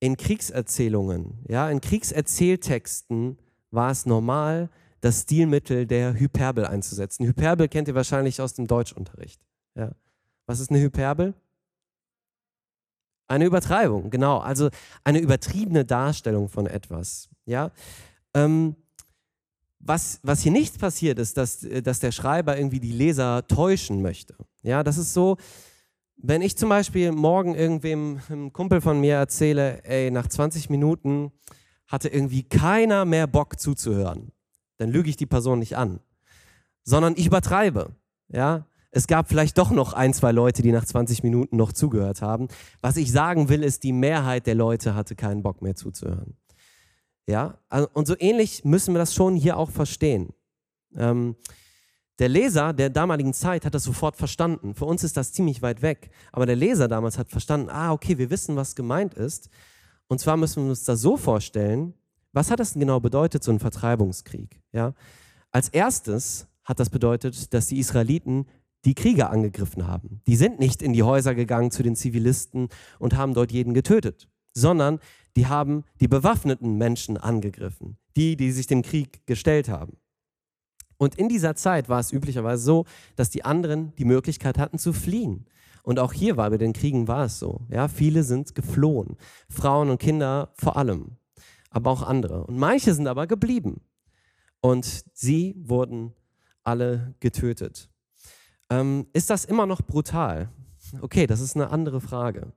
in 0.01 0.19
Kriegserzählungen, 0.19 1.43
ja, 1.49 1.71
in 1.71 1.81
Kriegserzähltexten 1.81 3.39
war 3.71 3.93
es 3.93 4.05
normal, 4.05 4.69
das 5.01 5.23
Stilmittel 5.23 5.87
der 5.87 6.21
Hyperbel 6.21 6.67
einzusetzen. 6.67 7.25
Hyperbel 7.25 7.67
kennt 7.69 7.89
ihr 7.89 7.95
wahrscheinlich 7.95 8.43
aus 8.43 8.53
dem 8.53 8.67
Deutschunterricht. 8.67 9.41
Ja. 9.75 9.93
Was 10.45 10.61
ist 10.61 10.69
eine 10.69 10.83
Hyperbel? 10.83 11.33
Eine 13.31 13.45
Übertreibung, 13.45 14.11
genau. 14.11 14.39
Also 14.39 14.69
eine 15.05 15.21
übertriebene 15.21 15.85
Darstellung 15.85 16.49
von 16.49 16.67
etwas. 16.67 17.29
Ja. 17.47 17.71
Ähm, 18.35 18.77
was, 19.79 20.21
was 20.23 20.43
hier 20.43 20.53
nicht 20.53 20.79
passiert 20.79 21.19
ist, 21.19 21.37
dass, 21.37 21.67
dass 21.83 22.01
der 22.01 22.13
Schreiber 22.13 22.59
irgendwie 22.59 22.81
die 22.81 22.93
Leser 22.93 23.47
täuschen 23.47 24.03
möchte. 24.03 24.37
Ja, 24.63 24.83
das 24.83 24.99
ist 24.99 25.15
so, 25.15 25.39
wenn 26.17 26.43
ich 26.43 26.59
zum 26.59 26.69
Beispiel 26.69 27.13
morgen 27.13 27.55
irgendwem, 27.55 28.21
einem 28.29 28.53
Kumpel 28.53 28.83
von 28.83 29.01
mir 29.01 29.15
erzähle, 29.15 29.83
ey, 29.85 30.11
nach 30.11 30.27
20 30.27 30.69
Minuten 30.69 31.33
hatte 31.87 32.09
irgendwie 32.09 32.43
keiner 32.43 33.07
mehr 33.07 33.27
Bock 33.27 33.59
zuzuhören 33.59 34.33
dann 34.81 34.91
lüge 34.91 35.11
ich 35.11 35.17
die 35.17 35.27
Person 35.27 35.59
nicht 35.59 35.77
an, 35.77 36.01
sondern 36.85 37.15
ich 37.17 37.27
übertreibe. 37.27 37.95
Ja, 38.29 38.67
es 38.91 39.07
gab 39.07 39.29
vielleicht 39.29 39.57
doch 39.59 39.71
noch 39.71 39.93
ein, 39.93 40.13
zwei 40.13 40.33
Leute, 40.33 40.63
die 40.63 40.73
nach 40.73 40.85
20 40.85 41.23
Minuten 41.23 41.57
noch 41.57 41.73
zugehört 41.73 42.23
haben. 42.23 42.49
Was 42.81 42.97
ich 42.97 43.13
sagen 43.13 43.49
will, 43.49 43.63
ist, 43.63 43.85
die 43.85 43.93
Mehrheit 43.93 44.47
der 44.47 44.57
Leute 44.57 44.95
hatte 44.95 45.15
keinen 45.15 45.43
Bock 45.43 45.63
mehr 45.63 45.77
zuzuhören. 45.77 46.37
Ja, 47.27 47.59
also, 47.69 47.89
und 47.93 48.09
so 48.09 48.17
ähnlich 48.19 48.65
müssen 48.65 48.93
wir 48.93 48.99
das 48.99 49.15
schon 49.15 49.37
hier 49.37 49.57
auch 49.57 49.71
verstehen. 49.71 50.33
Ähm, 50.97 51.37
der 52.19 52.29
Leser 52.29 52.73
der 52.73 52.91
damaligen 52.91 53.33
Zeit 53.33 53.65
hat 53.65 53.75
das 53.75 53.85
sofort 53.85 54.17
verstanden. 54.17 54.75
Für 54.75 54.85
uns 54.85 55.05
ist 55.05 55.17
das 55.17 55.33
ziemlich 55.33 55.63
weit 55.63 55.81
weg. 55.81 56.11
Aber 56.33 56.45
der 56.45 56.57
Leser 56.57 56.89
damals 56.89 57.17
hat 57.17 57.31
verstanden, 57.31 57.71
ah, 57.71 57.93
okay, 57.93 58.19
wir 58.19 58.29
wissen, 58.31 58.57
was 58.57 58.75
gemeint 58.75 59.15
ist. 59.15 59.49
Und 60.09 60.19
zwar 60.19 60.37
müssen 60.37 60.65
wir 60.65 60.71
uns 60.71 60.85
das 60.85 61.01
so 61.01 61.17
vorstellen, 61.17 61.95
was 62.33 62.51
hat 62.51 62.61
das 62.61 62.73
denn 62.73 62.81
genau 62.81 63.01
bedeutet, 63.01 63.43
so 63.43 63.53
ein 63.53 63.61
Vertreibungskrieg? 63.61 64.61
Ja? 64.73 64.95
Als 65.51 65.69
erstes 65.69 66.47
hat 66.65 66.79
das 66.79 66.91
bedeutet, 66.91 67.55
dass 67.55 67.69
die 67.69 67.79
Israeliten 67.79 68.47
die 68.85 68.95
Krieger 68.95 69.31
angegriffen 69.31 69.87
haben. 69.87 70.23
Die 70.27 70.37
sind 70.37 70.59
nicht 70.59 70.83
in 70.83 70.93
die 70.93 71.03
Häuser 71.03 71.35
gegangen 71.35 71.71
zu 71.71 71.83
den 71.83 71.97
Zivilisten 71.97 72.69
und 72.99 73.17
haben 73.17 73.35
dort 73.35 73.53
jeden 73.53 73.75
getötet, 73.75 74.29
sondern 74.55 74.99
die 75.37 75.47
haben 75.47 75.85
die 76.01 76.09
bewaffneten 76.09 76.77
Menschen 76.77 77.17
angegriffen, 77.17 77.99
die, 78.17 78.37
die 78.37 78.53
sich 78.53 78.67
dem 78.67 78.83
Krieg 78.83 79.27
gestellt 79.27 79.69
haben. 79.69 79.99
Und 80.97 81.15
in 81.15 81.29
dieser 81.29 81.55
Zeit 81.57 81.89
war 81.89 82.01
es 82.01 82.13
üblicherweise 82.13 82.63
so, 82.63 82.85
dass 83.17 83.31
die 83.31 83.45
anderen 83.45 83.95
die 83.97 84.05
Möglichkeit 84.05 84.59
hatten 84.59 84.79
zu 84.79 84.93
fliehen. 84.93 85.47
Und 85.83 85.99
auch 85.99 86.13
hier 86.13 86.37
war 86.37 86.51
bei 86.51 86.59
den 86.59 86.75
Kriegen 86.75 87.09
war 87.09 87.25
es 87.25 87.39
so. 87.39 87.63
Ja, 87.71 87.89
viele 87.89 88.23
sind 88.23 88.55
geflohen, 88.55 89.17
Frauen 89.49 89.89
und 89.89 89.99
Kinder 89.99 90.53
vor 90.55 90.77
allem 90.77 91.17
aber 91.71 91.91
auch 91.91 92.03
andere. 92.03 92.45
Und 92.45 92.59
manche 92.59 92.93
sind 92.93 93.07
aber 93.07 93.27
geblieben. 93.27 93.81
Und 94.61 95.05
sie 95.15 95.55
wurden 95.57 96.13
alle 96.65 97.15
getötet. 97.21 97.89
Ähm, 98.71 99.07
ist 99.13 99.31
das 99.31 99.45
immer 99.45 99.67
noch 99.67 99.83
brutal? 99.83 100.49
Okay, 101.01 101.27
das 101.27 101.41
ist 101.41 101.57
eine 101.57 101.71
andere 101.71 102.01
Frage. 102.01 102.53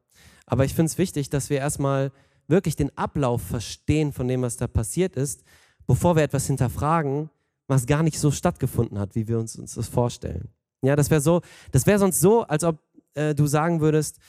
Aber 0.46 0.66
ich 0.66 0.74
finde 0.74 0.90
es 0.90 0.98
wichtig, 0.98 1.30
dass 1.30 1.50
wir 1.50 1.58
erstmal 1.58 2.12
wirklich 2.48 2.76
den 2.76 2.96
Ablauf 2.98 3.42
verstehen 3.42 4.12
von 4.14 4.28
dem, 4.28 4.42
was 4.42 4.58
da 4.58 4.68
passiert 4.68 5.16
ist, 5.16 5.44
bevor 5.88 6.16
wir 6.16 6.24
etwas 6.24 6.48
hinterfragen, 6.48 7.30
was 7.68 7.86
gar 7.86 8.04
nicht 8.04 8.20
so 8.20 8.32
stattgefunden 8.32 9.00
hat, 9.00 9.16
wie 9.16 9.28
wir 9.28 9.40
uns, 9.40 9.56
uns 9.56 9.76
das 9.76 9.88
vorstellen. 9.88 10.50
Ja, 10.82 10.96
das 10.96 11.10
wäre 11.10 11.22
so, 11.22 11.42
das 11.72 11.84
sonst 11.84 12.20
so, 12.20 12.44
als 12.44 12.64
ob 12.64 12.80
äh, 13.14 13.34
du 13.34 13.48
sagen 13.48 13.80
würdest, 13.80 14.20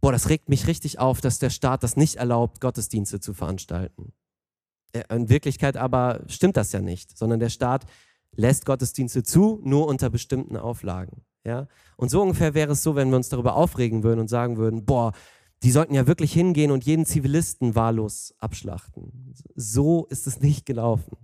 boah, 0.00 0.12
das 0.12 0.28
regt 0.28 0.48
mich 0.48 0.66
richtig 0.66 0.98
auf, 0.98 1.20
dass 1.20 1.38
der 1.38 1.50
Staat 1.50 1.82
das 1.82 1.96
nicht 1.96 2.16
erlaubt, 2.16 2.60
Gottesdienste 2.60 3.20
zu 3.20 3.32
veranstalten. 3.32 4.12
Äh, 4.92 5.02
in 5.14 5.30
Wirklichkeit 5.30 5.76
aber 5.76 6.20
stimmt 6.28 6.56
das 6.58 6.72
ja 6.72 6.80
nicht, 6.80 7.16
sondern 7.16 7.40
der 7.40 7.48
Staat 7.48 7.86
lässt 8.36 8.66
Gottesdienste 8.66 9.22
zu, 9.22 9.60
nur 9.64 9.86
unter 9.86 10.10
bestimmten 10.10 10.56
Auflagen. 10.56 11.24
Ja? 11.44 11.68
Und 11.96 12.10
so 12.10 12.22
ungefähr 12.22 12.54
wäre 12.54 12.72
es 12.72 12.82
so, 12.82 12.94
wenn 12.94 13.10
wir 13.10 13.16
uns 13.16 13.28
darüber 13.28 13.54
aufregen 13.56 14.02
würden 14.02 14.20
und 14.20 14.28
sagen 14.28 14.56
würden, 14.56 14.84
boah, 14.84 15.12
die 15.62 15.70
sollten 15.70 15.94
ja 15.94 16.06
wirklich 16.06 16.32
hingehen 16.32 16.70
und 16.70 16.84
jeden 16.84 17.06
Zivilisten 17.06 17.74
wahllos 17.74 18.34
abschlachten. 18.38 19.34
So 19.54 20.06
ist 20.06 20.26
es 20.26 20.40
nicht 20.40 20.66
gelaufen. 20.66 21.16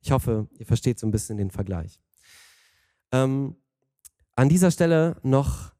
Ich 0.00 0.12
hoffe, 0.12 0.46
ihr 0.58 0.66
versteht 0.66 0.98
so 0.98 1.06
ein 1.06 1.10
bisschen 1.10 1.36
den 1.36 1.50
Vergleich. 1.50 2.00
Ähm, 3.10 3.56
an 4.36 4.48
dieser 4.48 4.70
Stelle 4.70 5.16
noch 5.22 5.72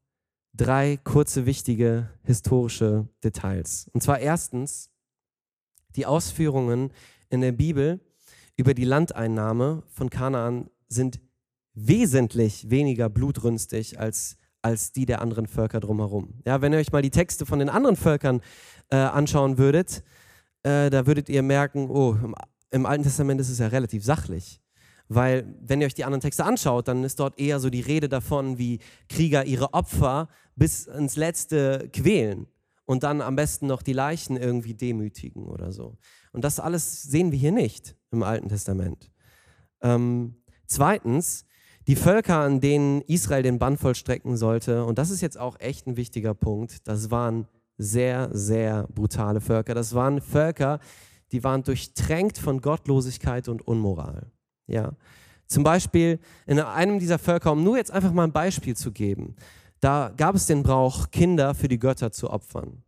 drei 0.53 0.97
kurze, 0.97 1.45
wichtige 1.45 2.09
historische 2.23 3.07
Details. 3.23 3.89
Und 3.93 4.01
zwar 4.01 4.19
erstens 4.19 4.89
die 5.95 6.05
Ausführungen 6.05 6.91
in 7.29 7.41
der 7.41 7.51
Bibel 7.51 8.01
über 8.57 8.73
die 8.73 8.83
Landeinnahme 8.83 9.83
von 9.87 10.09
Kanaan 10.09 10.69
sind 10.89 11.19
wesentlich 11.73 12.69
weniger 12.69 13.07
blutrünstig 13.07 13.99
als, 13.99 14.37
als 14.63 14.91
die 14.91 15.05
der 15.05 15.21
anderen 15.21 15.45
Völker 15.45 15.79
drumherum. 15.79 16.41
Ja, 16.43 16.59
wenn 16.61 16.73
ihr 16.73 16.79
euch 16.79 16.91
mal 16.91 17.03
die 17.03 17.11
Texte 17.11 17.45
von 17.45 17.59
den 17.59 17.69
anderen 17.69 17.95
Völkern 17.95 18.41
äh, 18.89 18.95
anschauen 18.95 19.59
würdet, 19.59 20.03
äh, 20.63 20.89
da 20.89 21.05
würdet 21.05 21.29
ihr 21.29 21.43
merken, 21.43 21.89
oh, 21.89 22.17
im, 22.21 22.35
im 22.71 22.85
Alten 22.87 23.03
Testament 23.03 23.39
ist 23.39 23.49
es 23.49 23.59
ja 23.59 23.67
relativ 23.67 24.03
sachlich. 24.03 24.59
Weil, 25.07 25.55
wenn 25.61 25.79
ihr 25.79 25.87
euch 25.87 25.93
die 25.93 26.03
anderen 26.03 26.19
Texte 26.21 26.43
anschaut, 26.43 26.87
dann 26.87 27.03
ist 27.03 27.19
dort 27.19 27.39
eher 27.39 27.59
so 27.59 27.69
die 27.69 27.79
Rede 27.79 28.09
davon, 28.09 28.57
wie 28.57 28.79
Krieger 29.07 29.45
ihre 29.45 29.73
Opfer 29.73 30.27
bis 30.55 30.87
ins 30.87 31.15
Letzte 31.15 31.89
quälen 31.93 32.47
und 32.85 33.03
dann 33.03 33.21
am 33.21 33.35
besten 33.35 33.67
noch 33.67 33.83
die 33.83 33.93
Leichen 33.93 34.35
irgendwie 34.35 34.73
demütigen 34.73 35.45
oder 35.45 35.71
so. 35.71 35.97
Und 36.33 36.43
das 36.43 36.59
alles 36.59 37.03
sehen 37.03 37.31
wir 37.31 37.39
hier 37.39 37.53
nicht 37.53 37.96
im 38.11 38.23
Alten 38.23 38.49
Testament. 38.49 39.11
Ähm, 39.81 40.35
zweitens, 40.65 41.45
die 41.87 41.95
Völker, 41.95 42.39
an 42.39 42.59
denen 42.59 43.01
Israel 43.01 43.43
den 43.43 43.59
Bann 43.59 43.77
vollstrecken 43.77 44.35
sollte, 44.35 44.85
und 44.85 44.97
das 44.97 45.09
ist 45.09 45.21
jetzt 45.21 45.39
auch 45.39 45.59
echt 45.59 45.87
ein 45.87 45.95
wichtiger 45.95 46.33
Punkt, 46.33 46.87
das 46.87 47.11
waren 47.11 47.47
sehr, 47.77 48.29
sehr 48.33 48.87
brutale 48.93 49.39
Völker. 49.39 49.73
Das 49.73 49.93
waren 49.93 50.21
Völker, 50.21 50.79
die 51.31 51.43
waren 51.43 51.63
durchtränkt 51.63 52.37
von 52.37 52.61
Gottlosigkeit 52.61 53.47
und 53.47 53.65
Unmoral. 53.67 54.31
Ja. 54.67 54.93
Zum 55.47 55.63
Beispiel 55.63 56.19
in 56.45 56.59
einem 56.59 56.99
dieser 56.99 57.19
Völker, 57.19 57.51
um 57.51 57.63
nur 57.63 57.77
jetzt 57.77 57.91
einfach 57.91 58.11
mal 58.11 58.25
ein 58.25 58.33
Beispiel 58.33 58.75
zu 58.75 58.91
geben, 58.91 59.35
da 59.79 60.11
gab 60.17 60.35
es 60.35 60.47
den 60.47 60.63
Brauch, 60.63 61.11
Kinder 61.11 61.53
für 61.53 61.67
die 61.67 61.79
Götter 61.79 62.11
zu 62.11 62.29
opfern. 62.29 62.83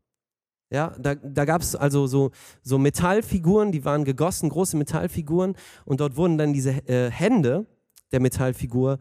Ja, 0.71 0.95
da, 0.99 1.15
da 1.15 1.45
gab 1.45 1.61
es 1.61 1.75
also 1.75 2.05
so, 2.05 2.31
so 2.61 2.77
Metallfiguren, 2.77 3.71
die 3.71 3.85
waren 3.85 4.05
gegossen, 4.05 4.49
große 4.49 4.77
Metallfiguren, 4.77 5.55
und 5.85 5.99
dort 5.99 6.15
wurden 6.15 6.37
dann 6.37 6.53
diese 6.53 6.71
äh, 6.87 7.09
Hände 7.09 7.65
der 8.11 8.19
Metallfigur 8.19 8.99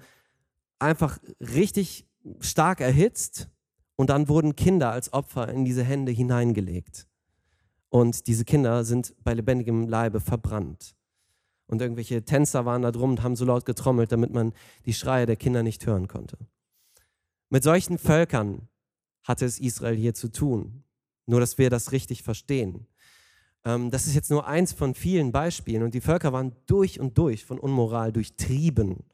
einfach 0.78 1.18
richtig 1.40 2.06
stark 2.40 2.80
erhitzt 2.80 3.48
und 3.96 4.10
dann 4.10 4.28
wurden 4.28 4.56
Kinder 4.56 4.92
als 4.92 5.12
Opfer 5.12 5.48
in 5.48 5.64
diese 5.64 5.84
Hände 5.84 6.12
hineingelegt. 6.12 7.06
Und 7.90 8.26
diese 8.26 8.44
Kinder 8.44 8.84
sind 8.84 9.14
bei 9.24 9.34
lebendigem 9.34 9.88
Leibe 9.88 10.20
verbrannt. 10.20 10.94
Und 11.66 11.82
irgendwelche 11.82 12.24
Tänzer 12.24 12.64
waren 12.64 12.82
da 12.82 12.92
drum 12.92 13.10
und 13.10 13.22
haben 13.22 13.36
so 13.36 13.44
laut 13.44 13.66
getrommelt, 13.66 14.12
damit 14.12 14.32
man 14.32 14.52
die 14.86 14.94
Schreie 14.94 15.26
der 15.26 15.36
Kinder 15.36 15.62
nicht 15.62 15.86
hören 15.86 16.08
konnte. 16.08 16.38
Mit 17.50 17.62
solchen 17.62 17.98
Völkern 17.98 18.68
hatte 19.22 19.44
es 19.44 19.58
Israel 19.58 19.96
hier 19.96 20.14
zu 20.14 20.28
tun. 20.30 20.84
Nur, 21.28 21.40
dass 21.40 21.58
wir 21.58 21.68
das 21.68 21.92
richtig 21.92 22.22
verstehen. 22.22 22.86
Ähm, 23.62 23.90
das 23.90 24.06
ist 24.06 24.14
jetzt 24.14 24.30
nur 24.30 24.46
eins 24.46 24.72
von 24.72 24.94
vielen 24.94 25.30
Beispielen 25.30 25.82
und 25.82 25.92
die 25.92 26.00
Völker 26.00 26.32
waren 26.32 26.56
durch 26.64 27.00
und 27.00 27.18
durch 27.18 27.44
von 27.44 27.58
Unmoral 27.58 28.12
durchtrieben. 28.12 29.04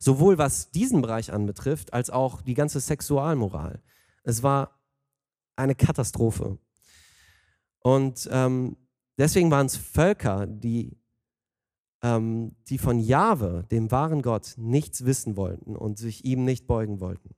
Sowohl 0.00 0.36
was 0.36 0.72
diesen 0.72 1.00
Bereich 1.00 1.32
anbetrifft, 1.32 1.92
als 1.92 2.10
auch 2.10 2.42
die 2.42 2.54
ganze 2.54 2.80
Sexualmoral. 2.80 3.80
Es 4.24 4.42
war 4.42 4.80
eine 5.54 5.76
Katastrophe. 5.76 6.58
Und 7.78 8.28
ähm, 8.32 8.76
deswegen 9.16 9.52
waren 9.52 9.66
es 9.66 9.76
Völker, 9.76 10.48
die, 10.48 10.98
ähm, 12.02 12.56
die 12.66 12.78
von 12.78 12.98
Jahwe, 12.98 13.64
dem 13.70 13.92
wahren 13.92 14.22
Gott, 14.22 14.54
nichts 14.56 15.04
wissen 15.04 15.36
wollten 15.36 15.76
und 15.76 15.98
sich 15.98 16.24
ihm 16.24 16.44
nicht 16.44 16.66
beugen 16.66 16.98
wollten. 16.98 17.36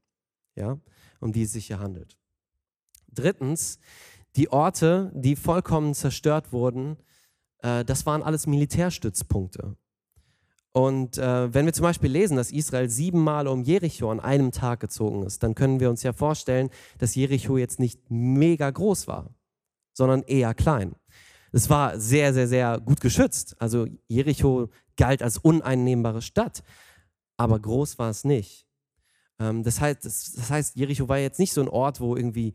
Ja, 0.54 0.80
um 1.20 1.32
die 1.32 1.42
es 1.42 1.52
sich 1.52 1.66
hier 1.66 1.80
handelt. 1.80 2.16
Drittens, 3.14 3.78
die 4.36 4.50
Orte, 4.50 5.12
die 5.14 5.36
vollkommen 5.36 5.94
zerstört 5.94 6.52
wurden, 6.52 6.96
äh, 7.58 7.84
das 7.84 8.06
waren 8.06 8.22
alles 8.22 8.46
Militärstützpunkte. 8.46 9.76
Und 10.72 11.18
äh, 11.18 11.52
wenn 11.52 11.66
wir 11.66 11.74
zum 11.74 11.82
Beispiel 11.82 12.10
lesen, 12.10 12.36
dass 12.36 12.50
Israel 12.50 12.88
siebenmal 12.88 13.46
um 13.46 13.62
Jericho 13.62 14.10
an 14.10 14.20
einem 14.20 14.52
Tag 14.52 14.80
gezogen 14.80 15.22
ist, 15.22 15.42
dann 15.42 15.54
können 15.54 15.80
wir 15.80 15.90
uns 15.90 16.02
ja 16.02 16.14
vorstellen, 16.14 16.70
dass 16.98 17.14
Jericho 17.14 17.58
jetzt 17.58 17.78
nicht 17.78 18.00
mega 18.10 18.70
groß 18.70 19.06
war, 19.06 19.34
sondern 19.92 20.22
eher 20.22 20.54
klein. 20.54 20.94
Es 21.52 21.68
war 21.68 22.00
sehr, 22.00 22.32
sehr, 22.32 22.48
sehr 22.48 22.80
gut 22.80 23.02
geschützt. 23.02 23.54
Also 23.58 23.86
Jericho 24.08 24.70
galt 24.96 25.22
als 25.22 25.36
uneinnehmbare 25.36 26.22
Stadt, 26.22 26.62
aber 27.36 27.60
groß 27.60 27.98
war 27.98 28.08
es 28.08 28.24
nicht. 28.24 28.66
Ähm, 29.38 29.62
das, 29.62 29.78
heißt, 29.78 30.06
das, 30.06 30.32
das 30.32 30.50
heißt, 30.50 30.76
Jericho 30.76 31.06
war 31.06 31.18
jetzt 31.18 31.38
nicht 31.38 31.52
so 31.52 31.60
ein 31.60 31.68
Ort, 31.68 32.00
wo 32.00 32.16
irgendwie 32.16 32.54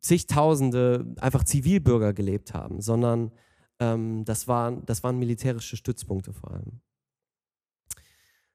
zigtausende 0.00 1.14
einfach 1.20 1.44
Zivilbürger 1.44 2.12
gelebt 2.12 2.54
haben, 2.54 2.80
sondern 2.80 3.32
ähm, 3.80 4.24
das, 4.24 4.48
waren, 4.48 4.84
das 4.86 5.02
waren 5.02 5.18
militärische 5.18 5.76
Stützpunkte 5.76 6.32
vor 6.32 6.52
allem. 6.52 6.80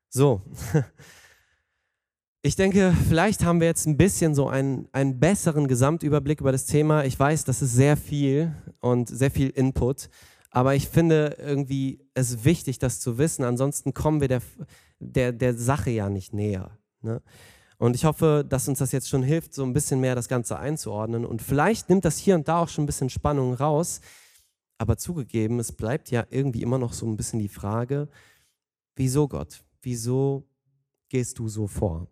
So, 0.10 0.42
ich 2.42 2.56
denke, 2.56 2.96
vielleicht 3.08 3.44
haben 3.44 3.60
wir 3.60 3.68
jetzt 3.68 3.88
ein 3.88 3.98
bisschen 3.98 4.36
so 4.36 4.48
einen, 4.48 4.88
einen 4.94 5.20
besseren 5.20 5.68
Gesamtüberblick 5.68 6.40
über 6.40 6.52
das 6.52 6.66
Thema. 6.66 7.04
Ich 7.04 7.20
weiß, 7.20 7.44
das 7.44 7.62
ist 7.62 7.74
sehr 7.74 7.98
viel 7.98 8.56
und 8.80 9.10
sehr 9.10 9.32
viel 9.32 9.50
Input, 9.50 10.10
aber 10.50 10.76
ich 10.76 10.88
finde 10.88 11.36
irgendwie 11.40 12.00
es 12.14 12.46
wichtig, 12.46 12.80
das 12.80 13.00
zu 13.00 13.18
wissen. 13.18 13.44
Ansonsten 13.44 13.94
kommen 13.94 14.22
wir 14.22 14.28
der, 14.28 14.42
der, 15.00 15.34
der 15.34 15.56
Sache 15.56 15.92
ja 15.92 16.10
nicht 16.10 16.34
näher. 16.34 16.78
Ne? 17.02 17.22
Und 17.78 17.96
ich 17.96 18.06
hoffe, 18.06 18.44
dass 18.48 18.68
uns 18.68 18.80
das 18.80 18.92
jetzt 18.92 19.08
schon 19.08 19.22
hilft, 19.22 19.54
so 19.54 19.64
ein 19.64 19.74
bisschen 19.74 20.00
mehr 20.00 20.16
das 20.16 20.28
Ganze 20.28 20.58
einzuordnen. 20.58 21.26
Und 21.26 21.42
vielleicht 21.42 21.90
nimmt 21.90 22.06
das 22.06 22.18
hier 22.18 22.36
und 22.36 22.48
da 22.48 22.62
auch 22.62 22.70
schon 22.70 22.84
ein 22.84 22.88
bisschen 22.88 23.10
Spannung 23.10 23.54
raus. 23.54 24.02
Aber 24.80 24.98
zugegeben, 24.98 25.60
es 25.60 25.72
bleibt 25.72 26.10
ja 26.10 26.26
irgendwie 26.30 26.62
immer 26.62 26.80
noch 26.80 26.94
so 26.94 27.06
ein 27.08 27.18
bisschen 27.18 27.40
die 27.40 27.48
Frage, 27.48 28.10
wieso 28.96 29.28
Gott? 29.28 29.64
Wieso 29.82 30.48
gehst 31.10 31.38
du 31.40 31.50
so 31.50 31.68
vor? 31.68 32.08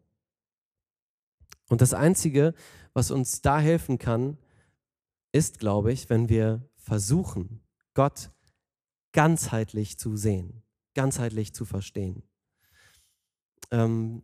Und 1.68 1.82
das 1.82 1.94
Einzige, 1.94 2.54
was 2.94 3.10
uns 3.10 3.42
da 3.42 3.60
helfen 3.60 3.98
kann, 3.98 4.38
ist, 5.32 5.60
glaube 5.60 5.92
ich, 5.92 6.10
wenn 6.10 6.30
wir 6.30 6.68
versuchen, 6.78 7.62
Gott 7.94 8.30
ganzheitlich 9.14 9.98
zu 9.98 10.16
sehen, 10.16 10.64
ganzheitlich 10.94 11.54
zu 11.54 11.66
verstehen. 11.66 12.24
Ähm, 13.72 14.24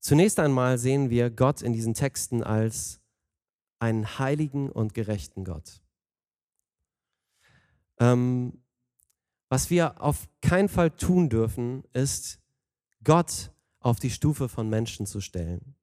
Zunächst 0.00 0.38
einmal 0.40 0.78
sehen 0.78 1.10
wir 1.10 1.30
Gott 1.30 1.62
in 1.62 1.72
diesen 1.72 1.94
Texten 1.94 2.42
als 2.42 3.00
einen 3.78 4.18
heiligen 4.18 4.70
und 4.70 4.94
gerechten 4.94 5.44
Gott. 5.44 5.82
Ähm, 7.98 8.62
was 9.48 9.68
wir 9.68 10.00
auf 10.00 10.28
keinen 10.40 10.68
Fall 10.68 10.90
tun 10.90 11.28
dürfen, 11.28 11.84
ist, 11.92 12.38
Gott 13.04 13.50
auf 13.80 13.98
die 13.98 14.10
Stufe 14.10 14.48
von 14.48 14.68
Menschen 14.68 15.06
zu 15.06 15.20
stellen. 15.20 15.74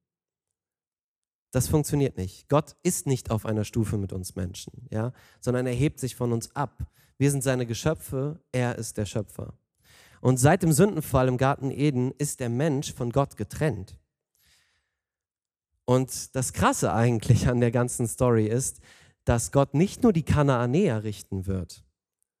Das 1.50 1.68
funktioniert 1.68 2.16
nicht. 2.16 2.48
Gott 2.48 2.76
ist 2.82 3.06
nicht 3.06 3.30
auf 3.30 3.46
einer 3.46 3.64
Stufe 3.64 3.96
mit 3.96 4.12
uns 4.12 4.36
Menschen, 4.36 4.86
ja, 4.90 5.12
sondern 5.40 5.66
er 5.66 5.72
hebt 5.74 5.98
sich 5.98 6.14
von 6.14 6.32
uns 6.32 6.54
ab. 6.54 6.90
Wir 7.16 7.30
sind 7.30 7.42
seine 7.42 7.66
Geschöpfe, 7.66 8.40
er 8.52 8.76
ist 8.76 8.96
der 8.96 9.06
Schöpfer. 9.06 9.54
Und 10.20 10.38
seit 10.38 10.62
dem 10.62 10.72
Sündenfall 10.72 11.28
im 11.28 11.38
Garten 11.38 11.70
Eden 11.70 12.12
ist 12.18 12.40
der 12.40 12.48
Mensch 12.48 12.92
von 12.92 13.10
Gott 13.10 13.36
getrennt. 13.36 13.98
Und 15.88 16.36
das 16.36 16.52
Krasse 16.52 16.92
eigentlich 16.92 17.48
an 17.48 17.60
der 17.60 17.70
ganzen 17.70 18.06
Story 18.06 18.46
ist, 18.46 18.80
dass 19.24 19.52
Gott 19.52 19.72
nicht 19.72 20.02
nur 20.02 20.12
die 20.12 20.22
Kanaanäer 20.22 21.02
richten 21.02 21.46
wird, 21.46 21.82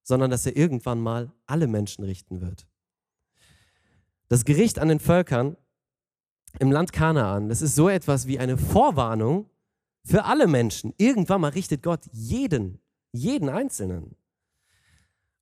sondern 0.02 0.30
dass 0.30 0.44
er 0.44 0.54
irgendwann 0.54 1.00
mal 1.00 1.32
alle 1.46 1.66
Menschen 1.66 2.04
richten 2.04 2.42
wird. 2.42 2.66
Das 4.28 4.44
Gericht 4.44 4.78
an 4.78 4.88
den 4.88 5.00
Völkern 5.00 5.56
im 6.58 6.70
Land 6.70 6.92
Kanaan, 6.92 7.48
das 7.48 7.62
ist 7.62 7.74
so 7.74 7.88
etwas 7.88 8.26
wie 8.26 8.38
eine 8.38 8.58
Vorwarnung 8.58 9.48
für 10.04 10.26
alle 10.26 10.46
Menschen. 10.46 10.92
Irgendwann 10.98 11.40
mal 11.40 11.52
richtet 11.52 11.82
Gott 11.82 12.02
jeden, 12.12 12.82
jeden 13.12 13.48
Einzelnen. 13.48 14.14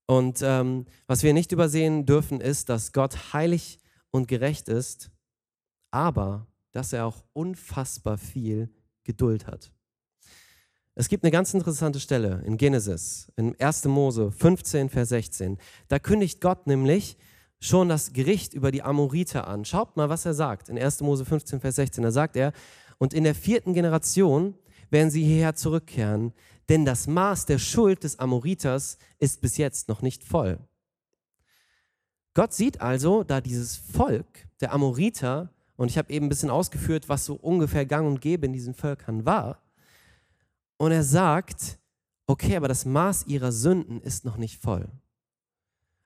Und 0.07 0.43
ähm, 0.43 0.87
was 1.09 1.25
wir 1.25 1.33
nicht 1.33 1.51
übersehen 1.51 2.07
dürfen, 2.07 2.41
ist, 2.41 2.69
dass 2.69 2.93
Gott 2.93 3.33
heilig 3.33 3.81
und 4.13 4.29
gerecht 4.29 4.69
ist, 4.69 5.11
aber 5.91 6.47
dass 6.77 6.93
er 6.93 7.07
auch 7.07 7.25
unfassbar 7.33 8.19
viel 8.19 8.69
Geduld 9.03 9.47
hat. 9.47 9.73
Es 10.95 11.09
gibt 11.09 11.25
eine 11.25 11.31
ganz 11.31 11.55
interessante 11.55 12.01
Stelle 12.01 12.43
in 12.45 12.59
Genesis, 12.59 13.33
in 13.37 13.59
1. 13.59 13.87
Mose 13.87 14.31
15, 14.31 14.91
Vers 14.91 15.09
16. 15.09 15.57
Da 15.89 15.99
kündigt 15.99 16.41
Gott 16.43 16.67
nämlich 16.67 17.17
schon 17.61 17.89
das 17.89 18.13
Gericht 18.13 18.53
über 18.53 18.71
die 18.71 18.83
Amoriter 18.83 19.47
an. 19.47 19.65
Schaut 19.65 19.97
mal, 19.97 20.11
was 20.11 20.27
er 20.27 20.35
sagt 20.35 20.69
in 20.69 20.79
1. 20.79 21.01
Mose 21.01 21.25
15, 21.25 21.61
Vers 21.61 21.77
16. 21.77 22.03
Da 22.05 22.11
sagt 22.11 22.37
er, 22.37 22.53
und 22.99 23.15
in 23.15 23.25
der 23.25 23.35
vierten 23.35 23.73
Generation 23.73 24.55
werden 24.91 25.11
sie 25.11 25.25
hierher 25.25 25.55
zurückkehren, 25.55 26.35
denn 26.69 26.85
das 26.85 27.07
Maß 27.07 27.47
der 27.47 27.59
Schuld 27.59 28.05
des 28.05 28.19
Amoriters 28.19 28.99
ist 29.19 29.41
bis 29.41 29.57
jetzt 29.57 29.89
noch 29.89 30.03
nicht 30.03 30.25
voll. 30.25 30.59
Gott 32.35 32.53
sieht 32.53 32.83
also, 32.83 33.25
da 33.25 33.41
dieses 33.41 33.77
Volk 33.77 34.47
der 34.61 34.73
Amoriter, 34.73 35.51
und 35.77 35.91
ich 35.91 35.99
habe 35.99 36.13
eben 36.13 36.27
ein 36.27 36.29
bisschen 36.31 36.51
ausgeführt, 36.51 37.09
was 37.09 37.25
so 37.25 37.35
ungefähr 37.35 37.87
gang 37.87 38.07
und 38.07 38.21
gäbe 38.21 38.47
in 38.47 38.53
diesen 38.53 38.75
Völkern 38.75 39.25
war, 39.25 39.61
und 40.79 40.93
er 40.93 41.05
sagt, 41.05 41.79
okay, 42.27 42.57
aber 42.57 42.69
das 42.69 42.85
Maß 42.85 43.27
ihrer 43.27 43.53
Sünden 43.53 44.01
ist 44.01 44.25
noch 44.25 44.37
nicht 44.37 44.61
voll. 44.61 44.89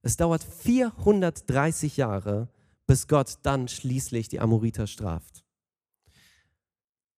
Es 0.02 0.16
dauert 0.16 0.42
430 0.44 1.96
Jahre, 1.96 2.48
bis 2.86 3.08
Gott 3.08 3.38
dann 3.42 3.68
schließlich 3.68 4.28
die 4.28 4.40
Amoriter 4.40 4.86
straft. 4.86 5.44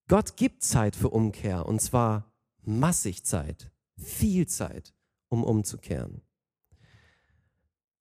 Gott 0.08 0.36
gibt 0.36 0.62
Zeit 0.64 0.96
für 0.96 1.10
Umkehr 1.10 1.66
und 1.66 1.80
zwar 1.80 2.32
massig 2.62 3.24
Zeit, 3.24 3.70
viel 3.96 4.46
Zeit, 4.46 4.94
um 5.28 5.44
umzukehren. 5.44 6.22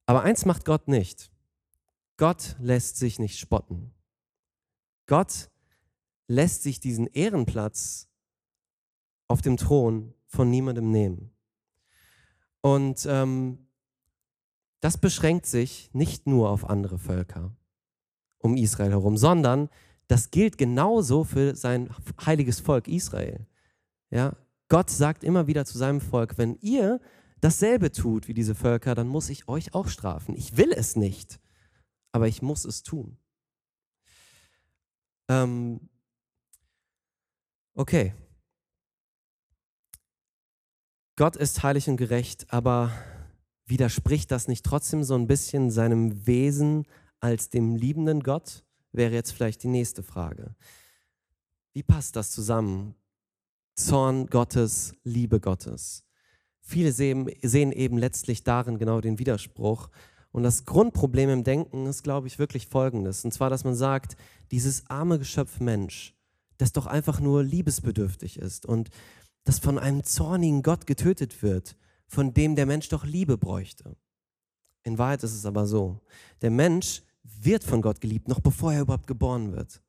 Aber 0.05 0.23
eins 0.23 0.45
macht 0.45 0.65
Gott 0.65 0.87
nicht. 0.87 1.31
Gott 2.17 2.55
lässt 2.59 2.97
sich 2.97 3.19
nicht 3.19 3.39
spotten. 3.39 3.93
Gott 5.12 5.49
lässt 6.30 6.64
sich 6.64 6.80
diesen 6.80 7.05
Ehrenplatz 7.05 8.07
auf 9.28 9.41
dem 9.41 9.57
Thron 9.57 10.14
von 10.26 10.49
niemandem 10.49 10.89
nehmen. 10.89 11.32
Und 12.62 13.05
ähm, 13.09 13.68
das 14.80 14.97
beschränkt 14.97 15.47
sich 15.47 15.89
nicht 15.91 16.28
nur 16.28 16.49
auf 16.49 16.70
andere 16.70 16.97
Völker 16.97 17.53
um 18.38 18.55
Israel 18.55 18.91
herum, 18.91 19.18
sondern 19.18 19.68
das 20.07 20.32
gilt 20.32 20.57
genauso 20.57 21.26
für 21.26 21.57
sein 21.57 21.89
heiliges 22.26 22.62
Volk 22.62 22.88
Israel. 22.88 23.45
Ja, 24.12 24.38
Gott 24.70 24.89
sagt 24.89 25.26
immer 25.26 25.45
wieder 25.45 25.66
zu 25.66 25.78
seinem 25.78 25.99
Volk, 25.99 26.38
wenn 26.38 26.55
ihr 26.62 27.01
dasselbe 27.41 27.91
tut 27.91 28.30
wie 28.30 28.34
diese 28.34 28.55
Völker, 28.55 28.95
dann 28.95 29.09
muss 29.09 29.30
ich 29.30 29.49
euch 29.49 29.74
auch 29.74 29.89
strafen. 29.89 30.38
Ich 30.38 30.55
will 30.55 30.72
es 30.72 30.95
nicht, 30.95 31.41
aber 32.14 32.30
ich 32.30 32.41
muss 32.41 32.64
es 32.64 32.82
tun. 32.82 33.18
Ähm, 35.32 35.79
okay. 37.73 38.13
Gott 41.15 41.38
ist 41.38 41.63
heilig 41.63 41.88
und 41.88 41.95
gerecht, 41.95 42.51
aber 42.51 42.91
widerspricht 43.65 44.29
das 44.32 44.49
nicht 44.49 44.65
trotzdem 44.65 45.03
so 45.03 45.15
ein 45.15 45.27
bisschen 45.27 45.71
seinem 45.71 46.27
Wesen 46.27 46.86
als 47.21 47.49
dem 47.49 47.75
liebenden 47.77 48.23
Gott? 48.23 48.65
Wäre 48.91 49.13
jetzt 49.13 49.32
vielleicht 49.32 49.63
die 49.63 49.69
nächste 49.69 50.03
Frage. 50.03 50.53
Wie 51.71 51.84
passt 51.84 52.17
das 52.17 52.32
zusammen? 52.32 52.95
Zorn 53.75 54.27
Gottes, 54.27 54.95
Liebe 55.05 55.39
Gottes. 55.39 56.03
Viele 56.59 56.91
sehen, 56.91 57.32
sehen 57.41 57.71
eben 57.71 57.97
letztlich 57.97 58.43
darin 58.43 58.77
genau 58.77 58.99
den 58.99 59.17
Widerspruch. 59.17 59.89
Und 60.32 60.43
das 60.43 60.65
Grundproblem 60.65 61.29
im 61.29 61.43
Denken 61.43 61.86
ist, 61.86 62.03
glaube 62.03 62.27
ich, 62.27 62.39
wirklich 62.39 62.67
folgendes. 62.67 63.25
Und 63.25 63.34
zwar, 63.34 63.49
dass 63.49 63.63
man 63.63 63.75
sagt, 63.75 64.15
dieses 64.51 64.89
arme 64.89 65.19
Geschöpf 65.19 65.59
Mensch, 65.59 66.15
das 66.57 66.71
doch 66.71 66.86
einfach 66.86 67.19
nur 67.19 67.43
liebesbedürftig 67.43 68.39
ist 68.39 68.65
und 68.65 68.89
das 69.43 69.59
von 69.59 69.79
einem 69.79 70.03
zornigen 70.03 70.61
Gott 70.61 70.86
getötet 70.86 71.41
wird 71.41 71.75
von 72.11 72.34
dem 72.34 72.57
der 72.57 72.65
Mensch 72.65 72.89
doch 72.89 73.05
Liebe 73.05 73.38
bräuchte. 73.38 73.95
In 74.84 74.97
Wahrheit 74.97 75.23
ist 75.23 75.34
es 75.34 75.45
aber 75.45 75.65
so, 75.65 76.01
der 76.41 76.51
Mensch 76.51 77.03
wird 77.23 77.63
von 77.63 77.82
Gott 77.82 78.01
geliebt, 78.01 78.27
noch 78.27 78.41
bevor 78.41 78.73
er 78.73 78.82
überhaupt 78.82 79.07
geboren 79.07 79.53
wird. 79.53 79.82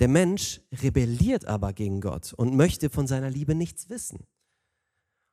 Der 0.00 0.08
Mensch 0.08 0.60
rebelliert 0.72 1.44
aber 1.44 1.72
gegen 1.74 2.00
Gott 2.00 2.32
und 2.32 2.56
möchte 2.56 2.90
von 2.90 3.06
seiner 3.06 3.30
Liebe 3.30 3.54
nichts 3.54 3.88
wissen. 3.88 4.26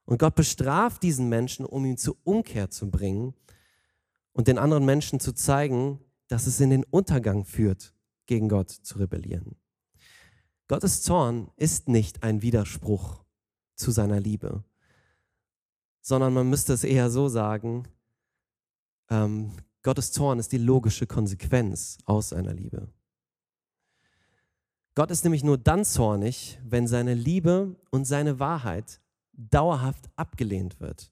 Und 0.05 0.19
Gott 0.19 0.35
bestraft 0.35 1.01
diesen 1.01 1.27
Menschen, 1.27 1.65
um 1.65 1.85
ihn 1.85 1.97
zur 1.97 2.17
Umkehr 2.23 2.69
zu 2.69 2.91
bringen 2.91 3.33
und 4.37 4.47
den 4.47 4.57
anderen 4.57 4.85
Menschen 4.85 5.19
zu 5.19 5.33
zeigen, 5.33 5.99
dass 6.29 6.47
es 6.47 6.61
in 6.61 6.69
den 6.69 6.85
Untergang 6.85 7.43
führt, 7.43 7.93
gegen 8.25 8.47
Gott 8.47 8.69
zu 8.69 8.99
rebellieren. 8.99 9.57
Gottes 10.69 11.01
Zorn 11.01 11.49
ist 11.57 11.89
nicht 11.89 12.23
ein 12.23 12.41
Widerspruch 12.41 13.25
zu 13.75 13.91
seiner 13.91 14.19
Liebe 14.19 14.63
sondern 16.07 16.33
man 16.33 16.49
müsste 16.49 16.71
es 16.71 16.85
eher 16.85 17.09
so 17.09 17.27
sagen, 17.27 17.85
ähm, 19.09 19.51
Gottes 19.83 20.13
Zorn 20.13 20.39
ist 20.39 20.53
die 20.53 20.57
logische 20.57 21.05
Konsequenz 21.05 21.97
aus 22.05 22.29
seiner 22.29 22.53
Liebe. 22.53 22.87
Gott 24.95 25.11
ist 25.11 25.25
nämlich 25.25 25.43
nur 25.43 25.57
dann 25.57 25.83
zornig, 25.83 26.59
wenn 26.63 26.87
seine 26.87 27.13
Liebe 27.13 27.75
und 27.91 28.05
seine 28.05 28.39
Wahrheit 28.39 29.01
dauerhaft 29.33 30.09
abgelehnt 30.15 30.79
wird. 30.79 31.11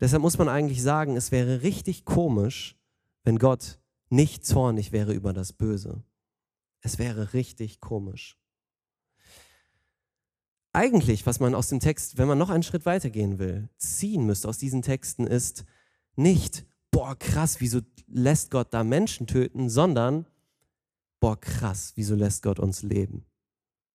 Deshalb 0.00 0.22
muss 0.22 0.38
man 0.38 0.48
eigentlich 0.48 0.82
sagen, 0.82 1.16
es 1.16 1.32
wäre 1.32 1.62
richtig 1.62 2.04
komisch, 2.04 2.76
wenn 3.24 3.38
Gott 3.38 3.78
nicht 4.08 4.44
zornig 4.44 4.92
wäre 4.92 5.12
über 5.12 5.32
das 5.32 5.52
Böse. 5.52 6.02
Es 6.80 6.98
wäre 6.98 7.32
richtig 7.32 7.80
komisch 7.80 8.38
eigentlich, 10.76 11.24
was 11.24 11.40
man 11.40 11.54
aus 11.54 11.68
dem 11.68 11.80
Text, 11.80 12.18
wenn 12.18 12.28
man 12.28 12.36
noch 12.36 12.50
einen 12.50 12.62
Schritt 12.62 12.84
weitergehen 12.84 13.38
will, 13.38 13.70
ziehen 13.78 14.26
müsste 14.26 14.46
aus 14.46 14.58
diesen 14.58 14.82
Texten, 14.82 15.26
ist 15.26 15.64
nicht, 16.16 16.66
boah, 16.90 17.16
krass, 17.18 17.60
wieso 17.60 17.80
lässt 18.06 18.50
Gott 18.50 18.74
da 18.74 18.84
Menschen 18.84 19.26
töten, 19.26 19.70
sondern, 19.70 20.26
boah, 21.18 21.40
krass, 21.40 21.92
wieso 21.96 22.14
lässt 22.14 22.42
Gott 22.42 22.60
uns 22.60 22.82
leben? 22.82 23.24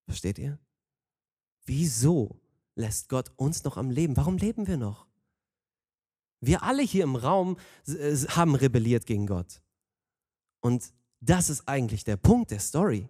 Versteht 0.08 0.39
ihr? 0.39 0.58
Wieso 1.66 2.41
lässt 2.74 3.10
Gott 3.10 3.32
uns 3.36 3.64
noch 3.64 3.78
am 3.78 3.91
Leben? 3.91 4.18
Warum 4.18 4.38
leben 4.38 4.66
wir 4.66 4.78
noch? 4.78 5.06
Wir 6.41 6.63
alle 6.63 6.81
hier 6.81 7.03
im 7.03 7.15
Raum 7.15 7.57
haben 8.29 8.55
rebelliert 8.55 9.05
gegen 9.05 9.27
Gott. 9.27 9.61
Und 10.59 10.91
das 11.19 11.49
ist 11.49 11.67
eigentlich 11.67 12.03
der 12.03 12.17
Punkt 12.17 12.51
der 12.51 12.59
Story. 12.59 13.07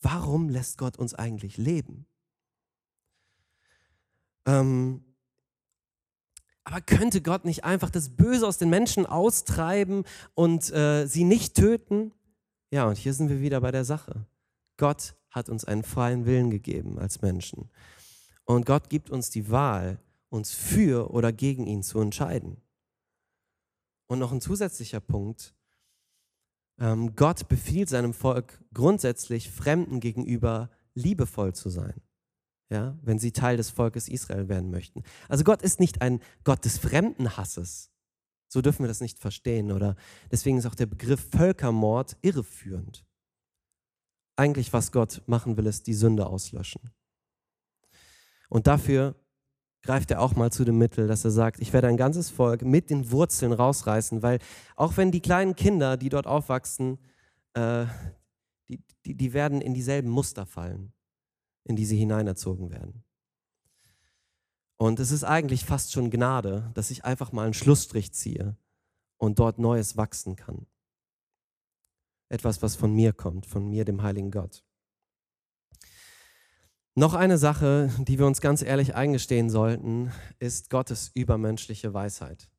Warum 0.00 0.48
lässt 0.48 0.78
Gott 0.78 0.98
uns 0.98 1.14
eigentlich 1.14 1.56
leben? 1.56 2.06
Ähm, 4.46 5.04
aber 6.64 6.80
könnte 6.80 7.22
Gott 7.22 7.44
nicht 7.44 7.64
einfach 7.64 7.90
das 7.90 8.10
Böse 8.10 8.46
aus 8.46 8.58
den 8.58 8.70
Menschen 8.70 9.06
austreiben 9.06 10.04
und 10.34 10.72
äh, 10.72 11.06
sie 11.06 11.24
nicht 11.24 11.54
töten? 11.54 12.12
Ja, 12.70 12.86
und 12.86 12.98
hier 12.98 13.14
sind 13.14 13.28
wir 13.28 13.40
wieder 13.40 13.60
bei 13.60 13.70
der 13.70 13.84
Sache. 13.84 14.26
Gott 14.76 15.14
hat 15.30 15.48
uns 15.48 15.64
einen 15.64 15.84
freien 15.84 16.26
Willen 16.26 16.50
gegeben 16.50 16.98
als 16.98 17.22
Menschen. 17.22 17.70
Und 18.44 18.66
Gott 18.66 18.90
gibt 18.90 19.10
uns 19.10 19.30
die 19.30 19.50
Wahl, 19.50 20.00
uns 20.28 20.52
für 20.52 21.10
oder 21.10 21.32
gegen 21.32 21.66
ihn 21.66 21.82
zu 21.82 22.00
entscheiden. 22.00 22.60
Und 24.06 24.18
noch 24.18 24.32
ein 24.32 24.40
zusätzlicher 24.40 25.00
Punkt. 25.00 25.54
Ähm, 26.78 27.16
Gott 27.16 27.48
befiehlt 27.48 27.88
seinem 27.88 28.14
Volk 28.14 28.62
grundsätzlich 28.72 29.50
Fremden 29.50 30.00
gegenüber 30.00 30.70
liebevoll 30.94 31.54
zu 31.54 31.70
sein 31.70 32.00
ja, 32.68 32.98
wenn 33.02 33.18
sie 33.18 33.32
Teil 33.32 33.56
des 33.56 33.70
Volkes 33.70 34.08
Israel 34.08 34.48
werden 34.48 34.70
möchten. 34.70 35.02
Also 35.28 35.44
Gott 35.44 35.62
ist 35.62 35.80
nicht 35.80 36.02
ein 36.02 36.20
Gott 36.44 36.64
des 36.64 36.78
Fremdenhasses. 36.78 37.90
So 38.48 38.60
dürfen 38.60 38.82
wir 38.82 38.88
das 38.88 39.00
nicht 39.00 39.18
verstehen. 39.18 39.72
Oder 39.72 39.96
deswegen 40.30 40.58
ist 40.58 40.66
auch 40.66 40.74
der 40.74 40.86
Begriff 40.86 41.28
Völkermord 41.30 42.16
irreführend. 42.22 43.04
Eigentlich, 44.36 44.72
was 44.72 44.92
Gott 44.92 45.22
machen 45.26 45.56
will, 45.56 45.66
ist 45.66 45.86
die 45.86 45.94
Sünde 45.94 46.26
auslöschen. 46.26 46.90
Und 48.48 48.66
dafür 48.66 49.14
greift 49.86 50.10
er 50.10 50.20
auch 50.20 50.36
mal 50.36 50.52
zu 50.52 50.64
dem 50.64 50.78
Mittel, 50.78 51.06
dass 51.06 51.24
er 51.24 51.30
sagt, 51.30 51.60
ich 51.60 51.72
werde 51.72 51.88
ein 51.88 51.96
ganzes 51.96 52.28
Volk 52.28 52.62
mit 52.62 52.90
den 52.90 53.10
Wurzeln 53.10 53.52
rausreißen, 53.52 54.22
weil 54.22 54.38
auch 54.76 54.96
wenn 54.96 55.10
die 55.10 55.20
kleinen 55.20 55.56
Kinder, 55.56 55.96
die 55.96 56.10
dort 56.10 56.26
aufwachsen, 56.26 56.98
äh, 57.54 57.86
die, 58.68 58.82
die, 59.04 59.14
die 59.14 59.32
werden 59.32 59.60
in 59.60 59.72
dieselben 59.72 60.10
Muster 60.10 60.44
fallen 60.44 60.92
in 61.66 61.74
die 61.74 61.84
sie 61.84 61.98
hineinerzogen 61.98 62.70
werden. 62.70 63.02
Und 64.76 65.00
es 65.00 65.10
ist 65.10 65.24
eigentlich 65.24 65.64
fast 65.64 65.92
schon 65.92 66.10
Gnade, 66.10 66.70
dass 66.74 66.90
ich 66.90 67.04
einfach 67.04 67.32
mal 67.32 67.44
einen 67.44 67.54
Schlussstrich 67.54 68.12
ziehe 68.12 68.56
und 69.16 69.38
dort 69.38 69.58
Neues 69.58 69.96
wachsen 69.96 70.36
kann. 70.36 70.66
Etwas, 72.28 72.62
was 72.62 72.76
von 72.76 72.92
mir 72.92 73.12
kommt, 73.12 73.46
von 73.46 73.68
mir, 73.68 73.84
dem 73.84 74.02
heiligen 74.02 74.30
Gott. 74.30 74.64
Noch 76.96 77.14
eine 77.14 77.38
Sache, 77.38 77.90
die 77.98 78.18
wir 78.18 78.26
uns 78.26 78.40
ganz 78.40 78.62
ehrlich 78.62 78.94
eingestehen 78.94 79.50
sollten, 79.50 80.10
ist 80.38 80.70
Gottes 80.70 81.10
übermenschliche 81.14 81.94
Weisheit. 81.94 82.50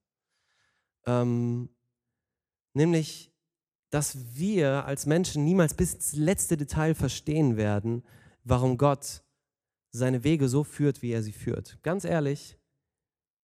Ähm, 1.06 1.70
nämlich 2.74 3.34
dass 3.90 4.36
wir 4.36 4.86
als 4.86 5.06
Menschen 5.06 5.46
niemals 5.46 5.74
bis 5.74 5.94
ins 5.94 6.14
letzte 6.14 6.58
Detail 6.58 6.94
verstehen 6.94 7.58
werden, 7.58 8.04
warum 8.44 8.78
Gott 8.78 9.24
seine 9.92 10.24
Wege 10.24 10.50
so 10.50 10.64
führt, 10.64 11.02
wie 11.02 11.12
er 11.12 11.24
sie 11.24 11.32
führt. 11.32 11.80
Ganz 11.84 12.04
ehrlich, 12.04 12.60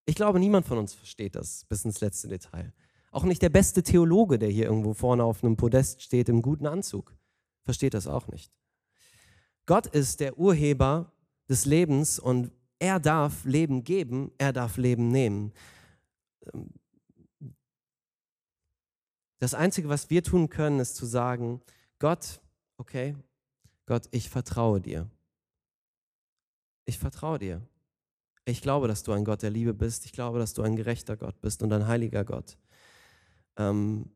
ich 0.05 0.15
glaube, 0.15 0.39
niemand 0.39 0.65
von 0.65 0.77
uns 0.77 0.93
versteht 0.93 1.35
das 1.35 1.65
bis 1.65 1.85
ins 1.85 2.01
letzte 2.01 2.27
Detail. 2.27 2.73
Auch 3.11 3.23
nicht 3.23 3.41
der 3.41 3.49
beste 3.49 3.83
Theologe, 3.83 4.37
der 4.37 4.49
hier 4.49 4.65
irgendwo 4.65 4.93
vorne 4.93 5.23
auf 5.23 5.43
einem 5.43 5.55
Podest 5.55 6.01
steht 6.01 6.29
im 6.29 6.41
guten 6.41 6.65
Anzug, 6.65 7.15
versteht 7.63 7.93
das 7.93 8.07
auch 8.07 8.27
nicht. 8.27 8.51
Gott 9.65 9.87
ist 9.87 10.19
der 10.19 10.37
Urheber 10.37 11.11
des 11.49 11.65
Lebens 11.65 12.19
und 12.19 12.51
er 12.79 12.99
darf 12.99 13.45
Leben 13.45 13.83
geben, 13.83 14.31
er 14.37 14.51
darf 14.51 14.77
Leben 14.77 15.07
nehmen. 15.07 15.53
Das 19.39 19.53
Einzige, 19.53 19.89
was 19.89 20.09
wir 20.09 20.23
tun 20.23 20.49
können, 20.49 20.79
ist 20.79 20.95
zu 20.95 21.05
sagen, 21.05 21.61
Gott, 21.99 22.41
okay, 22.77 23.15
Gott, 23.85 24.07
ich 24.11 24.29
vertraue 24.29 24.81
dir. 24.81 25.09
Ich 26.85 26.99
vertraue 26.99 27.39
dir. 27.39 27.61
Ich 28.45 28.61
glaube, 28.61 28.87
dass 28.87 29.03
du 29.03 29.13
ein 29.13 29.23
Gott 29.23 29.41
der 29.41 29.49
Liebe 29.49 29.73
bist. 29.73 30.05
Ich 30.05 30.11
glaube, 30.11 30.39
dass 30.39 30.53
du 30.53 30.61
ein 30.61 30.75
gerechter 30.75 31.15
Gott 31.15 31.39
bist 31.39 31.63
und 31.63 31.71
ein 31.71 31.87
heiliger 31.87 32.25
Gott. 32.25 32.57
Ähm, 33.55 34.11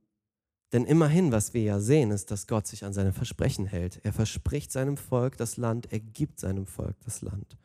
denn 0.73 0.85
immerhin, 0.85 1.31
was 1.31 1.53
wir 1.53 1.61
ja 1.61 1.79
sehen, 1.79 2.11
ist, 2.11 2.29
dass 2.29 2.47
Gott 2.47 2.67
sich 2.67 2.83
an 2.83 2.93
seine 2.93 3.13
Versprechen 3.13 3.65
hält. 3.65 4.03
Er 4.03 4.11
verspricht 4.11 4.71
seinem 4.71 4.97
Volk 4.97 5.37
das 5.37 5.57
Land, 5.57 5.91
er 5.91 5.99
gibt 5.99 6.39
seinem 6.39 6.65
Volk 6.65 6.97
das 7.05 7.21
Land. 7.21 7.57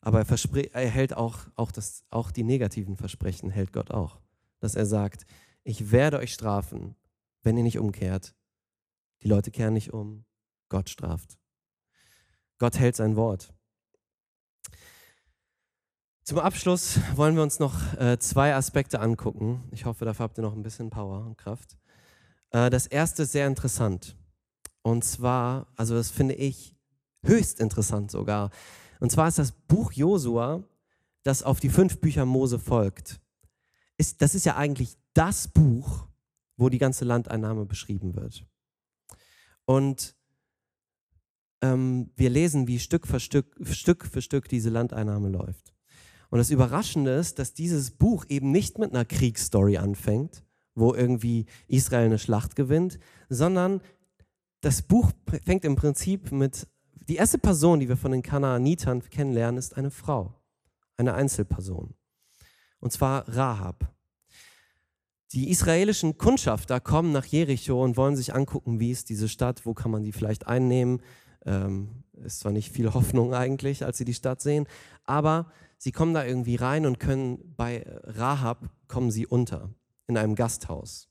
Aber 0.00 0.20
er, 0.20 0.74
er 0.74 0.88
hält 0.88 1.16
auch, 1.16 1.38
auch, 1.56 1.72
das, 1.72 2.04
auch 2.10 2.30
die 2.30 2.44
negativen 2.44 2.96
Versprechen, 2.96 3.50
hält 3.50 3.72
Gott 3.72 3.90
auch. 3.90 4.20
Dass 4.60 4.76
er 4.76 4.86
sagt, 4.86 5.26
ich 5.64 5.90
werde 5.90 6.18
euch 6.18 6.32
strafen, 6.32 6.94
wenn 7.42 7.56
ihr 7.56 7.64
nicht 7.64 7.78
umkehrt. 7.78 8.34
Die 9.22 9.28
Leute 9.28 9.50
kehren 9.50 9.74
nicht 9.74 9.92
um, 9.92 10.24
Gott 10.68 10.88
straft. 10.88 11.38
Gott 12.58 12.78
hält 12.78 12.94
sein 12.94 13.16
Wort. 13.16 13.52
Zum 16.28 16.40
Abschluss 16.40 17.00
wollen 17.16 17.36
wir 17.36 17.42
uns 17.42 17.58
noch 17.58 17.94
äh, 17.94 18.18
zwei 18.18 18.54
Aspekte 18.54 19.00
angucken. 19.00 19.64
Ich 19.70 19.86
hoffe, 19.86 20.04
dafür 20.04 20.24
habt 20.24 20.36
ihr 20.36 20.42
noch 20.42 20.52
ein 20.52 20.62
bisschen 20.62 20.90
Power 20.90 21.24
und 21.24 21.38
Kraft. 21.38 21.78
Äh, 22.50 22.68
das 22.68 22.86
erste 22.86 23.22
ist 23.22 23.32
sehr 23.32 23.46
interessant. 23.46 24.14
Und 24.82 25.04
zwar, 25.04 25.68
also 25.74 25.94
das 25.94 26.10
finde 26.10 26.34
ich 26.34 26.76
höchst 27.22 27.60
interessant 27.60 28.10
sogar. 28.10 28.50
Und 29.00 29.10
zwar 29.10 29.28
ist 29.28 29.38
das 29.38 29.52
Buch 29.52 29.92
Josua, 29.92 30.62
das 31.22 31.42
auf 31.42 31.60
die 31.60 31.70
fünf 31.70 31.98
Bücher 31.98 32.26
Mose 32.26 32.58
folgt. 32.58 33.22
Ist, 33.96 34.20
das 34.20 34.34
ist 34.34 34.44
ja 34.44 34.54
eigentlich 34.54 34.98
das 35.14 35.48
Buch, 35.48 36.08
wo 36.58 36.68
die 36.68 36.76
ganze 36.76 37.06
Landeinnahme 37.06 37.64
beschrieben 37.64 38.14
wird. 38.14 38.44
Und 39.64 40.14
ähm, 41.62 42.10
wir 42.16 42.28
lesen, 42.28 42.68
wie 42.68 42.80
Stück 42.80 43.06
für 43.06 43.18
Stück, 43.18 43.56
Stück 43.64 44.04
für 44.04 44.20
Stück 44.20 44.46
diese 44.50 44.68
Landeinnahme 44.68 45.30
läuft. 45.30 45.72
Und 46.30 46.38
das 46.38 46.50
Überraschende 46.50 47.12
ist, 47.12 47.38
dass 47.38 47.54
dieses 47.54 47.90
Buch 47.90 48.24
eben 48.28 48.50
nicht 48.50 48.78
mit 48.78 48.92
einer 48.92 49.04
Kriegsstory 49.04 49.78
anfängt, 49.78 50.42
wo 50.74 50.94
irgendwie 50.94 51.46
Israel 51.66 52.06
eine 52.06 52.18
Schlacht 52.18 52.54
gewinnt, 52.54 52.98
sondern 53.28 53.80
das 54.60 54.82
Buch 54.82 55.12
fängt 55.44 55.64
im 55.64 55.76
Prinzip 55.76 56.32
mit, 56.32 56.66
die 57.08 57.16
erste 57.16 57.38
Person, 57.38 57.80
die 57.80 57.88
wir 57.88 57.96
von 57.96 58.12
den 58.12 58.22
Kanaanitern 58.22 59.02
kennenlernen, 59.08 59.58
ist 59.58 59.76
eine 59.76 59.90
Frau, 59.90 60.34
eine 60.96 61.14
Einzelperson. 61.14 61.94
Und 62.80 62.92
zwar 62.92 63.26
Rahab. 63.28 63.92
Die 65.32 65.50
israelischen 65.50 66.16
Kundschafter 66.16 66.80
kommen 66.80 67.12
nach 67.12 67.26
Jericho 67.26 67.82
und 67.82 67.96
wollen 67.96 68.16
sich 68.16 68.34
angucken, 68.34 68.80
wie 68.80 68.90
ist 68.90 69.10
diese 69.10 69.28
Stadt, 69.28 69.66
wo 69.66 69.74
kann 69.74 69.90
man 69.90 70.02
die 70.02 70.12
vielleicht 70.12 70.46
einnehmen. 70.46 71.02
Ähm, 71.44 72.02
ist 72.24 72.40
zwar 72.40 72.52
nicht 72.52 72.72
viel 72.72 72.92
Hoffnung 72.94 73.34
eigentlich, 73.34 73.84
als 73.84 73.98
sie 73.98 74.04
die 74.04 74.14
Stadt 74.14 74.40
sehen, 74.40 74.66
aber 75.04 75.50
sie 75.78 75.92
kommen 75.92 76.12
da 76.12 76.24
irgendwie 76.24 76.56
rein 76.56 76.84
und 76.86 77.00
können 77.00 77.54
bei 77.56 77.84
Rahab 78.04 78.70
kommen 78.88 79.10
sie 79.10 79.26
unter 79.26 79.72
in 80.06 80.16
einem 80.16 80.34
Gasthaus. 80.34 81.08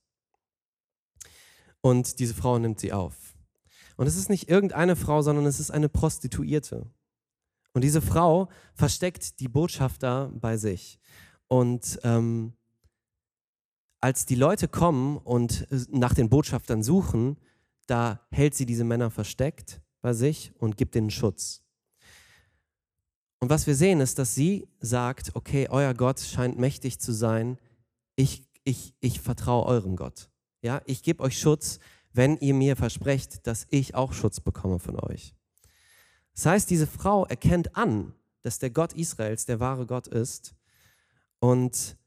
Und 1.81 2.19
diese 2.19 2.33
Frau 2.33 2.59
nimmt 2.59 2.79
sie 2.79 2.93
auf. 2.93 3.37
Und 3.95 4.07
es 4.07 4.17
ist 4.17 4.29
nicht 4.29 4.49
irgendeine 4.49 4.95
Frau, 4.95 5.21
sondern 5.21 5.45
es 5.45 5.59
ist 5.59 5.71
eine 5.71 5.89
Prostituierte. 5.89 6.91
Und 7.73 7.83
diese 7.83 8.01
Frau 8.01 8.49
versteckt 8.73 9.39
die 9.39 9.47
Botschafter 9.47 10.31
bei 10.33 10.57
sich. 10.57 10.99
Und 11.47 11.99
ähm, 12.03 12.53
als 14.01 14.25
die 14.25 14.35
Leute 14.35 14.67
kommen 14.67 15.17
und 15.17 15.71
äh, 15.71 15.79
nach 15.89 16.13
den 16.13 16.29
Botschaftern 16.29 16.83
suchen, 16.83 17.37
da 17.87 18.21
hält 18.31 18.55
sie 18.55 18.65
diese 18.65 18.83
Männer 18.83 19.09
versteckt 19.09 19.81
bei 20.01 20.13
sich 20.13 20.53
und 20.57 20.77
gibt 20.77 20.95
ihnen 20.95 21.09
Schutz. 21.09 21.63
Und 23.39 23.49
was 23.49 23.67
wir 23.67 23.75
sehen, 23.75 24.01
ist, 24.01 24.17
dass 24.19 24.33
sie 24.33 24.67
sagt, 24.79 25.35
okay, 25.35 25.67
euer 25.69 25.93
Gott 25.93 26.19
scheint 26.19 26.57
mächtig 26.57 26.99
zu 26.99 27.11
sein, 27.11 27.57
ich, 28.15 28.43
ich, 28.63 28.95
ich 28.99 29.21
vertraue 29.21 29.65
eurem 29.65 29.95
Gott. 29.95 30.29
Ja, 30.61 30.81
ich 30.85 31.03
gebe 31.03 31.23
euch 31.23 31.39
Schutz, 31.39 31.79
wenn 32.13 32.37
ihr 32.37 32.55
mir 32.55 32.75
versprecht, 32.75 33.45
dass 33.45 33.67
ich 33.69 33.93
auch 33.93 34.13
Schutz 34.13 34.39
bekomme 34.39 34.79
von 34.79 34.99
euch. 34.99 35.35
Das 36.33 36.47
heißt, 36.47 36.69
diese 36.69 36.87
Frau 36.87 37.25
erkennt 37.25 37.75
an, 37.75 38.13
dass 38.41 38.59
der 38.59 38.71
Gott 38.71 38.93
Israels 38.93 39.45
der 39.45 39.59
wahre 39.59 39.85
Gott 39.85 40.07
ist 40.07 40.55
und 41.39 41.97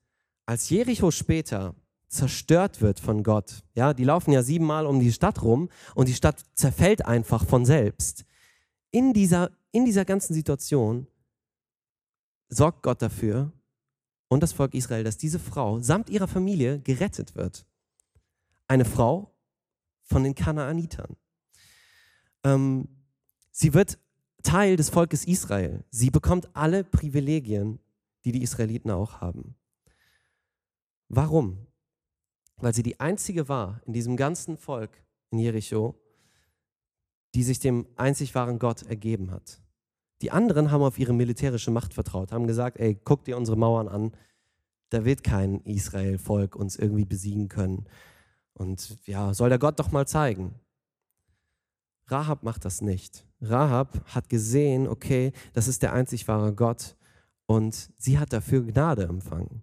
als 0.46 0.68
Jericho 0.68 1.12
später 1.12 1.74
zerstört 2.08 2.80
wird 2.80 2.98
von 2.98 3.22
Gott, 3.22 3.62
ja, 3.74 3.94
die 3.94 4.04
laufen 4.04 4.32
ja 4.32 4.42
siebenmal 4.42 4.84
um 4.84 4.98
die 4.98 5.12
Stadt 5.12 5.42
rum 5.42 5.68
und 5.94 6.08
die 6.08 6.14
Stadt 6.14 6.42
zerfällt 6.54 7.06
einfach 7.06 7.44
von 7.44 7.64
selbst. 7.64 8.24
In 8.90 9.12
dieser, 9.12 9.52
in 9.70 9.84
dieser 9.84 10.04
ganzen 10.04 10.34
Situation 10.34 11.06
sorgt 12.50 12.82
Gott 12.82 13.00
dafür 13.00 13.52
und 14.28 14.42
das 14.42 14.52
Volk 14.52 14.74
Israel, 14.74 15.04
dass 15.04 15.16
diese 15.16 15.38
Frau 15.38 15.80
samt 15.80 16.10
ihrer 16.10 16.28
Familie 16.28 16.80
gerettet 16.80 17.34
wird. 17.34 17.64
Eine 18.68 18.84
Frau 18.84 19.34
von 20.02 20.24
den 20.24 20.34
Kanaanitern. 20.34 21.16
Ähm, 22.44 22.88
sie 23.50 23.72
wird 23.74 23.98
Teil 24.42 24.76
des 24.76 24.90
Volkes 24.90 25.24
Israel. 25.24 25.84
Sie 25.90 26.10
bekommt 26.10 26.54
alle 26.54 26.84
Privilegien, 26.84 27.78
die 28.24 28.32
die 28.32 28.42
Israeliten 28.42 28.90
auch 28.90 29.20
haben. 29.20 29.56
Warum? 31.08 31.66
Weil 32.56 32.74
sie 32.74 32.82
die 32.82 33.00
einzige 33.00 33.48
war 33.48 33.80
in 33.86 33.92
diesem 33.92 34.16
ganzen 34.16 34.56
Volk 34.56 34.90
in 35.30 35.38
Jericho, 35.38 36.00
die 37.34 37.42
sich 37.42 37.58
dem 37.58 37.86
einzig 37.96 38.34
wahren 38.34 38.58
Gott 38.58 38.82
ergeben 38.82 39.30
hat. 39.30 39.60
Die 40.22 40.30
anderen 40.30 40.70
haben 40.70 40.82
auf 40.82 40.98
ihre 40.98 41.14
militärische 41.14 41.70
Macht 41.70 41.94
vertraut, 41.94 42.32
haben 42.32 42.46
gesagt, 42.46 42.78
ey, 42.78 42.98
guck 43.04 43.24
dir 43.24 43.36
unsere 43.36 43.56
Mauern 43.56 43.88
an, 43.88 44.12
da 44.90 45.04
wird 45.04 45.22
kein 45.22 45.60
Israel-Volk 45.60 46.56
uns 46.56 46.76
irgendwie 46.76 47.04
besiegen 47.04 47.48
können. 47.48 47.86
Und 48.52 48.98
ja, 49.06 49.32
soll 49.32 49.48
der 49.48 49.58
Gott 49.58 49.78
doch 49.78 49.92
mal 49.92 50.06
zeigen. 50.06 50.54
Rahab 52.06 52.42
macht 52.42 52.64
das 52.64 52.82
nicht. 52.82 53.24
Rahab 53.40 54.04
hat 54.06 54.28
gesehen, 54.28 54.88
okay, 54.88 55.32
das 55.52 55.68
ist 55.68 55.82
der 55.82 55.92
einzig 55.92 56.26
wahre 56.28 56.52
Gott 56.52 56.96
und 57.46 57.90
sie 57.98 58.18
hat 58.18 58.32
dafür 58.32 58.62
Gnade 58.62 59.04
empfangen. 59.04 59.62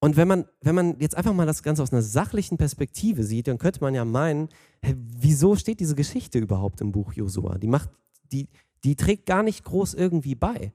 Und 0.00 0.16
wenn 0.16 0.28
man, 0.28 0.44
wenn 0.60 0.74
man 0.74 1.00
jetzt 1.00 1.16
einfach 1.16 1.32
mal 1.32 1.46
das 1.46 1.62
Ganze 1.62 1.82
aus 1.82 1.92
einer 1.92 2.02
sachlichen 2.02 2.56
Perspektive 2.56 3.24
sieht, 3.24 3.48
dann 3.48 3.58
könnte 3.58 3.80
man 3.80 3.94
ja 3.94 4.04
meinen, 4.04 4.48
hey, 4.80 4.94
wieso 4.96 5.56
steht 5.56 5.80
diese 5.80 5.96
Geschichte 5.96 6.38
überhaupt 6.38 6.80
im 6.80 6.92
Buch 6.92 7.12
Josua? 7.14 7.58
Die, 7.58 7.66
macht, 7.66 7.90
die, 8.30 8.48
die 8.84 8.96
trägt 8.96 9.26
gar 9.26 9.42
nicht 9.42 9.64
groß 9.64 9.94
irgendwie 9.94 10.34
bei 10.34 10.72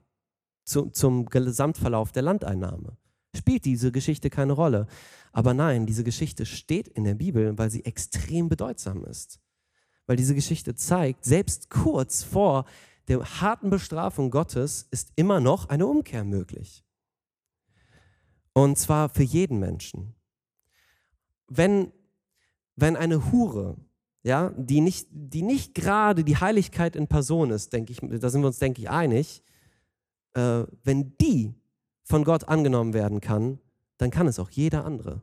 zu, 0.64 0.90
zum 0.90 1.26
Gesamtverlauf 1.26 2.12
der 2.12 2.22
Landeinnahme. 2.22 2.96
Spielt 3.36 3.64
diese 3.64 3.92
Geschichte 3.92 4.30
keine 4.30 4.52
Rolle. 4.52 4.86
Aber 5.32 5.54
nein, 5.54 5.86
diese 5.86 6.04
Geschichte 6.04 6.46
steht 6.46 6.88
in 6.88 7.04
der 7.04 7.14
Bibel, 7.14 7.58
weil 7.58 7.70
sie 7.70 7.84
extrem 7.84 8.48
bedeutsam 8.48 9.04
ist. 9.04 9.40
Weil 10.06 10.16
diese 10.16 10.34
Geschichte 10.34 10.74
zeigt, 10.74 11.24
selbst 11.24 11.70
kurz 11.70 12.22
vor 12.22 12.64
der 13.08 13.40
harten 13.40 13.70
Bestrafung 13.70 14.30
Gottes 14.30 14.86
ist 14.90 15.12
immer 15.16 15.40
noch 15.40 15.68
eine 15.68 15.86
Umkehr 15.86 16.24
möglich. 16.24 16.84
Und 18.52 18.78
zwar 18.78 19.08
für 19.08 19.24
jeden 19.24 19.58
Menschen. 19.58 20.14
Wenn, 21.48 21.92
wenn 22.76 22.96
eine 22.96 23.32
Hure, 23.32 23.76
ja, 24.24 24.54
die 24.56 24.80
nicht, 24.80 25.06
die 25.10 25.42
nicht 25.42 25.74
gerade 25.74 26.24
die 26.24 26.38
Heiligkeit 26.38 26.96
in 26.96 27.06
Person 27.06 27.50
ist, 27.50 27.72
denke 27.74 27.92
ich, 27.92 28.00
da 28.00 28.30
sind 28.30 28.40
wir 28.40 28.46
uns, 28.46 28.58
denke 28.58 28.80
ich, 28.80 28.88
einig, 28.88 29.42
äh, 30.32 30.64
wenn 30.82 31.16
die 31.18 31.54
von 32.04 32.24
Gott 32.24 32.48
angenommen 32.48 32.94
werden 32.94 33.20
kann, 33.20 33.58
dann 33.98 34.10
kann 34.10 34.26
es 34.26 34.38
auch 34.38 34.48
jeder 34.50 34.86
andere. 34.86 35.20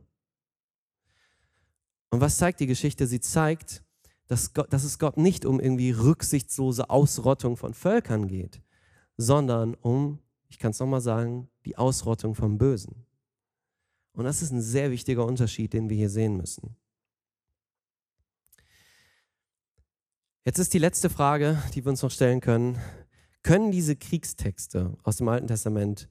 Und 2.10 2.20
was 2.20 2.36
zeigt 2.36 2.60
die 2.60 2.66
Geschichte? 2.66 3.08
Sie 3.08 3.20
zeigt, 3.20 3.82
dass, 4.28 4.54
Gott, 4.54 4.72
dass 4.72 4.84
es 4.84 5.00
Gott 5.00 5.16
nicht 5.16 5.44
um 5.44 5.58
irgendwie 5.58 5.90
rücksichtslose 5.90 6.88
Ausrottung 6.88 7.56
von 7.56 7.74
Völkern 7.74 8.28
geht, 8.28 8.62
sondern 9.16 9.74
um, 9.74 10.20
ich 10.48 10.58
kann 10.58 10.70
es 10.70 10.78
nochmal 10.78 11.00
sagen, 11.00 11.48
die 11.64 11.76
Ausrottung 11.76 12.36
vom 12.36 12.56
Bösen. 12.56 13.04
Und 14.12 14.24
das 14.24 14.42
ist 14.42 14.52
ein 14.52 14.62
sehr 14.62 14.92
wichtiger 14.92 15.26
Unterschied, 15.26 15.72
den 15.72 15.88
wir 15.88 15.96
hier 15.96 16.10
sehen 16.10 16.36
müssen. 16.36 16.76
Jetzt 20.44 20.58
ist 20.58 20.74
die 20.74 20.78
letzte 20.78 21.08
Frage, 21.08 21.62
die 21.72 21.84
wir 21.84 21.90
uns 21.90 22.02
noch 22.02 22.10
stellen 22.10 22.40
können. 22.40 22.76
Können 23.44 23.70
diese 23.70 23.94
Kriegstexte 23.94 24.96
aus 25.04 25.18
dem 25.18 25.28
Alten 25.28 25.46
Testament, 25.46 26.08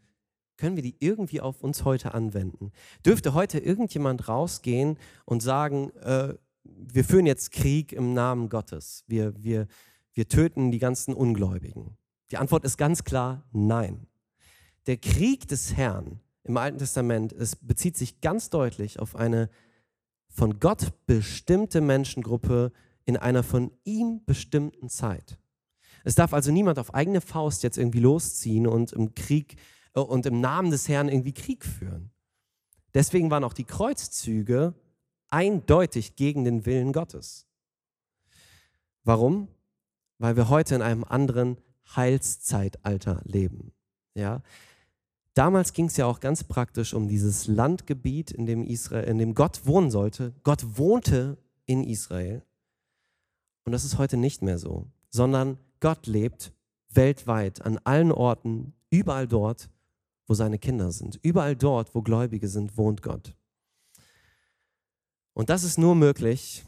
können 0.55 0.77
wir 0.77 0.83
die 0.83 0.95
irgendwie 0.99 1.41
auf 1.41 1.61
uns 1.61 1.83
heute 1.83 2.13
anwenden? 2.13 2.71
Dürfte 3.05 3.33
heute 3.33 3.59
irgendjemand 3.59 4.29
rausgehen 4.29 4.97
und 5.25 5.43
sagen, 5.43 5.89
äh, 5.97 6.33
wir 6.63 7.03
führen 7.03 7.25
jetzt 7.25 7.51
Krieg 7.51 7.91
im 7.91 8.13
Namen 8.13 8.47
Gottes, 8.47 9.03
wir, 9.05 9.33
wir, 9.43 9.67
wir 10.13 10.29
töten 10.29 10.71
die 10.71 10.79
ganzen 10.79 11.13
Ungläubigen? 11.13 11.97
Die 12.31 12.37
Antwort 12.37 12.63
ist 12.63 12.77
ganz 12.77 13.03
klar 13.03 13.43
nein. 13.51 14.07
Der 14.87 14.95
Krieg 14.95 15.45
des 15.49 15.75
Herrn 15.75 16.21
im 16.45 16.55
Alten 16.55 16.77
Testament 16.77 17.33
es 17.33 17.57
bezieht 17.57 17.97
sich 17.97 18.21
ganz 18.21 18.49
deutlich 18.49 18.97
auf 18.97 19.17
eine 19.17 19.49
von 20.29 20.61
Gott 20.61 20.93
bestimmte 21.05 21.81
Menschengruppe 21.81 22.71
in 23.05 23.17
einer 23.17 23.43
von 23.43 23.71
ihm 23.83 24.23
bestimmten 24.25 24.89
Zeit. 24.89 25.37
Es 26.03 26.15
darf 26.15 26.33
also 26.33 26.51
niemand 26.51 26.79
auf 26.79 26.93
eigene 26.93 27.21
Faust 27.21 27.63
jetzt 27.63 27.77
irgendwie 27.77 27.99
losziehen 27.99 28.67
und 28.67 28.91
im 28.93 29.13
Krieg 29.13 29.57
äh, 29.93 29.99
und 29.99 30.25
im 30.25 30.41
Namen 30.41 30.71
des 30.71 30.87
Herrn 30.87 31.09
irgendwie 31.09 31.33
Krieg 31.33 31.65
führen. 31.65 32.11
Deswegen 32.93 33.31
waren 33.31 33.43
auch 33.43 33.53
die 33.53 33.63
Kreuzzüge 33.63 34.73
eindeutig 35.29 36.15
gegen 36.15 36.43
den 36.43 36.65
Willen 36.65 36.91
Gottes. 36.91 37.47
Warum? 39.03 39.47
Weil 40.17 40.35
wir 40.35 40.49
heute 40.49 40.75
in 40.75 40.81
einem 40.81 41.03
anderen 41.03 41.57
Heilszeitalter 41.95 43.21
leben. 43.23 43.73
Ja? 44.13 44.43
Damals 45.33 45.73
ging 45.73 45.85
es 45.85 45.97
ja 45.97 46.05
auch 46.05 46.19
ganz 46.19 46.43
praktisch 46.43 46.93
um 46.93 47.07
dieses 47.07 47.47
Landgebiet, 47.47 48.31
in 48.31 48.45
dem, 48.45 48.65
Israel, 48.65 49.05
in 49.05 49.17
dem 49.17 49.33
Gott 49.33 49.65
wohnen 49.65 49.89
sollte. 49.89 50.33
Gott 50.43 50.77
wohnte 50.77 51.37
in 51.65 51.83
Israel. 51.83 52.43
Und 53.63 53.71
das 53.71 53.83
ist 53.83 53.97
heute 53.97 54.17
nicht 54.17 54.41
mehr 54.41 54.57
so, 54.57 54.87
sondern 55.09 55.57
Gott 55.79 56.07
lebt 56.07 56.53
weltweit, 56.89 57.61
an 57.61 57.79
allen 57.83 58.11
Orten, 58.11 58.73
überall 58.89 59.27
dort, 59.27 59.69
wo 60.27 60.33
seine 60.33 60.59
Kinder 60.59 60.91
sind. 60.91 61.19
Überall 61.23 61.55
dort, 61.55 61.93
wo 61.95 62.01
Gläubige 62.01 62.47
sind, 62.47 62.77
wohnt 62.77 63.01
Gott. 63.01 63.35
Und 65.33 65.49
das 65.49 65.63
ist 65.63 65.77
nur 65.77 65.95
möglich, 65.95 66.65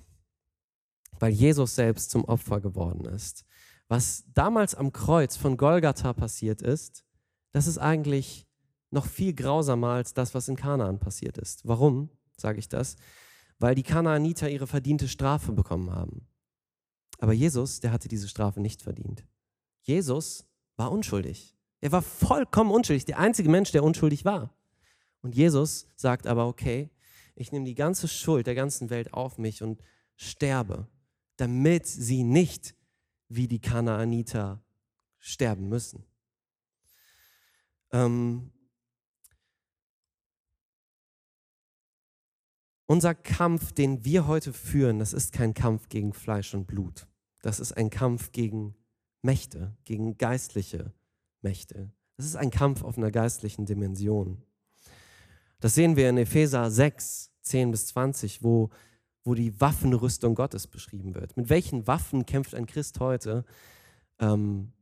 weil 1.20 1.32
Jesus 1.32 1.76
selbst 1.76 2.12
zum 2.12 2.26
Opfer 2.26 2.62
geworden 2.62 3.06
ist. 3.06 3.46
Was 3.88 4.24
damals 4.34 4.76
am 4.76 4.92
Kreuz 4.92 5.36
von 5.36 5.58
Golgatha 5.58 6.14
passiert 6.14 6.62
ist, 6.62 7.04
das 7.52 7.68
ist 7.68 7.78
eigentlich 7.78 8.48
noch 8.90 9.06
viel 9.06 9.34
grausamer 9.34 9.90
als 9.90 10.14
das, 10.14 10.34
was 10.34 10.48
in 10.48 10.56
Kanaan 10.56 11.00
passiert 11.00 11.38
ist. 11.38 11.68
Warum 11.68 12.10
sage 12.38 12.60
ich 12.60 12.70
das? 12.70 12.96
Weil 13.60 13.76
die 13.76 13.84
Kanaaniter 13.84 14.50
ihre 14.50 14.68
verdiente 14.68 15.08
Strafe 15.08 15.52
bekommen 15.52 15.92
haben. 15.92 16.28
Aber 17.20 17.34
Jesus, 17.34 17.80
der 17.80 17.92
hatte 17.92 18.08
diese 18.08 18.28
Strafe 18.28 18.60
nicht 18.60 18.82
verdient. 18.82 19.26
Jesus 19.82 20.46
war 20.76 20.92
unschuldig. 20.92 21.56
Er 21.82 21.92
war 21.92 22.02
vollkommen 22.02 22.72
unschuldig, 22.72 23.06
der 23.06 23.20
einzige 23.20 23.50
Mensch, 23.50 23.72
der 23.72 23.84
unschuldig 23.84 24.24
war. 24.24 24.56
Und 25.22 25.36
Jesus 25.36 25.88
sagt 25.96 26.28
aber, 26.28 26.48
okay, 26.48 26.90
ich 27.36 27.52
nehme 27.52 27.66
die 27.66 27.76
ganze 27.76 28.08
Schuld 28.08 28.48
der 28.48 28.56
ganzen 28.56 28.90
Welt 28.90 29.14
auf 29.14 29.38
mich 29.38 29.62
und 29.62 29.82
sterbe, 30.16 30.88
damit 31.36 31.88
sie 31.88 32.24
nicht 32.24 32.76
wie 33.28 33.48
die 33.48 33.60
Kanaaniter 33.60 34.64
sterben 35.20 35.68
müssen. 35.68 36.06
Ähm, 37.92 38.53
Unser 42.86 43.16
Kampf, 43.16 43.72
den 43.72 44.04
wir 44.04 44.28
heute 44.28 44.52
führen, 44.52 45.00
das 45.00 45.14
ist 45.14 45.32
kein 45.32 45.54
Kampf 45.54 45.88
gegen 45.88 46.14
Fleisch 46.14 46.54
und 46.54 46.68
Blut. 46.68 47.08
Das 47.42 47.60
ist 47.60 47.72
ein 47.78 47.90
Kampf 47.90 48.32
gegen 48.32 48.76
Mächte, 49.22 49.76
gegen 49.86 50.18
geistliche 50.18 50.94
Mächte. 51.42 51.92
Das 52.18 52.26
ist 52.26 52.36
ein 52.36 52.52
Kampf 52.52 52.84
auf 52.84 52.98
einer 52.98 53.12
geistlichen 53.12 53.66
Dimension. 53.66 54.42
Das 55.62 55.76
sehen 55.76 55.96
wir 55.96 56.10
in 56.10 56.18
Epheser 56.18 56.70
6, 56.70 57.32
10 57.42 57.72
bis 57.72 57.88
20, 57.88 58.44
wo, 58.44 58.70
wo 59.24 59.34
die 59.34 59.60
Waffenrüstung 59.62 60.36
Gottes 60.36 60.68
beschrieben 60.68 61.16
wird. 61.16 61.38
Mit 61.38 61.48
welchen 61.48 61.88
Waffen 61.88 62.26
kämpft 62.26 62.54
ein 62.54 62.66
Christ 62.66 63.00
heute? 63.00 63.46
Ähm, 64.20 64.74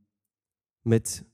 mit, 0.82 1.24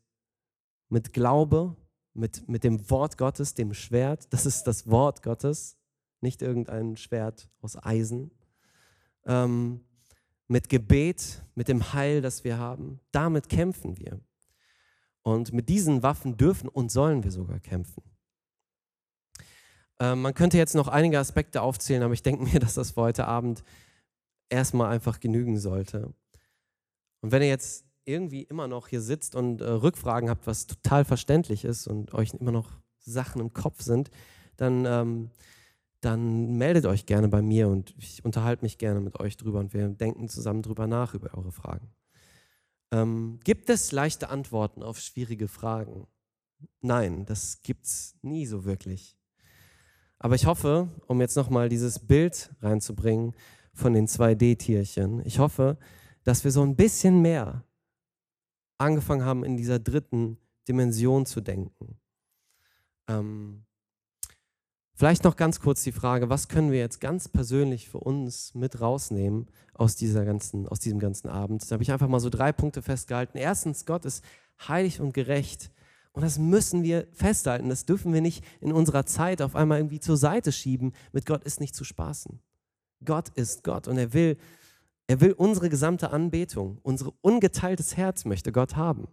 mit 0.90 1.14
Glaube, 1.14 1.76
mit, 2.12 2.46
mit 2.46 2.62
dem 2.62 2.90
Wort 2.90 3.16
Gottes, 3.16 3.54
dem 3.54 3.72
Schwert. 3.72 4.30
Das 4.34 4.44
ist 4.44 4.64
das 4.64 4.86
Wort 4.90 5.22
Gottes 5.22 5.77
nicht 6.20 6.42
irgendein 6.42 6.96
Schwert 6.96 7.48
aus 7.60 7.76
Eisen. 7.82 8.30
Ähm, 9.26 9.80
mit 10.48 10.68
Gebet, 10.68 11.42
mit 11.54 11.68
dem 11.68 11.92
Heil, 11.92 12.22
das 12.22 12.42
wir 12.42 12.58
haben, 12.58 13.00
damit 13.12 13.48
kämpfen 13.48 13.98
wir. 13.98 14.20
Und 15.22 15.52
mit 15.52 15.68
diesen 15.68 16.02
Waffen 16.02 16.36
dürfen 16.36 16.68
und 16.68 16.90
sollen 16.90 17.22
wir 17.22 17.30
sogar 17.30 17.60
kämpfen. 17.60 18.02
Ähm, 20.00 20.22
man 20.22 20.34
könnte 20.34 20.56
jetzt 20.56 20.74
noch 20.74 20.88
einige 20.88 21.18
Aspekte 21.18 21.60
aufzählen, 21.60 22.02
aber 22.02 22.14
ich 22.14 22.22
denke 22.22 22.44
mir, 22.44 22.58
dass 22.60 22.74
das 22.74 22.92
für 22.92 23.02
heute 23.02 23.26
Abend 23.26 23.62
erstmal 24.48 24.90
einfach 24.90 25.20
genügen 25.20 25.58
sollte. 25.58 26.14
Und 27.20 27.32
wenn 27.32 27.42
ihr 27.42 27.48
jetzt 27.48 27.84
irgendwie 28.04 28.42
immer 28.44 28.68
noch 28.68 28.88
hier 28.88 29.02
sitzt 29.02 29.34
und 29.34 29.60
äh, 29.60 29.68
Rückfragen 29.68 30.30
habt, 30.30 30.46
was 30.46 30.66
total 30.66 31.04
verständlich 31.04 31.64
ist 31.64 31.86
und 31.86 32.14
euch 32.14 32.32
immer 32.32 32.52
noch 32.52 32.70
Sachen 32.98 33.40
im 33.40 33.52
Kopf 33.52 33.82
sind, 33.82 34.10
dann 34.56 34.86
ähm, 34.86 35.30
dann 36.00 36.56
meldet 36.56 36.86
euch 36.86 37.06
gerne 37.06 37.28
bei 37.28 37.42
mir 37.42 37.68
und 37.68 37.94
ich 37.98 38.24
unterhalte 38.24 38.64
mich 38.64 38.78
gerne 38.78 39.00
mit 39.00 39.18
euch 39.18 39.36
drüber 39.36 39.58
und 39.58 39.74
wir 39.74 39.88
denken 39.88 40.28
zusammen 40.28 40.62
drüber 40.62 40.86
nach 40.86 41.14
über 41.14 41.34
eure 41.36 41.52
Fragen. 41.52 41.90
Ähm, 42.90 43.40
gibt 43.44 43.68
es 43.68 43.92
leichte 43.92 44.30
Antworten 44.30 44.82
auf 44.82 45.00
schwierige 45.00 45.48
Fragen? 45.48 46.06
Nein, 46.80 47.26
das 47.26 47.62
gibt 47.62 47.86
es 47.86 48.16
nie 48.22 48.46
so 48.46 48.64
wirklich. 48.64 49.16
Aber 50.18 50.34
ich 50.34 50.46
hoffe, 50.46 50.88
um 51.06 51.20
jetzt 51.20 51.36
nochmal 51.36 51.68
dieses 51.68 51.98
Bild 51.98 52.50
reinzubringen 52.60 53.34
von 53.74 53.92
den 53.92 54.06
2D-Tierchen, 54.08 55.24
ich 55.24 55.38
hoffe, 55.38 55.78
dass 56.24 56.44
wir 56.44 56.50
so 56.50 56.62
ein 56.62 56.76
bisschen 56.76 57.22
mehr 57.22 57.64
angefangen 58.78 59.24
haben, 59.24 59.44
in 59.44 59.56
dieser 59.56 59.78
dritten 59.78 60.38
Dimension 60.66 61.26
zu 61.26 61.40
denken. 61.40 61.98
Ähm, 63.08 63.64
Vielleicht 64.98 65.22
noch 65.22 65.36
ganz 65.36 65.60
kurz 65.60 65.84
die 65.84 65.92
Frage, 65.92 66.28
was 66.28 66.48
können 66.48 66.72
wir 66.72 66.80
jetzt 66.80 67.00
ganz 67.00 67.28
persönlich 67.28 67.88
für 67.88 67.98
uns 67.98 68.52
mit 68.56 68.80
rausnehmen 68.80 69.46
aus, 69.74 69.94
dieser 69.94 70.24
ganzen, 70.24 70.66
aus 70.66 70.80
diesem 70.80 70.98
ganzen 70.98 71.28
Abend? 71.28 71.62
Da 71.70 71.74
habe 71.74 71.84
ich 71.84 71.92
einfach 71.92 72.08
mal 72.08 72.18
so 72.18 72.30
drei 72.30 72.50
Punkte 72.50 72.82
festgehalten. 72.82 73.38
Erstens, 73.38 73.86
Gott 73.86 74.04
ist 74.04 74.24
heilig 74.66 75.00
und 75.00 75.14
gerecht. 75.14 75.70
Und 76.10 76.22
das 76.22 76.40
müssen 76.40 76.82
wir 76.82 77.06
festhalten. 77.12 77.68
Das 77.68 77.86
dürfen 77.86 78.12
wir 78.12 78.20
nicht 78.20 78.44
in 78.60 78.72
unserer 78.72 79.06
Zeit 79.06 79.40
auf 79.40 79.54
einmal 79.54 79.78
irgendwie 79.78 80.00
zur 80.00 80.16
Seite 80.16 80.50
schieben. 80.50 80.92
Mit 81.12 81.26
Gott 81.26 81.44
ist 81.44 81.60
nicht 81.60 81.76
zu 81.76 81.84
spaßen. 81.84 82.40
Gott 83.04 83.28
ist 83.36 83.62
Gott 83.62 83.86
und 83.86 83.98
er 83.98 84.12
will, 84.14 84.36
er 85.06 85.20
will 85.20 85.30
unsere 85.30 85.68
gesamte 85.68 86.10
Anbetung, 86.10 86.78
unser 86.82 87.12
ungeteiltes 87.20 87.96
Herz 87.96 88.24
möchte 88.24 88.50
Gott 88.50 88.74
haben. 88.74 89.06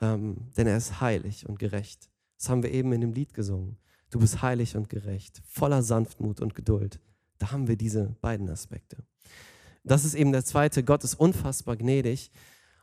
Ähm, 0.00 0.48
denn 0.56 0.66
er 0.66 0.78
ist 0.78 1.02
heilig 1.02 1.46
und 1.46 1.58
gerecht. 1.58 2.08
Das 2.38 2.48
haben 2.48 2.62
wir 2.62 2.72
eben 2.72 2.90
in 2.94 3.02
dem 3.02 3.12
Lied 3.12 3.34
gesungen. 3.34 3.76
Du 4.10 4.18
bist 4.18 4.42
heilig 4.42 4.76
und 4.76 4.88
gerecht, 4.88 5.42
voller 5.46 5.82
Sanftmut 5.82 6.40
und 6.40 6.54
Geduld. 6.54 7.00
Da 7.38 7.52
haben 7.52 7.68
wir 7.68 7.76
diese 7.76 8.16
beiden 8.20 8.48
Aspekte. 8.48 9.04
Das 9.84 10.04
ist 10.04 10.14
eben 10.14 10.32
der 10.32 10.44
zweite. 10.44 10.82
Gott 10.82 11.04
ist 11.04 11.14
unfassbar 11.14 11.76
gnädig 11.76 12.30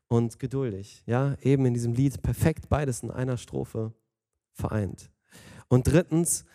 und 0.08 0.40
geduldig. 0.40 1.04
Ja, 1.06 1.36
eben 1.42 1.66
in 1.66 1.74
diesem 1.74 1.94
Lied 1.94 2.22
perfekt 2.22 2.70
beides 2.70 3.02
in 3.02 3.12
einer 3.12 3.38
Strophe 3.38 3.94
vereint. 4.54 5.10
Und 5.68 5.88
drittens, 5.88 6.46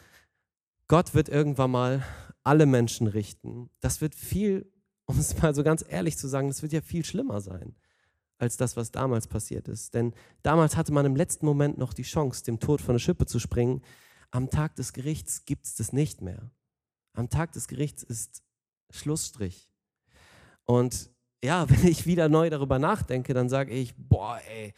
Gott 0.89 1.15
wird 1.15 1.29
irgendwann 1.29 1.71
mal 1.71 2.05
alle 2.43 2.67
Menschen 2.67 3.07
richten. 3.07 3.71
Das 3.81 4.01
wird 4.01 4.15
viel, 4.15 4.71
um 5.05 5.19
es 5.19 5.41
mal 5.43 5.55
so 5.55 5.63
ganz 5.63 5.85
ehrlich 5.87 6.17
zu 6.17 6.29
sagen, 6.29 6.49
das 6.49 6.63
wird 6.63 6.73
ja 6.73 6.81
viel 6.81 7.05
schlimmer 7.05 7.41
sein 7.41 7.75
als 8.39 8.57
das, 8.57 8.77
was 8.77 8.91
damals 8.91 9.27
passiert 9.27 9.69
ist. 9.69 9.95
Denn 9.95 10.15
damals 10.43 10.77
hatte 10.77 10.93
man 10.93 11.05
im 11.05 11.15
letzten 11.15 11.45
Moment 11.45 11.77
noch 11.77 11.93
die 11.93 12.03
Chance, 12.03 12.43
dem 12.45 12.59
Tod 12.59 12.81
von 12.81 12.95
der 12.95 12.99
Schippe 12.99 13.27
zu 13.27 13.39
springen. 13.39 13.83
Am 14.31 14.51
Tag 14.51 14.77
des 14.77 14.93
Gerichts 14.93 15.45
gibt 15.45 15.67
es 15.67 15.75
das 15.75 15.93
nicht 15.93 16.23
mehr. 16.23 16.51
Am 17.15 17.29
Tag 17.29 17.53
des 17.53 17.69
Gerichts 17.69 18.03
ist 18.03 18.43
Schlussstrich. 18.91 19.71
Und 20.65 21.11
ja, 21.43 21.69
wenn 21.71 21.87
ich 21.87 22.07
wieder 22.07 22.29
neu 22.29 22.51
darüber 22.51 22.79
nachdenke, 22.79 23.35
dann 23.35 23.49
sage 23.49 23.73
ich, 23.73 23.95
boah, 23.97 24.41
ey, 24.49 24.73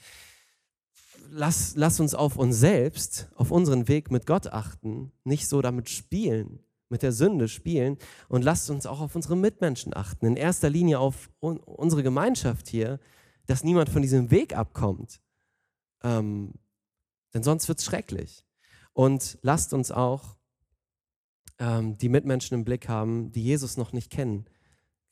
lass, 1.30 1.74
lass 1.76 2.00
uns 2.00 2.14
auf 2.14 2.36
uns 2.36 2.58
selbst, 2.58 3.28
auf 3.34 3.50
unseren 3.50 3.88
Weg 3.88 4.10
mit 4.10 4.26
Gott 4.26 4.48
achten, 4.48 5.12
nicht 5.24 5.48
so 5.48 5.62
damit 5.62 5.90
spielen, 5.90 6.60
mit 6.88 7.02
der 7.02 7.12
Sünde 7.12 7.48
spielen 7.48 7.98
und 8.28 8.42
lasst 8.42 8.70
uns 8.70 8.86
auch 8.86 9.00
auf 9.00 9.14
unsere 9.16 9.36
Mitmenschen 9.36 9.94
achten. 9.94 10.26
In 10.26 10.36
erster 10.36 10.70
Linie 10.70 10.98
auf 10.98 11.30
un 11.40 11.58
unsere 11.58 12.02
Gemeinschaft 12.02 12.68
hier, 12.68 13.00
dass 13.46 13.64
niemand 13.64 13.88
von 13.88 14.02
diesem 14.02 14.30
Weg 14.30 14.56
abkommt. 14.56 15.20
Ähm, 16.02 16.52
denn 17.34 17.42
sonst 17.42 17.66
wird 17.68 17.78
es 17.78 17.84
schrecklich. 17.84 18.44
Und 18.92 19.38
lasst 19.42 19.72
uns 19.72 19.90
auch 19.90 20.36
ähm, 21.58 21.96
die 21.98 22.08
Mitmenschen 22.08 22.56
im 22.56 22.64
Blick 22.64 22.88
haben, 22.88 23.32
die 23.32 23.42
Jesus 23.42 23.76
noch 23.76 23.92
nicht 23.92 24.10
kennen, 24.10 24.46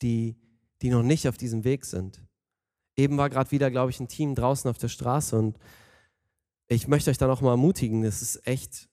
die, 0.03 0.37
die 0.83 0.91
noch 0.91 1.03
nicht 1.03 1.28
auf 1.28 1.37
diesem 1.37 1.64
Weg 1.64 1.85
sind. 1.85 2.24
Eben 2.97 3.16
war 3.16 3.31
gerade 3.31 3.51
wieder, 3.51 3.70
glaube 3.70 3.91
ich, 3.91 4.01
ein 4.01 4.09
Team 4.09 4.35
draußen 4.35 4.68
auf 4.68 4.78
der 4.78 4.89
Straße 4.89 5.39
und 5.39 5.59
ich 6.68 6.87
möchte 6.87 7.11
euch 7.11 7.18
da 7.18 7.26
noch 7.26 7.41
mal 7.41 7.53
ermutigen, 7.53 8.05
es 8.05 8.22
ist 8.22 8.47
echt, 8.47 8.89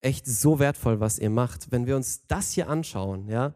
echt 0.00 0.26
so 0.26 0.58
wertvoll, 0.58 1.00
was 1.00 1.18
ihr 1.18 1.30
macht. 1.30 1.70
Wenn 1.70 1.86
wir 1.86 1.96
uns 1.96 2.26
das 2.26 2.52
hier 2.52 2.68
anschauen, 2.68 3.28
ja, 3.28 3.54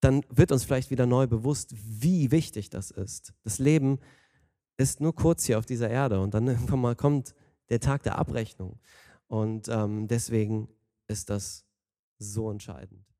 dann 0.00 0.22
wird 0.28 0.52
uns 0.52 0.64
vielleicht 0.64 0.90
wieder 0.90 1.06
neu 1.06 1.26
bewusst, 1.26 1.72
wie 1.72 2.30
wichtig 2.30 2.70
das 2.70 2.90
ist. 2.90 3.32
Das 3.44 3.58
Leben 3.58 3.98
ist 4.76 5.00
nur 5.00 5.14
kurz 5.14 5.44
hier 5.44 5.58
auf 5.58 5.64
dieser 5.64 5.88
Erde 5.88 6.20
und 6.20 6.34
dann 6.34 6.46
irgendwann 6.48 6.80
mal 6.80 6.96
kommt 6.96 7.34
der 7.70 7.80
Tag 7.80 8.02
der 8.02 8.18
Abrechnung. 8.18 8.78
Und 9.32 9.66
ähm, 9.68 10.08
deswegen 10.08 10.68
ist 11.08 11.30
das 11.30 11.64
so 12.18 12.50
entscheidend. 12.50 13.11